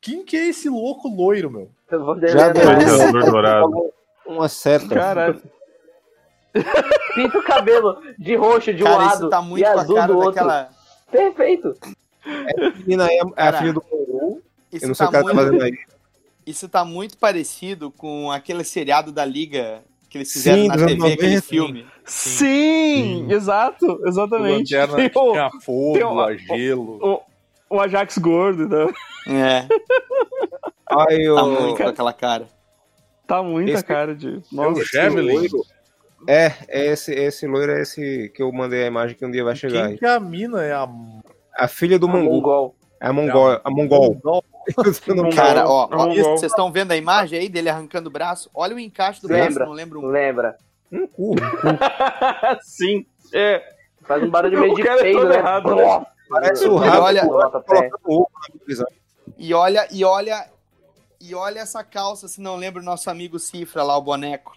[0.00, 1.70] Quem que é esse louco loiro, meu?
[1.90, 2.78] Eu vou Já desenhar.
[2.78, 2.88] deu.
[2.98, 3.92] Jogador dourado.
[4.26, 4.88] Uma seta.
[4.94, 5.42] Caralho.
[7.14, 9.82] Pinta o cabelo de roxo de um Cara, lado isso tá muito e com a
[9.82, 10.32] azul cara do outro.
[10.34, 10.70] daquela.
[11.10, 11.74] Perfeito.
[12.24, 14.42] A menina aí é a Cara, filha do Congu.
[14.72, 15.78] Eu Isso não sei tá, o que ela tá muito, fazendo aí.
[16.46, 20.92] isso tá muito parecido com aquele seriado da Liga que eles fizeram Sim, na TV,
[21.12, 21.42] aquele 90.
[21.42, 21.86] filme.
[22.04, 24.74] Sim, exato, O exatamente.
[24.74, 26.98] Lanterna Tem o, tinha fogo, tem o- a gelo.
[27.70, 28.92] o, o Ajax gordo, né?
[29.28, 29.66] É,
[30.88, 31.88] Ai, tá o...
[31.90, 32.48] aquela cara.
[33.26, 34.36] Tá muita Esse- cara de.
[34.36, 35.32] É Nossa, o Javelin.
[35.32, 35.62] loiro-
[36.28, 39.44] É, é esse, esse loiro é esse que eu mandei a imagem que um dia
[39.44, 39.98] vai chegar Quem aí.
[39.98, 40.62] que é a mina?
[40.64, 40.88] É a
[41.58, 42.30] A filha do Mongu.
[42.32, 42.74] Mongol.
[43.00, 43.60] É a Mongol.
[43.64, 44.14] A Mongol.
[44.24, 44.44] Mongol.
[45.34, 46.36] Cara, ó, É um ó, mongol.
[46.38, 48.50] vocês estão vendo a imagem aí dele arrancando o braço?
[48.54, 49.52] Olha o encaixe do Lembra.
[49.54, 50.06] braço, não lembro um.
[50.06, 50.56] Lembra?
[50.92, 51.34] Um cu.
[52.62, 53.06] Sim.
[53.34, 53.62] É.
[54.02, 55.36] Faz um barulho meio O de cara é né?
[55.36, 56.06] errado, né?
[56.28, 57.28] Parece o E rabo olha-.
[59.38, 60.46] E olha, e olha,
[61.20, 64.56] e olha essa calça, se não lembra o nosso amigo Cifra lá, o boneco.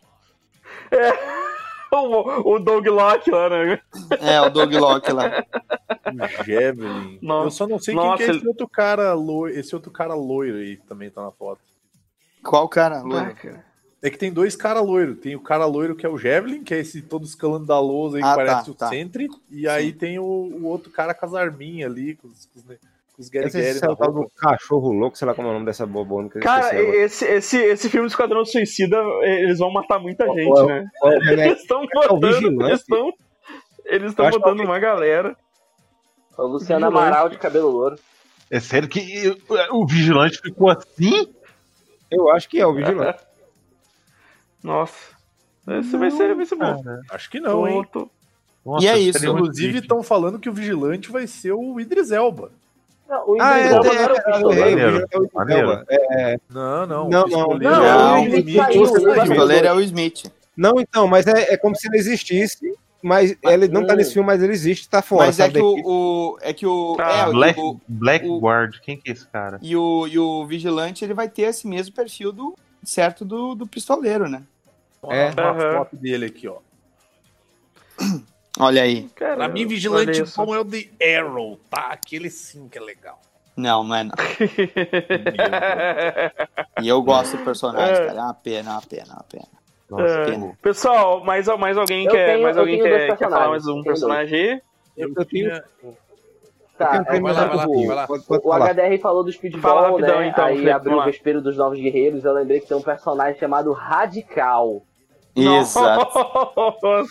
[1.92, 3.82] O, o Dog Lock lá, né?
[4.22, 5.44] É, o Dog Lock lá.
[6.06, 7.18] O Javelin.
[7.20, 7.48] Nossa.
[7.48, 9.58] Eu só não sei Nossa, quem que é esse ele- outro cara loiro.
[9.58, 11.60] Esse outro cara loiro aí que também tá na foto.
[12.44, 13.02] Qual cara?
[13.02, 13.36] loiro?
[14.04, 15.18] É que tem dois caras loiros.
[15.20, 18.18] Tem o cara loiro que é o Javelin, que é esse todo escalando da lousa
[18.18, 18.90] aí que Ah, parece tá, o tá.
[18.90, 19.28] Sentry.
[19.50, 22.66] E aí tem o, o outro cara com as arminhas ali, com os, com os,
[23.20, 24.30] os é na o tal roupa.
[24.30, 27.90] do cachorro louco, sei lá como é o nome dessa bobona Cara, esse, esse, esse
[27.90, 30.90] filme do Esquadrão Suicida, eles vão matar muita gente, Ó, né?
[31.04, 31.34] né?
[31.50, 32.62] Eles estão o botando.
[32.66, 33.14] Eles estão.
[33.86, 35.36] Eles estão é botando uma galera.
[36.38, 36.86] O Luciano.
[36.86, 38.00] Amaral de cabelo louro.
[38.50, 39.38] É sério que
[39.70, 41.28] o vigilante ficou assim?
[42.10, 43.22] Eu acho que é o vigilante.
[44.64, 45.18] Nossa.
[45.68, 46.82] Esse vai ser, vai ser bom.
[47.12, 47.86] Acho que não, hein?
[48.66, 52.52] Nossa, E é isso, Inclusive, estão falando que o vigilante vai ser o Idris Elba.
[53.10, 55.68] Não, o Ah, é, Elba é, era o é, é, o é o maneiro.
[55.72, 55.86] Elba.
[55.90, 57.10] É, Não, não.
[57.10, 57.54] Não, o não.
[57.54, 60.32] é Não, o o O pistoleiro é o Smith.
[60.56, 62.72] Não, então, mas é, é como se ele existisse,
[63.02, 65.26] mas ele não tá nesse filme, mas ele existe, tá fora.
[65.26, 66.98] Mas é que o, o- É que o.
[67.00, 69.58] Ah, é, o- Black, o, Blackguard, quem que é esse cara?
[69.62, 73.66] e, o, e o Vigilante ele vai ter esse mesmo perfil do certo do, do
[73.66, 74.44] pistoleiro, né?
[75.10, 75.32] É.
[75.32, 75.78] Uma Aham.
[75.78, 76.58] foto dele aqui, ó.
[78.58, 79.04] Olha aí.
[79.16, 81.88] Cara, Pra mim, vigilante bom é o The Arrow, tá?
[81.92, 83.20] Aquele sim que é legal.
[83.56, 84.12] Não, não é não.
[86.82, 88.06] E eu gosto do personagem, É.
[88.08, 88.20] cara.
[88.20, 89.48] É uma pena, é uma pena, é uma pena.
[89.90, 90.26] Nossa, É.
[90.26, 90.58] Pena.
[90.62, 94.40] Pessoal, mais, mais alguém Eu quer, tenho- mais alguém quer, quer falar mais um personagem
[94.52, 94.62] aí?
[94.98, 95.62] Eu, eu tenho,
[96.78, 98.08] Tá, vai lá, vai lá, muito- vai lá.
[98.08, 98.54] Pode, pode O.
[98.54, 100.28] HDR falou do Fala Speedball, rapidão, né?
[100.28, 101.04] então, Aí Felipe, abriu o.
[101.04, 102.24] Vespeiro dos Novos Guerreiros.
[102.24, 104.82] Eu lembrei que tem um personagem chamado Radical.
[105.48, 107.06] Exato.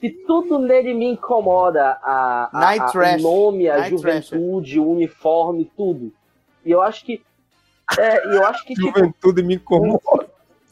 [0.00, 1.98] Que tudo nele me incomoda.
[2.02, 3.20] A, a, Night a- Trash.
[3.20, 6.12] o nome, a Night juventude, o uniforme, tudo.
[6.64, 7.22] E eu acho que.
[7.98, 10.26] É, eu acho que, tipo, Juventude me incomoda.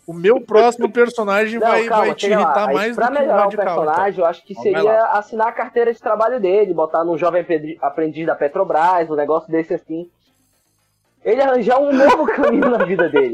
[0.07, 2.35] O meu próximo personagem Não, vai, calma, vai te lá.
[2.37, 3.65] irritar Aí, mais pra do que o melhorar o radical.
[3.65, 3.85] então.
[3.85, 7.43] personagem, eu acho que Então, seria assinar a carteira de trabalho dele, botar num jovem
[7.43, 10.11] apre- aprendiz da Petrobras, um negócio desse assim.
[11.25, 13.33] Ele arranjar um novo caminho na vida dele.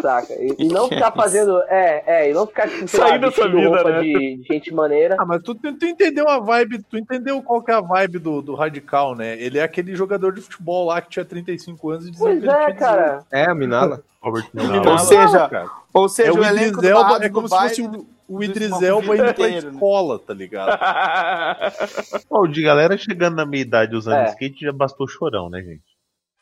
[0.00, 0.34] Saca?
[0.34, 1.62] E, e não ficar fazendo.
[1.68, 4.02] É, é, e não ficar tipo, Sair lá, dessa vestindo vida, roupa né?
[4.02, 5.16] de, de gente maneira.
[5.18, 8.42] Ah, mas tu, tu entendeu a vibe, tu entendeu qual que é a vibe do,
[8.42, 9.40] do Radical, né?
[9.40, 12.44] Ele é aquele jogador de futebol lá que tinha 35 anos e dizia Pois que
[12.44, 13.24] ele é, tinha cara.
[13.32, 14.02] É, a Minala.
[14.20, 15.70] Robert Não, Ou seja, cara.
[15.94, 18.42] ou seja, É o, o elenco do Elba, é como do se fosse o, o
[18.42, 19.58] Idris Elba indo pra né?
[19.58, 20.76] escola, tá ligado?
[22.28, 24.30] Ó, de galera chegando na meia idade usando É.
[24.30, 25.82] skate já bastou chorão, né, gente?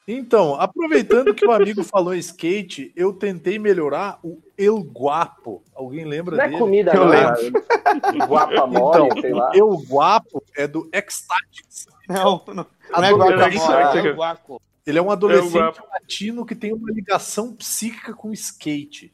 [0.07, 5.63] Então, aproveitando que o amigo falou em skate, eu tentei melhorar o El Guapo.
[5.75, 6.59] Alguém lembra Não é dele?
[6.59, 7.11] comida, Eu não.
[7.11, 7.63] lembro.
[7.63, 8.27] cara.
[8.27, 9.51] Guapamole, Então, sei lá.
[9.55, 11.87] El Guapo é do X-Tactics.
[12.09, 14.61] Não, não, não é é guaco.
[14.87, 15.89] Ele é um adolescente Guapo.
[15.91, 19.11] latino que tem uma ligação psíquica com skate.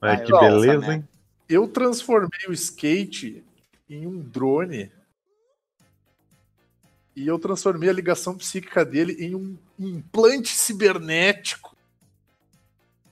[0.00, 0.94] Ai, que beleza, né?
[0.94, 1.08] hein?
[1.48, 3.42] Eu transformei o skate
[3.88, 4.92] em um drone
[7.14, 11.76] e eu transformei a ligação psíquica dele em um implante cibernético.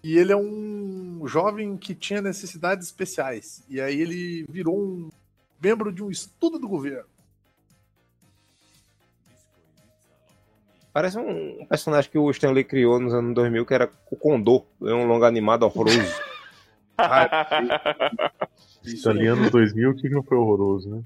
[0.02, 3.64] E ele é um jovem que tinha necessidades especiais.
[3.68, 5.10] E aí ele virou um
[5.60, 7.08] membro de um estudo do governo.
[10.92, 14.64] Parece um personagem que o Stanley criou nos anos 2000, que era o Condor.
[14.82, 15.98] É um longo animado horroroso.
[18.84, 21.02] Isso ali anos 2000, o que que não foi horroroso, né?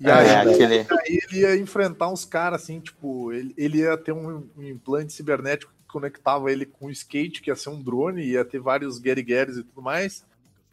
[0.00, 0.78] E aí, É, aquele...
[0.78, 5.12] aí ele ia enfrentar uns caras assim, tipo, ele, ele ia ter um, um implante
[5.12, 8.98] cibernético que conectava ele com o skate, que ia ser um drone, ia ter vários
[8.98, 10.24] guerigueres e tudo mais.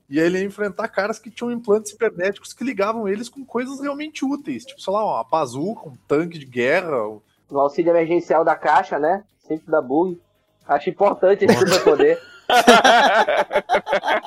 [0.07, 3.79] E aí ele ia enfrentar caras que tinham implantes cibernéticos que ligavam eles com coisas
[3.79, 7.07] realmente úteis, tipo, sei lá, uma bazuca, um tanque de guerra.
[7.07, 7.19] um-
[7.49, 9.23] No auxílio emergencial da caixa, né?
[9.47, 10.19] Sempre da bug.
[10.67, 12.21] Acho importante esse superpoder.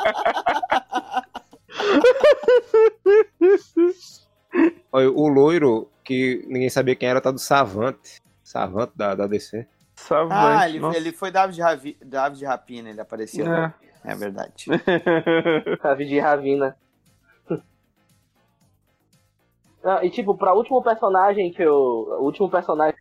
[4.93, 8.21] Olha, o loiro, que ninguém sabia quem era, tá do Savante.
[8.43, 9.67] Savante da, da DC.
[9.95, 13.47] Savante, Ah, ele, ele foi David, Ravi, David Rapina, ele apareceu.
[13.53, 13.75] É.
[14.05, 14.67] É, verdade.
[15.83, 16.77] Davi de Ravina.
[19.85, 21.73] Ah, e tipo, pra último personagem que eu.
[21.73, 22.99] O último personagem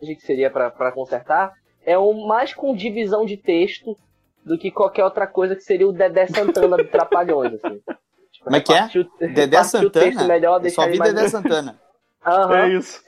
[0.00, 1.52] que seria pra, pra consertar
[1.84, 3.96] é um mais com divisão de texto
[4.44, 7.80] do que qualquer outra coisa que seria o Dedé Santana do Trapalhões, assim.
[8.44, 8.88] Como é que é?
[9.32, 10.24] Dedé Santana?
[10.24, 10.98] melhor, deixar só vi.
[10.98, 11.80] Dedé Santana.
[12.24, 13.00] Aham, É isso.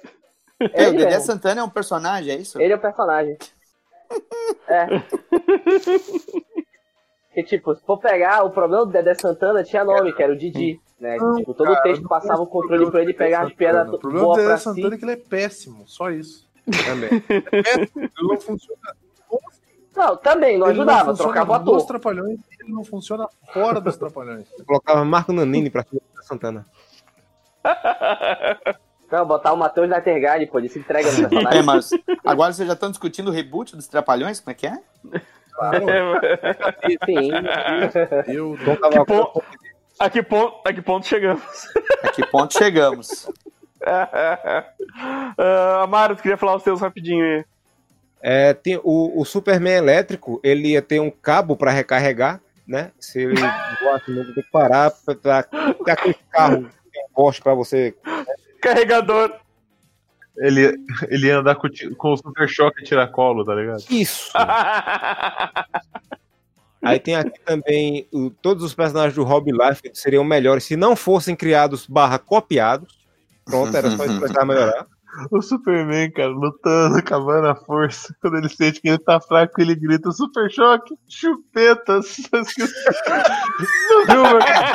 [0.61, 1.21] É, o Dedé mesmo.
[1.23, 2.61] Santana é um personagem, é isso?
[2.61, 3.37] Ele é o personagem.
[4.69, 4.87] É.
[7.35, 10.37] Que tipo, se for pegar, o problema do Dedé Santana tinha nome, que era o
[10.37, 10.81] Didi.
[11.01, 11.17] né?
[11.17, 13.99] Não, tipo, todo cara, o texto passava o controle pra ele pegar as piadas O
[13.99, 14.99] problema do Dedé Santana é si.
[14.99, 16.49] que ele é péssimo, só isso.
[16.87, 17.11] Também.
[17.29, 18.79] É péssimo, ele não funciona.
[19.97, 21.87] Não, também, não ele ajudava, funciona trocava ator.
[21.87, 24.47] trapalhões ele não funciona fora dos trapalhões.
[24.59, 26.67] Eu colocava Marco Nanini pra filha da Santana.
[29.11, 31.63] Não, botar o Matheus Nattergali, pô, ele se entrega no É, personagem.
[31.63, 31.91] mas
[32.27, 34.41] agora vocês já estão discutindo o reboot dos Trapalhões?
[34.41, 34.73] Como é que é?
[37.05, 37.31] Sim.
[38.27, 39.07] Eu Que Cavalcante.
[39.07, 39.43] pon-
[40.01, 41.45] a, que ponto, a que ponto chegamos?
[42.03, 43.29] A que ponto chegamos?
[45.39, 45.39] uh,
[45.85, 47.45] Amaro, tu queria falar os teus rapidinho aí.
[48.27, 52.91] É, tem, o, o Superman elétrico, ele ia ter um cabo pra recarregar, né?
[52.99, 53.35] Se ele
[54.09, 57.95] não tem que parar pra ter aquele carro que tem um poste pra você.
[58.63, 59.31] Carregador.
[60.39, 60.75] Ele,
[61.09, 61.69] ele ia andar com,
[61.99, 63.85] com o super choque e tiracolo, tá ligado?
[63.91, 64.33] Isso!
[66.83, 70.97] Aí tem aqui também o- todos os personagens do Rob Life seriam melhores se não
[70.97, 72.99] fossem criados barra copiados.
[73.45, 74.87] Pronto, era só isso pra melhorar.
[75.31, 78.15] O Superman, cara, lutando, acabando a força.
[78.21, 82.17] Quando ele sente que ele tá fraco, ele grita: Super choque, chupetas.
[84.09, 84.25] Meu?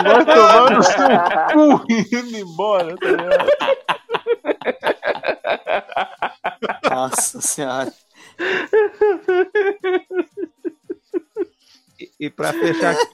[0.04, 1.10] Vai tomar no seu
[1.54, 3.50] cu e indo embora, tá ligado?
[6.90, 7.92] Nossa senhora.
[12.00, 13.06] E, e pra fechar aqui,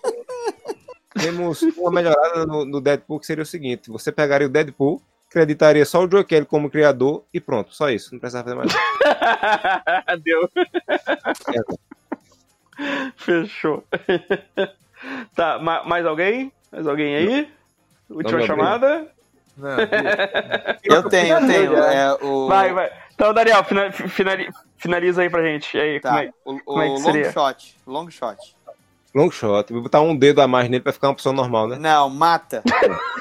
[1.19, 5.01] temos uma melhorada no, no Deadpool que seria o seguinte: você pegaria o Deadpool,
[5.39, 8.73] acreditaria só o Joe Kelly como criador e pronto, só isso, não precisava fazer mais
[8.73, 10.17] nada.
[10.23, 10.49] Deu.
[13.17, 13.83] Fechou.
[15.35, 16.51] tá, ma- mais alguém?
[16.71, 17.49] Mais alguém aí?
[18.09, 19.07] Última Não, chamada?
[19.57, 19.69] Não,
[20.83, 21.75] Eu tenho, eu tenho.
[21.77, 22.91] É, o, Vai, vai.
[23.13, 25.75] Então, Daniel, fina- finali- finaliza aí pra gente.
[25.75, 26.31] E aí, como Tá, é?
[26.43, 27.31] o, o como é que long seria?
[27.31, 27.75] shot.
[27.87, 28.54] Long shot.
[29.15, 31.77] Long shot, vou botar um dedo a mais nele pra ficar uma pessoa normal, né?
[31.79, 32.61] Não, mata.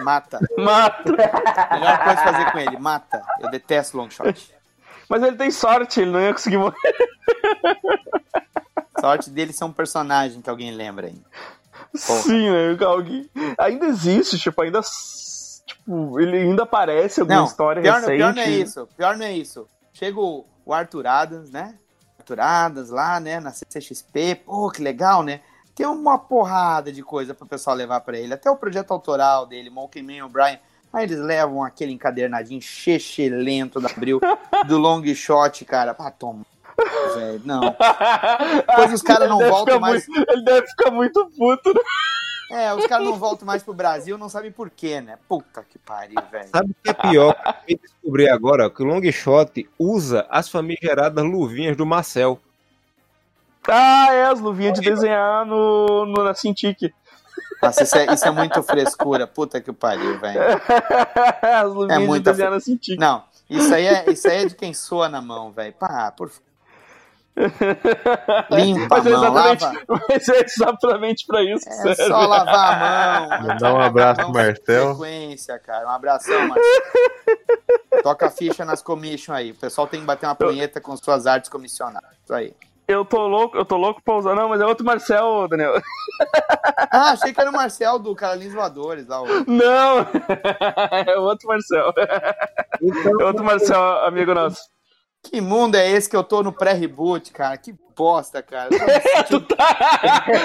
[0.02, 0.40] Mata.
[0.58, 1.12] Mata.
[1.12, 3.22] Melhor coisa fazer com ele, mata.
[3.40, 4.52] Eu detesto long shot.
[5.08, 6.74] Mas ele tem sorte, ele não ia conseguir morrer.
[9.00, 11.22] Sorte dele ser um personagem que alguém lembra aí.
[12.06, 12.22] Porra.
[12.22, 12.76] Sim, né?
[12.84, 13.30] Alguém...
[13.56, 14.80] Ainda existe, tipo, ainda.
[15.64, 18.16] Tipo, ele ainda aparece em alguma Não, história pior, recente.
[18.16, 18.88] pior não é isso.
[18.96, 19.68] Pior não é isso.
[19.92, 21.76] Chega o, o Arthur Adams, né?
[22.18, 23.38] Arthur Adams lá, né?
[23.38, 24.42] Na CCXP.
[24.44, 25.40] Pô, que legal, né?
[25.74, 28.32] Tem uma porrada de coisa pro pessoal levar pra ele.
[28.34, 30.58] Até o projeto autoral dele, Monkey Man O'Brien.
[30.92, 32.60] Aí eles levam aquele encadernadinho
[33.32, 34.20] lento da Abril,
[34.68, 35.94] do long shot, cara.
[35.98, 36.46] Ah, toma.
[37.16, 37.60] Velho, não.
[38.66, 40.06] Depois os caras não voltam mais.
[40.06, 41.80] muito- ele deve ficar muito puto, né?
[42.50, 45.18] É, os caras não voltam mais pro Brasil, não sabem por quê, né?
[45.28, 46.48] Puta que pariu, velho.
[46.50, 47.24] Sabe o que é pior?
[47.24, 52.38] Eu acabei de descobrir agora que o Long Shot usa as famigeradas luvinhas do Marcel.
[53.68, 56.92] Ah, é, as luvinhas de desenhar no, no, na Cintiq.
[57.62, 59.26] Nossa, isso é, isso é muito frescura.
[59.26, 60.40] Puta que pariu, velho.
[61.42, 62.98] as luvinhas de muita desenhar na Cintiq.
[62.98, 65.72] Não, isso aí é, isso aí é de quem soa na mão, velho.
[65.72, 66.44] Pá, por favor.
[68.50, 69.82] Limpa a Mas é mão, exatamente, lava.
[70.08, 72.04] mas é exatamente pra isso que É serve.
[72.06, 73.48] só lavar a mão.
[73.48, 74.88] Mandar um abraço a pro Marcel.
[74.90, 75.86] com Frequência, cara.
[75.86, 78.02] Um abração, Marcel.
[78.04, 79.50] Toca a ficha nas commission aí.
[79.50, 82.10] O pessoal tem que bater uma punheta com suas artes comissionadas.
[82.22, 82.54] Isso aí.
[82.86, 84.34] Eu tô louco, eu tô louco pra usar.
[84.34, 85.74] Não, mas é outro Marcel, Daniel.
[86.90, 89.06] Ah, achei que era o Marcel do Carolins Voadores.
[89.08, 90.06] Lá, o- Não!
[91.08, 91.92] É outro Marcel.
[92.80, 94.58] Então, É outro Marcel, amigo nosso.
[95.22, 97.56] Que mundo é esse que eu tô no pré-reboot, cara?
[97.56, 98.68] Que bosta, cara.
[99.28, 99.56] Tu tá,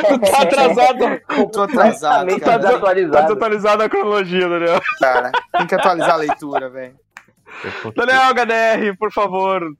[0.07, 1.21] tu tá atrasado.
[1.37, 3.27] eu tô atrasado, Tá, tá desatualizado.
[3.27, 4.81] desatualizado a cronologia, Daniel.
[4.99, 5.31] cara.
[5.57, 6.95] Tem que atualizar a leitura, velho.
[7.95, 9.75] Daniel HDR, por favor,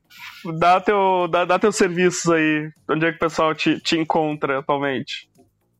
[0.58, 2.70] dá teu, dá, dá teus serviços aí.
[2.88, 5.30] Onde é que o pessoal te, te encontra atualmente?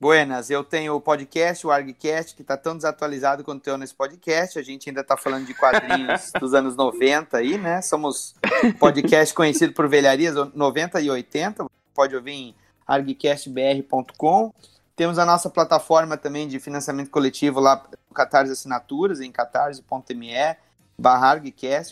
[0.01, 4.59] Buenas, eu tenho o podcast, o ArgCast, que tá tão desatualizado quanto eu nesse podcast.
[4.59, 7.83] A gente ainda tá falando de quadrinhos dos anos 90 aí, né?
[7.83, 8.35] Somos
[8.79, 11.67] podcast conhecido por velharias 90 e 80.
[11.95, 12.55] Pode ouvir em
[12.87, 14.55] argcastbr.com.
[14.97, 17.85] Temos a nossa plataforma também de financiamento coletivo lá
[18.15, 20.31] Catarse Assinaturas, em catarse.me
[21.01, 21.41] barra.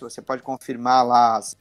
[0.01, 1.56] Você pode confirmar lá as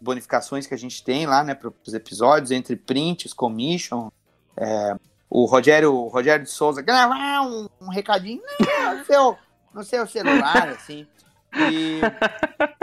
[0.00, 4.10] bonificações que a gente tem lá, né, para os episódios, entre prints, commission,
[4.56, 4.96] é,
[5.28, 9.38] o Rogério, o Rogério de Souza gravar um, um recadinho no, seu,
[9.72, 11.06] no seu celular, assim.
[11.56, 12.00] E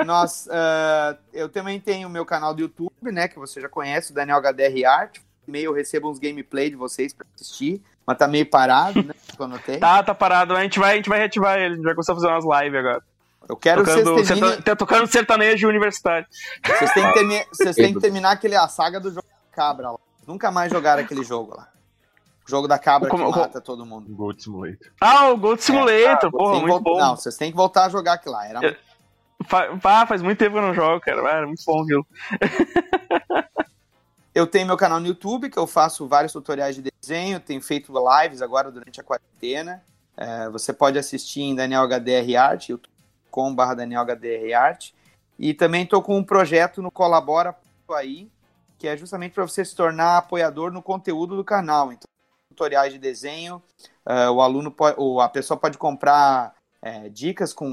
[0.05, 4.11] nós, ah, eu também tenho o meu canal do YouTube, né, que você já conhece,
[4.11, 5.19] o Daniel HDR Art.
[5.47, 9.39] Meio eu recebo uns gameplay de vocês para assistir, mas tá meio parado, né, que
[9.39, 9.77] eu anotei.
[9.77, 10.55] Tá, tá parado.
[10.55, 11.73] A gente vai, a gente vai reativar ele.
[11.73, 13.03] A gente vai começar a fazer umas lives agora.
[13.51, 16.25] Eu quero que Tocando, vocês terminem, serta- tá tocando sertanejo universitário.
[16.65, 19.91] vocês têm que, termi- vocês têm que terminar aquele, a saga do jogo da cabra
[19.91, 19.99] lá.
[20.25, 21.67] Nunca mais jogaram aquele jogo lá.
[22.47, 24.07] Jogo da cabra Como- que como- mata todo mundo.
[24.15, 24.87] Gold Simulator.
[25.01, 26.97] Ah, o Gold Simulator, Você porra, muito bom.
[26.97, 28.47] Não, vocês têm que voltar a jogar aquilo lá.
[28.47, 28.75] Era Eu-
[29.83, 31.19] ah, faz muito tempo que eu não jogo, cara.
[31.29, 32.07] Era muito bom, viu?
[34.33, 37.91] Eu tenho meu canal no YouTube, que eu faço vários tutoriais de desenho, tenho feito
[37.91, 39.83] lives agora durante a quarentena.
[40.15, 42.69] É, você pode assistir em Daniel HDR Art,
[43.31, 44.91] youtube.com.br Daniel HDR Art.
[45.39, 47.55] E também estou com um projeto no Colabora
[47.95, 48.29] aí,
[48.77, 51.91] que é justamente para você se tornar apoiador no conteúdo do canal.
[51.91, 52.05] Então,
[52.49, 53.61] tutoriais de desenho,
[54.05, 57.71] é, o aluno pode, ou a pessoa pode comprar é, dicas com,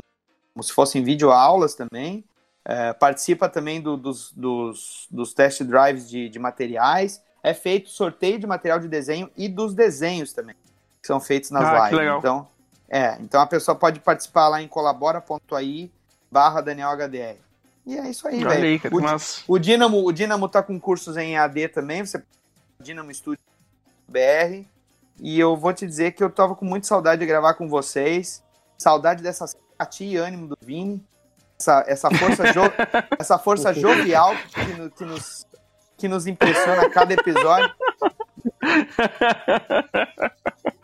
[0.54, 2.24] como se fossem videoaulas também.
[2.64, 7.22] É, participa também do- dos, dos, dos test drives de, de materiais.
[7.42, 10.56] É feito sorteio de material de desenho e dos desenhos também,
[11.00, 12.16] que são feitos nas Ah, lives.
[12.18, 12.48] Então,
[12.88, 15.90] é, então a pessoa pode participar lá em colabora.ai
[16.30, 17.36] barra Daniel HDR.
[17.86, 18.80] E é isso aí, velho.
[18.92, 19.44] O, Mas...
[19.48, 22.22] o Dynamo, o Dynamo tá com cursos em AD também, você
[22.80, 23.40] Dynamo Studio
[24.06, 24.66] BR.
[25.20, 28.42] E eu vou te dizer que eu tava com muita saudade de gravar com vocês.
[28.76, 31.04] Saudade dessa simpatia e ânimo do Vini.
[31.58, 32.72] Essa, essa, força, jo-
[33.18, 35.46] essa força jovial que, que nos,
[35.96, 37.74] que nos impressiona a cada episódio.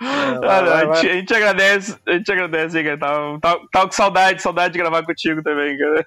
[0.01, 2.99] Ah, não, a, gente, a gente agradece, a gente agradece, cara.
[2.99, 6.05] Tava, tava, tava com saudade, saudade de gravar contigo também, cara.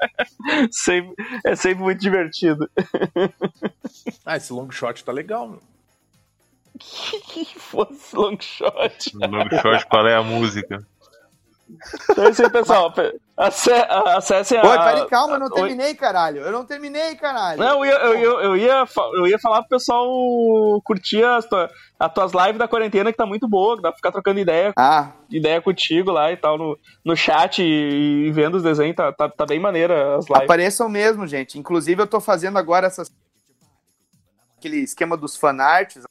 [0.70, 1.14] Sempre-
[1.44, 2.68] é sempre muito divertido.
[4.24, 5.60] Ah, esse long shot tá legal, meu.
[6.78, 9.16] que fosse long shot.
[9.16, 10.84] Long shot, qual é a música?
[12.10, 12.92] Então é isso aí, pessoal.
[13.38, 13.70] Ace-
[14.16, 14.62] Acessem a.
[14.62, 16.40] Oi, peraí, calma, eu não terminei, caralho.
[16.40, 17.58] Eu não terminei, caralho.
[17.58, 18.84] Não, eu ia, eu, ia, eu, ia,
[19.14, 20.06] eu ia falar pro pessoal
[20.82, 21.68] curtir as, tua-
[22.00, 24.72] as tuas lives da quarentena, que tá muito boa, que dá pra ficar trocando ideia,
[24.76, 29.12] Ah, ideia contigo lá e tal, no, no chat e, e vendo os desenhos, tá,
[29.12, 30.42] tá, tá bem maneira as lives.
[30.44, 31.58] Apareçam mesmo, gente.
[31.58, 33.10] Inclusive, eu tô fazendo agora essas...
[34.56, 36.04] aquele esquema dos fanarts.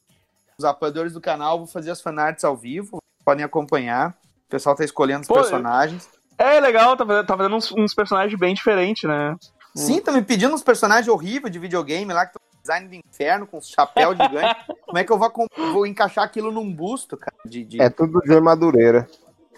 [0.60, 3.00] Os apoiadores do canal, vou fazer as fanarts ao vivo.
[3.26, 4.12] Podem acompanhar.
[4.46, 6.08] O pessoal tá escolhendo os Pô, personagens.
[6.38, 9.36] É legal, tá fazendo, tá fazendo uns, uns personagens bem diferentes, né?
[9.76, 13.46] Sim, tá me pedindo uns personagens horríveis de videogame lá, que estão design do inferno,
[13.46, 14.56] com chapéu gigante.
[14.86, 15.32] Como é que eu vou,
[15.74, 17.36] vou encaixar aquilo num busto, cara?
[17.46, 19.08] De, de- É tudo de Madureira.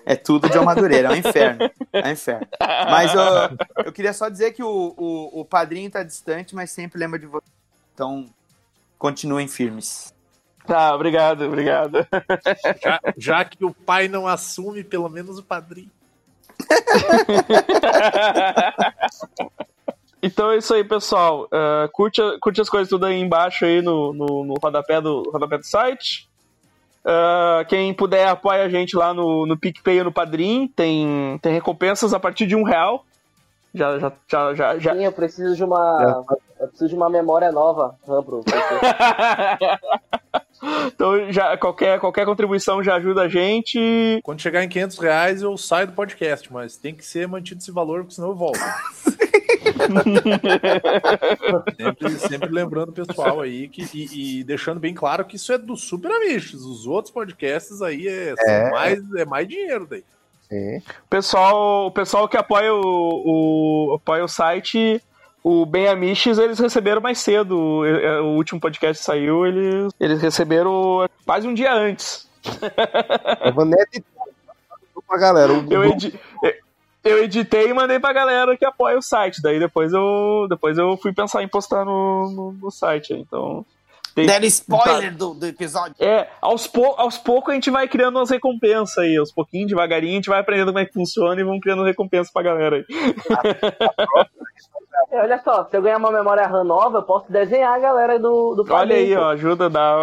[0.05, 1.69] É tudo de Madureira, é um inferno.
[1.93, 2.47] É um inferno.
[2.89, 6.97] Mas eu, eu queria só dizer que o, o, o padrinho tá distante, mas sempre
[6.99, 7.45] lembra de você.
[7.93, 8.25] Então,
[8.97, 10.13] continuem firmes.
[10.65, 12.05] Tá, obrigado, obrigado.
[12.83, 15.91] Já, já que o pai não assume, pelo menos o padrinho.
[20.21, 21.45] Então é isso aí, pessoal.
[21.45, 25.29] Uh, curte, a- curte as coisas tudo aí embaixo aí no, no, no rodapé, do,
[25.31, 26.27] rodapé do site.
[27.05, 30.67] Uh, quem puder apoia a gente lá no, no PicPay ou no Padrim.
[30.75, 33.05] Tem, tem recompensas a partir de um real.
[33.73, 34.95] Já, já, já, já, já.
[34.95, 36.25] Sim, eu preciso de uma.
[36.59, 38.57] Eu preciso de uma memória nova, RAM pro PC.
[40.87, 44.19] Então já, qualquer, qualquer contribuição já ajuda a gente.
[44.23, 47.71] Quando chegar em 500 reais, eu saio do podcast, mas tem que ser mantido esse
[47.71, 48.59] valor, porque senão eu volto.
[51.77, 55.57] sempre, sempre lembrando o pessoal aí que, e, e deixando bem claro que isso é
[55.57, 56.61] do Super Amiches.
[56.61, 58.69] Os outros podcasts aí é, É.
[58.69, 60.03] Mais, é mais dinheiro daí.
[60.49, 60.81] Sim.
[61.09, 65.01] pessoal, o pessoal que apoia o, o, apoia o site,
[65.49, 67.57] o Bem Amiches, eles receberam mais cedo.
[67.57, 67.81] O,
[68.23, 72.27] o último podcast saiu, eles, eles receberam quase um dia antes.
[73.43, 73.53] Eu
[74.93, 75.53] vou pra galera.
[75.69, 76.19] Eu, edi-
[77.03, 79.41] eu editei e mandei pra galera que apoia o site.
[79.41, 83.13] Daí depois eu, depois eu fui pensar em postar no, no, no site.
[83.13, 83.65] Então.
[84.17, 85.95] Tem- Deram spoiler do, do episódio.
[85.99, 89.15] É, aos, pou, aos poucos a gente vai criando umas recompensas aí.
[89.15, 92.31] Aos pouquinhos, devagarinho, a gente vai aprendendo como é que funciona e vamos criando recompensa
[92.33, 92.85] pra galera aí.
[95.09, 98.19] É, olha só, se eu ganhar uma memória RAM nova, eu posso desenhar a galera
[98.19, 99.95] do, do Olha aí, ó, ajuda, dá.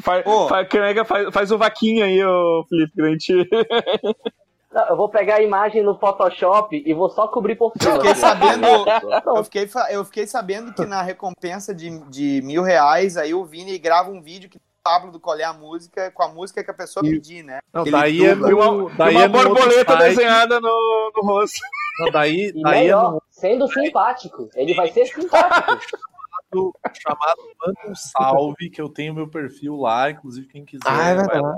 [0.00, 1.04] Faz, faz, é?
[1.04, 3.50] faz, faz o vaquinha aí, ô Felipe, que a gente.
[4.72, 7.94] Não, eu vou pegar a imagem no Photoshop e vou só cobrir por cima.
[7.96, 8.66] Fiquei sabendo-
[9.36, 13.76] Eu fiquei, eu fiquei sabendo que na recompensa de, de mil reais, aí o Vini
[13.78, 16.74] grava um vídeo que o Pablo do Colher a música, com a música que a
[16.74, 17.58] pessoa pedir, né?
[17.72, 21.58] Não, Ele daí é uma, no, e daí uma é borboleta desenhada no, no rosto.
[21.98, 24.48] Não, daí, daí é melhor, no sendo simpático.
[24.54, 25.80] Ele vai ser simpático.
[25.90, 30.82] chamado, chamado Manda um Salve, que eu tenho meu perfil lá, inclusive quem quiser.
[30.86, 31.42] Ah, é vai verdade.
[31.42, 31.54] lá,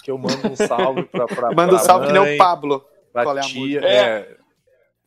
[0.00, 2.38] que eu mando um salve pra, pra, Manda um pra salve que nem mãe, o
[2.38, 2.84] Pablo.
[3.12, 3.60] pra Qual é a tia.
[3.60, 3.86] música?
[3.86, 4.36] É.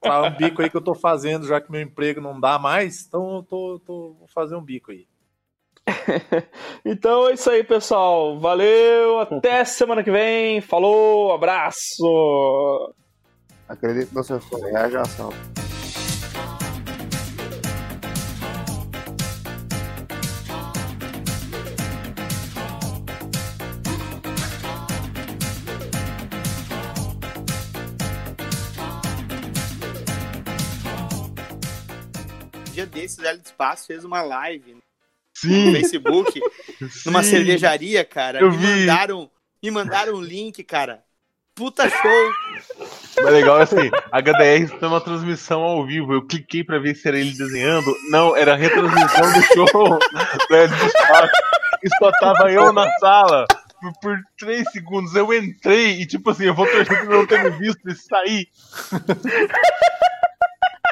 [0.02, 3.06] Tá um bico aí que eu tô fazendo, já que meu emprego não dá mais,
[3.08, 5.08] então eu tô, tô vou fazer um bico aí.
[6.86, 8.40] Então é isso aí, pessoal.
[8.40, 10.60] Valeu, até semana que vem.
[10.62, 12.94] Falou, abraço.
[13.68, 14.68] Acredito no seu sonho.
[14.68, 14.90] É a
[33.04, 34.82] Hélio do Espaço fez uma live no
[35.34, 36.40] Sim, Facebook,
[37.06, 37.32] numa sim.
[37.32, 38.40] cervejaria, cara.
[38.40, 38.80] Eu me vi.
[38.82, 39.32] mandaram,
[39.62, 41.04] me mandaram um link, cara.
[41.56, 42.34] Puta show!
[43.22, 46.14] Mas legal é assim, a HDR está uma transmissão ao vivo.
[46.14, 47.96] Eu cliquei pra ver se era ele desenhando.
[48.10, 50.00] Não, era a retransmissão do show
[50.50, 51.34] do Hélio do Espaço.
[51.84, 53.46] E só tava eu na sala.
[53.80, 57.44] Por, por três segundos eu entrei e tipo assim, eu vou torcer pra não ter
[57.44, 58.48] me visto e sair.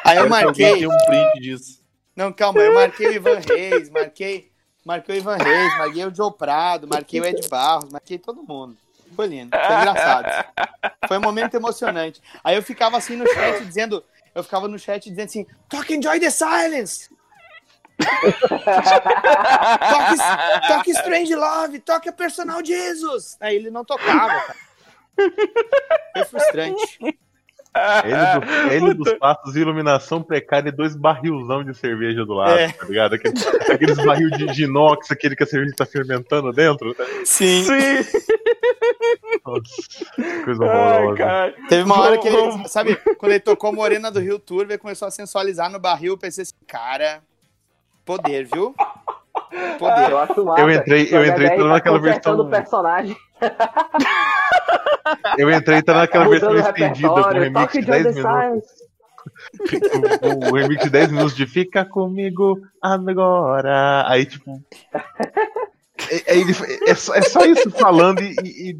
[0.04, 0.86] Aí eu que marquei.
[0.86, 1.81] um print disso.
[2.14, 4.50] Não, calma, eu marquei o Ivan Reis, marquei,
[4.84, 8.76] marquei o Ivan Reis, marquei o Joe Prado, marquei o Ed Barros, marquei todo mundo.
[9.16, 10.44] Foi lindo, foi engraçado.
[11.06, 12.20] Foi um momento emocionante.
[12.42, 16.18] Aí eu ficava assim no chat dizendo, eu ficava no chat dizendo assim, toque Enjoy
[16.20, 17.08] the Silence!
[19.90, 23.36] toque, toque Strange Love, toque Personal Jesus!
[23.40, 24.56] Aí ele não tocava, cara.
[26.14, 26.98] Foi frustrante.
[28.04, 32.68] Ele, do, ele dos passos, iluminação precária e dois barrilzão de cerveja do lado, É.
[32.72, 33.14] tá ligado?
[33.14, 36.94] Aqueles, aqueles barril de, de inox, aquele que a cerveja tá fermentando dentro.
[36.94, 37.04] Tá?
[37.24, 37.64] Sim.
[37.64, 38.18] Sim.
[39.44, 41.16] Nossa, coisa Ai, horrorosa.
[41.16, 41.54] cara.
[41.68, 45.08] Teve uma hora que ele, sabe, quando ele tocou Morena do Rio Tour, ele começou
[45.08, 47.22] a sensualizar no barril, eu pensei assim, cara,
[48.04, 48.74] poder, viu?
[49.78, 50.10] Poder.
[50.10, 50.60] Eu massa.
[50.60, 53.16] Eu entrei- eu entrei toda tá naquela versão- personagem.
[55.38, 58.70] Eu entrei tá naquela versão estendida, com remix de Joy 10 the minutos.
[60.22, 64.04] O, o remix de 10 minutos de Fica comigo agora.
[64.08, 64.60] Aí, tipo.
[66.10, 68.76] É, é, é só, é só isso falando e, e- e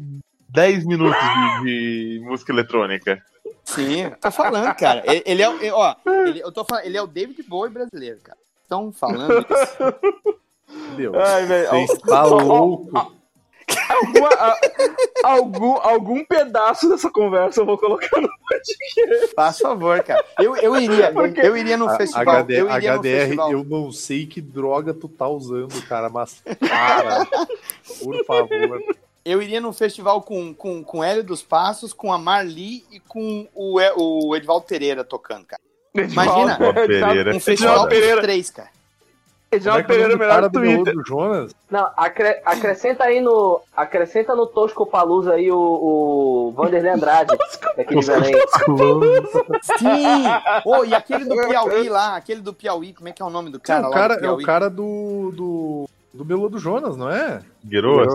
[0.49, 3.21] 10 minutos de, de música eletrônica.
[3.63, 5.01] Sim, tô falando, cara.
[5.05, 8.37] Ele, ele é, ó, ele, eu tô falando, ele é o David Bowie brasileiro, cara.
[8.61, 10.95] Estão falando isso.
[10.97, 11.15] Deus.
[11.15, 11.69] Ai, velho.
[11.69, 13.13] Você está louco.
[13.89, 14.59] Alguma- a-
[15.23, 18.29] algum, algum pedaço dessa conversa eu vou colocar no
[19.35, 20.23] Faz favor, cara.
[20.39, 21.13] Eu, eu iria,
[21.43, 22.35] eu iria no A- festival.
[22.35, 23.51] HD, eu iria no HDR, festival.
[23.51, 27.25] eu não sei que droga tu tá usando, cara, mas cara,
[28.01, 28.81] por favor.
[29.25, 33.47] Eu iria num festival com, com, com Hélio dos Passos, com a Marli e com
[33.53, 33.79] o,
[34.29, 35.61] o Edvaldo Pereira tocando, cara.
[35.95, 36.57] Imagina.
[36.57, 37.33] Bob Pereira.
[37.35, 38.15] Um festival Pereira.
[38.15, 38.69] dos três, cara.
[39.55, 40.93] Edinaldo é é o Pereira, melhor do Twitter.
[40.93, 41.55] Do Jonas?
[41.69, 43.61] Não, acre- acrescenta aí no.
[43.75, 47.35] Acrescenta no Tosco Palusa aí o, o Vanderlei Andrade,
[47.77, 48.33] daquele Belém.
[49.61, 50.23] Sim!
[50.65, 53.49] Oh, e aquele do Piauí lá, aquele do Piauí, como é que é o nome
[53.49, 56.95] do cara o lá cara do é o cara do, do, do Melô do Jonas,
[56.95, 57.41] não é?
[57.65, 58.13] Guiroas?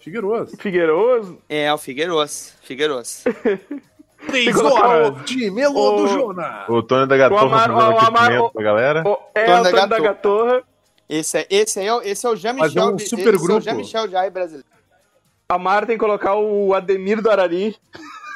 [0.00, 0.56] Figueiroso.
[0.56, 1.38] Figueiroso.
[1.48, 2.54] É, o Figueiros.
[2.62, 3.24] Figueiros.
[4.26, 6.68] Três horas de Melô o- do Jonas.
[6.68, 9.02] O Tony da O Gatorra Amar- fazendo o Amar- aquecimento pra galera.
[9.06, 10.02] O, é Tony o Tony da Gatorra.
[10.08, 10.62] Gatorra.
[11.08, 13.40] Esse é, esse é, o- esse é o é Jean-Michel um esse super é o
[13.40, 13.60] grupo.
[13.60, 14.66] Jean-Michel Jai brasileiro.
[15.48, 17.74] A Mara tem que colocar o Ademir do Arari.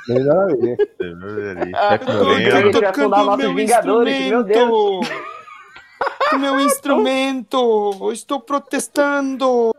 [0.08, 0.76] Melhor aí.
[1.70, 5.06] Vai fundar nossos Vingadores, meu Deus.
[6.32, 7.98] O meu instrumento!
[8.00, 9.72] Eu estou protestando!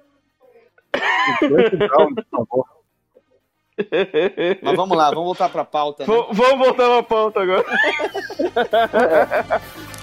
[4.61, 6.05] Mas vamos lá, vamos voltar pra pauta.
[6.05, 6.25] Né?
[6.31, 7.65] Vamos voltar na pauta agora.